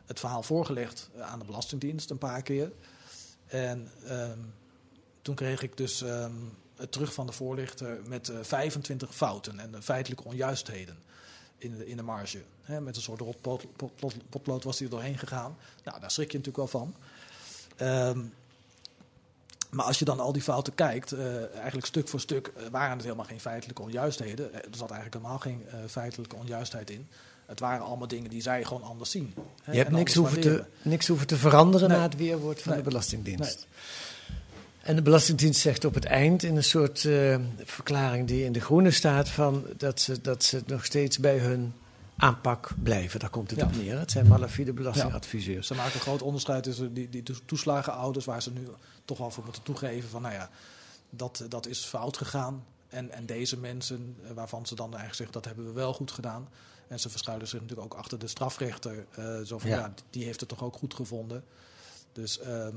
het 0.06 0.20
verhaal 0.20 0.44
voorgelegd 0.44 1.10
aan 1.20 1.40
de 1.40 1.46
Belastingdienst 1.46 2.10
een 2.10 2.18
paar 2.18 2.42
keer. 2.42 2.72
En 3.46 3.90
um, 4.10 4.54
toen 5.22 5.36
kreeg 5.36 5.62
ik 5.62 5.78
dus 5.78 6.02
um, 6.02 6.58
het 6.76 6.92
terug 6.92 7.14
van 7.14 7.26
de 7.26 7.32
voorlichter 7.32 8.00
met 8.08 8.32
25 8.42 9.16
fouten 9.16 9.60
en 9.60 9.84
feitelijke 9.84 10.24
onjuistheden 10.24 10.98
in 11.66 11.78
de, 11.78 11.88
in 11.88 11.98
de 11.98 12.04
marge. 12.04 12.42
Met 12.66 12.96
een 12.96 13.02
soort 13.02 13.22
rotpotlood 14.00 14.64
was 14.64 14.78
hij 14.78 14.88
er 14.88 14.94
doorheen 14.94 15.18
gegaan. 15.18 15.58
Nou, 15.84 16.00
daar 16.00 16.12
schrik 16.12 16.32
je 16.32 16.38
natuurlijk 16.38 16.72
wel 16.72 16.82
van. 16.82 16.96
Um, 17.82 18.34
maar 19.70 19.86
als 19.86 20.00
je 20.00 20.06
dan 20.06 20.20
al 20.20 20.32
die 20.32 20.42
fouten 20.42 20.76
kijkt, 20.76 21.14
uh, 21.14 21.54
eigenlijk 21.56 21.86
stuk 21.86 22.08
voor 22.08 22.20
stuk 22.20 22.52
uh, 22.58 22.68
waren 22.72 22.96
het 22.96 23.04
helemaal 23.04 23.26
geen 23.26 23.40
feitelijke 23.40 23.82
onjuistheden. 23.82 24.54
Er 24.54 24.62
zat 24.72 24.92
eigenlijk 24.92 25.14
helemaal 25.14 25.40
geen 25.40 25.66
uh, 25.68 25.74
feitelijke 25.90 26.36
onjuistheid 26.36 26.90
in. 26.90 27.08
Het 27.46 27.60
waren 27.60 27.86
allemaal 27.86 28.08
dingen 28.08 28.30
die 28.30 28.42
zij 28.42 28.64
gewoon 28.64 28.84
anders 28.84 29.12
zien. 29.12 29.34
Je 29.72 29.78
hebt 29.78 29.92
niks 29.92 30.14
hoeven, 30.14 30.42
te, 30.42 30.64
niks 30.82 31.08
hoeven 31.08 31.28
te 31.28 31.38
veranderen 31.38 31.90
nee. 31.90 31.98
na 31.98 32.04
het 32.04 32.16
weerwoord 32.16 32.62
van 32.62 32.72
nee. 32.72 32.82
de 32.82 32.90
Belastingdienst. 32.90 33.56
Nee. 33.56 33.66
En 34.86 34.96
de 34.96 35.02
Belastingdienst 35.02 35.60
zegt 35.62 35.86
op 35.86 35.94
het 35.94 36.06
eind 36.06 36.44
in 36.44 36.56
een 36.56 36.64
soort 36.64 37.04
uh, 37.04 37.38
verklaring 37.64 38.28
die 38.28 38.44
in 38.44 38.52
de 38.52 38.60
groene 38.62 38.92
staat 38.92 39.30
van 39.30 39.66
dat 39.78 40.00
ze, 40.02 40.22
dat 40.22 40.44
ze 40.44 40.62
nog 40.66 40.86
steeds 40.86 41.20
bij 41.20 41.38
hun 41.38 41.74
aanpak 42.18 42.72
blijven. 42.84 43.20
Daar 43.20 43.30
komt 43.30 43.50
het 43.50 43.60
Ja. 43.60 43.66
op 43.66 43.76
neer. 43.76 44.00
Het 44.00 44.12
zijn 44.12 44.28
malafide 44.28 44.74
belastingadviseurs. 44.74 45.68
Ze 45.68 45.74
maken 45.76 45.94
een 45.94 46.00
groot 46.00 46.22
onderscheid 46.22 46.64
tussen 46.64 46.94
die, 46.94 47.10
die 47.10 47.24
toeslagenouders, 47.46 48.26
waar 48.26 48.42
ze 48.42 48.52
nu 48.52 48.68
toch 49.06 49.18
wel 49.18 49.32
voor 49.32 49.44
moeten 49.44 49.64
toegeven 49.64 50.10
van, 50.10 50.22
nou 50.22 50.34
ja, 50.34 50.50
dat, 51.10 51.46
dat 51.50 51.68
is 51.68 51.80
fout 51.86 52.18
gegaan. 52.18 52.64
En, 52.90 53.12
en 53.12 53.26
deze 53.26 53.58
mensen, 53.58 54.16
eh, 54.24 54.32
waarvan 54.32 54.66
ze 54.66 54.76
dan 54.76 54.86
eigenlijk 54.86 55.16
zeggen, 55.16 55.34
dat 55.36 55.46
hebben 55.46 55.66
we 55.66 55.72
wel 55.80 55.94
goed 55.94 56.12
gedaan. 56.12 56.48
En 56.88 57.00
ze 57.00 57.10
verschuilen 57.10 57.48
zich 57.48 57.62
natuurlijk 57.62 57.94
ook 57.94 58.00
achter 58.00 58.20
de 58.20 58.28
strafrechter. 58.28 59.06
eh, 59.16 59.40
zo 59.42 59.58
van, 59.58 59.70
Ja. 59.70 59.78
ja. 59.78 59.94
die 60.10 60.24
heeft 60.24 60.40
het 60.40 60.50
toch 60.50 60.64
ook 60.64 60.76
goed 60.76 60.94
gevonden. 60.94 61.44
Dus 62.14 62.40
ehm, 62.40 62.76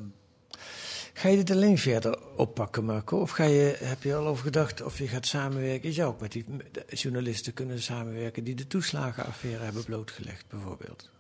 Ga 1.13 1.29
je 1.29 1.37
dit 1.37 1.51
alleen 1.51 1.79
verder 1.79 2.19
oppakken, 2.37 2.85
Marco? 2.85 3.21
Of 3.21 3.31
ga 3.31 3.45
je, 3.45 3.77
heb 3.81 4.03
je 4.03 4.15
al 4.15 4.27
over 4.27 4.45
gedacht 4.45 4.83
of 4.83 4.99
je 4.99 5.09
gaat 5.09 5.27
samenwerken? 5.27 5.89
Je 5.89 5.95
zou 5.95 6.09
ook 6.09 6.21
met 6.21 6.33
die 6.33 6.45
journalisten 6.89 7.55
kunnen 7.55 7.83
samenwerken 7.83 8.45
die 8.45 8.55
de 8.55 8.67
toeslagenaffaire 8.67 9.65
hebben 9.65 9.85
blootgelegd, 9.85 10.45
bijvoorbeeld. 10.49 11.11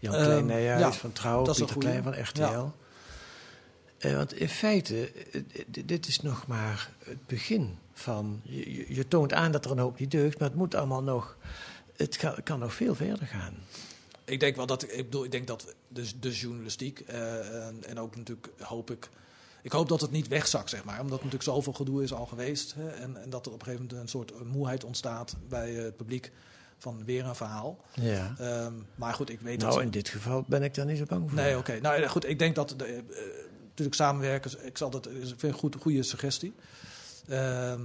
Jan 0.00 0.14
Ehm, 0.14 0.24
Klein 0.24 0.46
Nijhuis 0.46 0.80
ja, 0.80 0.92
van 0.92 1.12
Trouw, 1.12 1.40
is 1.50 1.56
Pieter 1.56 1.74
goeie. 1.74 1.88
Klein 1.88 2.02
van 2.02 2.22
RTL. 2.22 2.40
Ja. 2.40 2.72
Eh, 3.98 4.14
want 4.16 4.32
in 4.34 4.48
feite, 4.48 5.10
eh, 5.32 5.40
d- 5.70 5.88
dit 5.88 6.06
is 6.06 6.20
nog 6.20 6.46
maar 6.46 6.90
het 7.04 7.26
begin 7.26 7.78
van... 7.92 8.40
Je, 8.44 8.72
je- 8.74 8.94
je 8.94 9.08
toont 9.08 9.32
aan 9.32 9.52
dat 9.52 9.64
er 9.64 9.70
een 9.70 9.78
hoop 9.78 9.98
niet 9.98 10.10
deugt, 10.10 10.38
maar 10.38 10.48
het 10.48 10.56
moet 10.58 10.74
allemaal 10.74 11.02
nog... 11.02 11.36
Het 11.96 12.16
kan, 12.16 12.34
kan 12.44 12.58
nog 12.58 12.74
veel 12.74 12.94
verder 12.94 13.26
gaan. 13.26 13.54
Ik 14.28 14.40
denk 14.40 14.56
wel 14.56 14.66
dat 14.66 14.82
ik 14.82 14.96
bedoel, 15.04 15.24
ik 15.24 15.30
denk 15.30 15.46
dat 15.46 15.74
de, 15.88 16.18
de 16.20 16.30
journalistiek 16.30 17.00
eh, 17.00 17.66
en, 17.66 17.84
en 17.84 17.98
ook 17.98 18.16
natuurlijk 18.16 18.48
hoop 18.58 18.90
ik. 18.90 19.08
Ik 19.62 19.72
hoop 19.72 19.88
dat 19.88 20.00
het 20.00 20.10
niet 20.10 20.28
wegzakt, 20.28 20.70
zeg 20.70 20.84
maar. 20.84 20.96
Omdat 21.00 21.16
natuurlijk 21.16 21.42
zoveel 21.42 21.72
gedoe 21.72 22.02
is 22.02 22.12
al 22.12 22.26
geweest. 22.26 22.74
Hè, 22.74 22.88
en, 22.88 23.22
en 23.22 23.30
dat 23.30 23.46
er 23.46 23.52
op 23.52 23.58
een 23.58 23.64
gegeven 23.64 23.86
moment 23.86 24.02
een 24.02 24.08
soort 24.08 24.44
moeheid 24.44 24.84
ontstaat 24.84 25.36
bij 25.48 25.76
eh, 25.76 25.82
het 25.82 25.96
publiek 25.96 26.32
van 26.78 27.04
weer 27.04 27.24
een 27.24 27.34
verhaal. 27.34 27.78
Ja. 27.94 28.34
Ehm, 28.38 28.72
maar 28.94 29.14
goed, 29.14 29.30
ik 29.30 29.40
weet 29.40 29.60
Nou, 29.60 29.72
dat. 29.74 29.82
in 29.82 29.90
dit 29.90 30.08
geval 30.08 30.44
ben 30.46 30.62
ik 30.62 30.74
daar 30.74 30.86
niet 30.86 30.98
zo 30.98 31.04
bang 31.04 31.30
voor. 31.30 31.38
Nee, 31.38 31.56
oké. 31.58 31.78
Nou 31.80 32.00
ja, 32.00 32.08
goed, 32.08 32.28
ik 32.28 32.38
denk 32.38 32.54
dat 32.54 32.74
de, 32.76 32.84
eh, 32.84 32.96
natuurlijk 33.62 33.96
samenwerken. 33.96 34.66
Ik 34.66 34.78
zal 34.78 34.90
dat 34.90 35.06
ik 35.06 35.12
vind 35.26 35.42
een 35.42 35.52
goed, 35.52 35.76
goede 35.80 36.02
suggestie. 36.02 36.54
Ehm, 37.28 37.80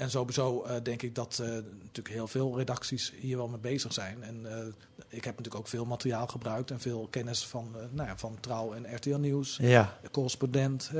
en 0.00 0.10
sowieso 0.10 0.62
eh, 0.62 0.76
denk 0.82 1.02
ik 1.02 1.14
dat 1.14 1.38
eh, 1.42 1.48
natuurlijk 1.48 2.14
heel 2.14 2.28
veel 2.28 2.56
redacties 2.56 3.12
hier 3.20 3.36
wel 3.36 3.48
mee 3.48 3.60
bezig 3.60 3.92
zijn. 3.92 4.22
En 4.22 4.46
eh, 4.46 4.66
ik 5.08 5.24
heb 5.24 5.36
natuurlijk 5.36 5.54
ook 5.54 5.68
veel 5.68 5.84
materiaal 5.84 6.26
gebruikt 6.26 6.70
en 6.70 6.80
veel 6.80 7.08
kennis 7.10 7.46
van, 7.46 7.76
nou 7.90 8.08
ja, 8.08 8.16
van 8.16 8.36
Trouw 8.40 8.72
en 8.72 8.96
RTL 8.96 9.16
Nieuws. 9.16 9.58
Ja. 9.60 9.98
De 10.02 10.10
correspondent. 10.10 10.90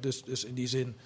dus, 0.00 0.22
dus 0.22 0.44
in 0.44 0.54
die 0.54 0.66
zin 0.66 0.96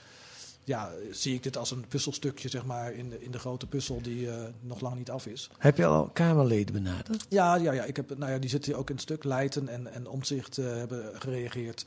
ja, 0.65 0.91
zie 1.11 1.35
ik 1.35 1.43
dit 1.43 1.57
als 1.57 1.71
een 1.71 1.85
puzzelstukje 1.89 2.49
zeg 2.49 2.65
maar, 2.65 2.93
in, 2.93 3.11
de, 3.11 3.21
in 3.21 3.31
de 3.31 3.39
grote 3.39 3.67
puzzel 3.67 4.03
die 4.03 4.29
nog 4.61 4.81
lang 4.81 4.97
niet 4.97 5.11
af 5.11 5.27
is. 5.27 5.51
Heb 5.59 5.77
je 5.77 5.85
al 5.85 6.11
Kamerleden 6.13 6.75
benaderd? 6.75 7.27
Ja, 7.29 7.55
ja, 7.55 7.73
ja, 7.73 7.85
ik 7.85 7.97
heb, 7.97 8.19
nou 8.19 8.33
ja 8.33 8.39
die 8.39 8.51
zitten 8.51 8.71
hier 8.71 8.81
ook 8.81 8.89
in 8.89 8.95
het 8.95 9.05
stuk. 9.05 9.25
Leiden 9.25 9.69
en, 9.69 9.93
en 9.93 10.07
Omzicht 10.07 10.57
hebben 10.57 11.21
gereageerd. 11.21 11.87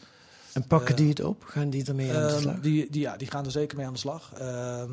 En 0.58 0.68
pakken 0.68 0.92
Eh, 0.92 0.98
die 0.98 1.10
het 1.10 1.24
op? 1.24 1.44
Gaan 1.44 1.70
die 1.70 1.86
ermee 1.86 2.14
aan 2.14 2.28
de 2.28 2.34
Ehm, 2.34 2.42
slag? 2.42 2.60
Die, 2.60 2.90
die, 2.90 3.02
ja, 3.02 3.18
die 3.18 3.28
gaan 3.28 3.46
er 3.46 3.52
zeker 3.52 3.78
mee 3.78 3.86
aan 3.86 3.94
de 3.94 4.00
slag. 4.00 4.34
Ehm, 4.34 4.92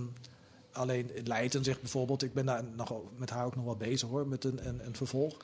alleen 0.72 1.10
Leiden 1.24 1.64
zegt 1.64 1.80
bijvoorbeeld, 1.80 2.22
ik 2.22 2.34
ben 2.34 2.46
daar 2.46 2.64
nog, 2.76 2.92
met 3.16 3.30
haar 3.30 3.44
ook 3.44 3.56
nog 3.56 3.64
wel 3.64 3.76
bezig 3.76 4.08
hoor, 4.08 4.26
met 4.26 4.44
een, 4.44 4.68
een, 4.68 4.86
een 4.86 4.96
vervolg. 4.96 5.36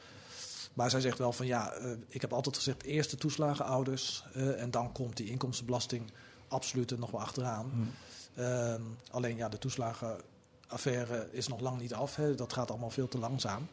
Maar 0.74 0.90
zij 0.90 1.00
zegt 1.00 1.18
wel 1.18 1.32
van 1.32 1.46
ja, 1.46 1.78
uh, 1.78 1.90
ik 2.08 2.20
heb 2.20 2.32
altijd 2.32 2.56
gezegd 2.56 2.82
eerst 2.82 3.10
de 3.10 3.16
toeslagenouders 3.16 4.24
uh, 4.36 4.62
en 4.62 4.70
dan 4.70 4.92
komt 4.92 5.16
die 5.16 5.30
inkomstenbelasting 5.30 6.02
absoluut 6.48 6.90
er 6.90 6.98
nog 6.98 7.10
wel 7.10 7.20
achteraan. 7.20 7.70
Hmm. 7.72 7.90
Uh, 8.34 8.74
alleen 9.10 9.36
ja, 9.36 9.48
de 9.48 9.58
toeslagenaffaire 9.58 11.28
is 11.30 11.48
nog 11.48 11.60
lang 11.60 11.80
niet 11.80 11.94
af. 11.94 12.16
Hè. 12.16 12.34
Dat 12.34 12.52
gaat 12.52 12.70
allemaal 12.70 12.90
veel 12.90 13.08
te 13.08 13.18
langzaam. 13.18 13.66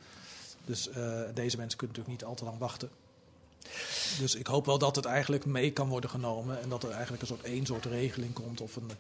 Dus 0.66 0.90
deze 1.34 1.58
mensen 1.58 1.78
kunnen 1.78 1.98
natuurlijk 1.98 2.08
niet 2.08 2.24
al 2.24 2.36
te 2.36 2.44
lang 2.44 2.58
wachten. 2.60 2.90
Dus 4.20 4.36
ik 4.36 4.48
hoop 4.48 4.66
wel 4.66 4.78
dat 4.78 4.96
het 4.96 5.06
eigenlijk 5.06 5.46
mee 5.46 5.72
kan 5.72 5.88
worden 5.88 6.10
genomen 6.10 6.62
en 6.62 6.70
dat 6.70 6.84
er 6.84 6.92
eigenlijk 6.92 7.22
een 7.22 7.28
soort 7.28 7.44
één 7.44 7.66
soort 7.66 7.86
regeling 7.86 8.34
komt 8.34 8.62
of 8.62 8.76
een 8.76 8.92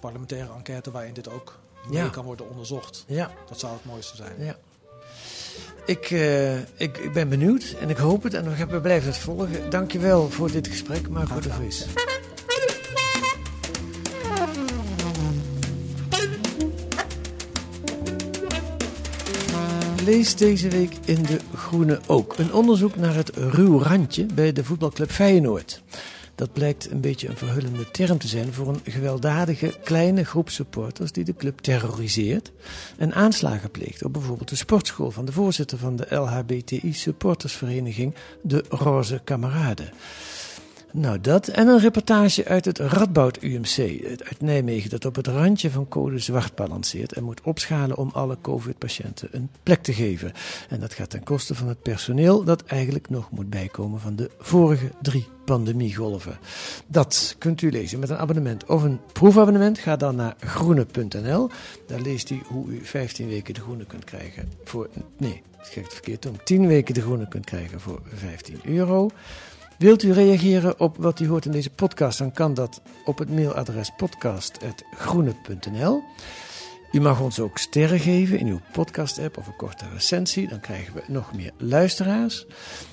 parlementaire 0.00 0.52
enquête 0.52 0.90
waarin 0.90 1.14
dit 1.14 1.28
ook 1.28 1.58
mee 1.88 2.10
kan 2.10 2.24
worden 2.24 2.50
onderzocht. 2.50 3.04
Ja. 3.06 3.30
Dat 3.48 3.58
zou 3.58 3.72
het 3.72 3.84
mooiste 3.84 4.16
zijn. 4.16 4.34
Ja. 4.38 4.56
Ik, 5.86 6.10
uh, 6.10 6.58
ik, 6.58 6.98
ik 6.98 7.12
ben 7.12 7.28
benieuwd 7.28 7.74
en 7.80 7.90
ik 7.90 7.96
hoop 7.96 8.22
het 8.22 8.34
en 8.34 8.68
we 8.68 8.80
blijven 8.80 9.08
het 9.08 9.18
volgen. 9.18 9.70
Dankjewel 9.70 10.30
voor 10.30 10.50
dit 10.50 10.68
gesprek, 10.68 11.08
Marco 11.08 11.40
de 11.40 11.50
Vries. 11.50 11.86
Lees 20.04 20.36
deze 20.36 20.68
week 20.68 20.96
in 21.04 21.22
De 21.22 21.38
Groene 21.54 22.00
ook 22.06 22.38
een 22.38 22.52
onderzoek 22.52 22.96
naar 22.96 23.14
het 23.14 23.30
ruw 23.36 23.78
randje 23.78 24.26
bij 24.34 24.52
de 24.52 24.64
voetbalclub 24.64 25.10
Feyenoord. 25.10 25.82
Dat 26.34 26.52
blijkt 26.52 26.90
een 26.90 27.00
beetje 27.00 27.28
een 27.28 27.36
verhullende 27.36 27.90
term 27.90 28.18
te 28.18 28.28
zijn 28.28 28.52
voor 28.52 28.68
een 28.68 28.80
gewelddadige 28.92 29.74
kleine 29.84 30.24
groep 30.24 30.50
supporters 30.50 31.12
die 31.12 31.24
de 31.24 31.34
club 31.34 31.58
terroriseert 31.58 32.52
en 32.96 33.14
aanslagen 33.14 33.70
pleegt 33.70 34.04
op 34.04 34.12
bijvoorbeeld 34.12 34.48
de 34.48 34.56
sportschool 34.56 35.10
van 35.10 35.24
de 35.24 35.32
voorzitter 35.32 35.78
van 35.78 35.96
de 35.96 36.14
LHBTI 36.14 36.92
supportersvereniging, 36.92 38.14
de 38.42 38.64
Roze 38.68 39.20
Kameraden. 39.24 39.92
Nou, 40.96 41.20
dat 41.20 41.48
en 41.48 41.68
een 41.68 41.78
reportage 41.78 42.44
uit 42.44 42.64
het 42.64 42.78
Radboud 42.78 43.42
UMC 43.42 43.78
uit 44.24 44.40
Nijmegen, 44.40 44.90
dat 44.90 45.04
op 45.04 45.14
het 45.14 45.26
randje 45.26 45.70
van 45.70 45.88
code 45.88 46.18
zwart 46.18 46.54
balanceert 46.54 47.12
en 47.12 47.24
moet 47.24 47.40
opschalen 47.40 47.96
om 47.96 48.10
alle 48.12 48.36
COVID-patiënten 48.40 49.28
een 49.32 49.50
plek 49.62 49.82
te 49.82 49.92
geven. 49.92 50.32
En 50.68 50.80
dat 50.80 50.94
gaat 50.94 51.10
ten 51.10 51.22
koste 51.22 51.54
van 51.54 51.68
het 51.68 51.82
personeel 51.82 52.44
dat 52.44 52.64
eigenlijk 52.64 53.10
nog 53.10 53.30
moet 53.30 53.50
bijkomen 53.50 54.00
van 54.00 54.16
de 54.16 54.30
vorige 54.38 54.90
drie 55.02 55.26
pandemiegolven. 55.44 56.38
Dat 56.86 57.36
kunt 57.38 57.62
u 57.62 57.70
lezen 57.70 57.98
met 57.98 58.10
een 58.10 58.18
abonnement 58.18 58.64
of 58.66 58.82
een 58.82 59.00
proefabonnement. 59.12 59.78
Ga 59.78 59.96
dan 59.96 60.16
naar 60.16 60.34
groene.nl. 60.38 61.50
Daar 61.86 62.00
leest 62.00 62.30
u 62.30 62.40
hoe 62.46 62.68
u 62.68 62.84
15 62.84 63.28
weken 63.28 63.54
de 63.54 63.60
groene 63.60 63.84
kunt 63.84 64.04
krijgen 64.04 64.52
voor. 64.64 64.88
Nee, 65.16 65.42
ik 65.58 65.72
zeg 65.72 65.84
het 65.84 65.92
verkeerd 65.92 66.26
om. 66.26 66.44
10 66.44 66.66
weken 66.66 66.94
de 66.94 67.00
groene 67.00 67.28
kunt 67.28 67.44
krijgen 67.44 67.80
voor 67.80 68.00
15 68.14 68.60
euro. 68.64 69.10
Wilt 69.78 70.02
u 70.02 70.12
reageren 70.12 70.80
op 70.80 70.96
wat 70.96 71.20
u 71.20 71.28
hoort 71.28 71.44
in 71.44 71.52
deze 71.52 71.70
podcast, 71.70 72.18
dan 72.18 72.32
kan 72.32 72.54
dat 72.54 72.82
op 73.04 73.18
het 73.18 73.30
mailadres 73.30 73.90
podcast.groene.nl. 73.96 76.02
U 76.92 77.00
mag 77.00 77.20
ons 77.20 77.40
ook 77.40 77.58
sterren 77.58 78.00
geven 78.00 78.38
in 78.38 78.46
uw 78.46 78.60
podcast-app 78.72 79.36
of 79.36 79.46
een 79.46 79.56
korte 79.56 79.84
recensie, 79.92 80.48
dan 80.48 80.60
krijgen 80.60 80.94
we 80.94 81.02
nog 81.06 81.34
meer 81.34 81.52
luisteraars. 81.58 82.46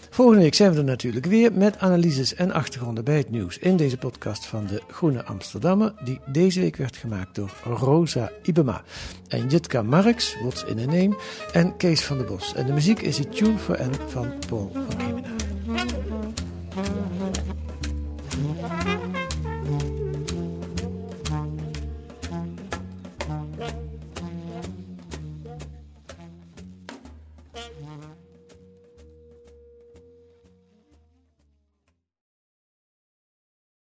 Volgende 0.09 0.41
week 0.41 0.53
zijn 0.53 0.71
we 0.71 0.77
er 0.77 0.84
natuurlijk 0.84 1.25
weer 1.25 1.53
met 1.53 1.77
analyses 1.77 2.36
en 2.36 2.51
achtergronden 2.51 3.03
bij 3.03 3.17
het 3.17 3.29
nieuws 3.29 3.57
in 3.57 3.77
deze 3.77 3.97
podcast 3.97 4.45
van 4.45 4.67
de 4.67 4.82
Groene 4.88 5.25
Amsterdammer, 5.25 5.93
die 6.03 6.19
deze 6.32 6.59
week 6.59 6.75
werd 6.75 6.97
gemaakt 6.97 7.36
door 7.36 7.51
Rosa 7.63 8.32
Ibema 8.43 8.84
en 9.27 9.47
Jitka 9.47 9.82
Marks, 9.82 10.36
What's 10.41 10.63
in 10.63 10.79
a 10.79 10.86
Name, 10.86 11.17
en 11.51 11.77
Kees 11.77 12.01
van 12.01 12.17
der 12.17 12.25
Bos. 12.25 12.53
En 12.53 12.65
de 12.65 12.73
muziek 12.73 13.01
is 13.01 13.17
het 13.17 13.36
Tune 13.36 13.57
for 13.57 13.79
N 13.84 13.93
van 14.07 14.34
Paul 14.47 14.71
van 14.73 14.97
Kemen. 14.97 15.40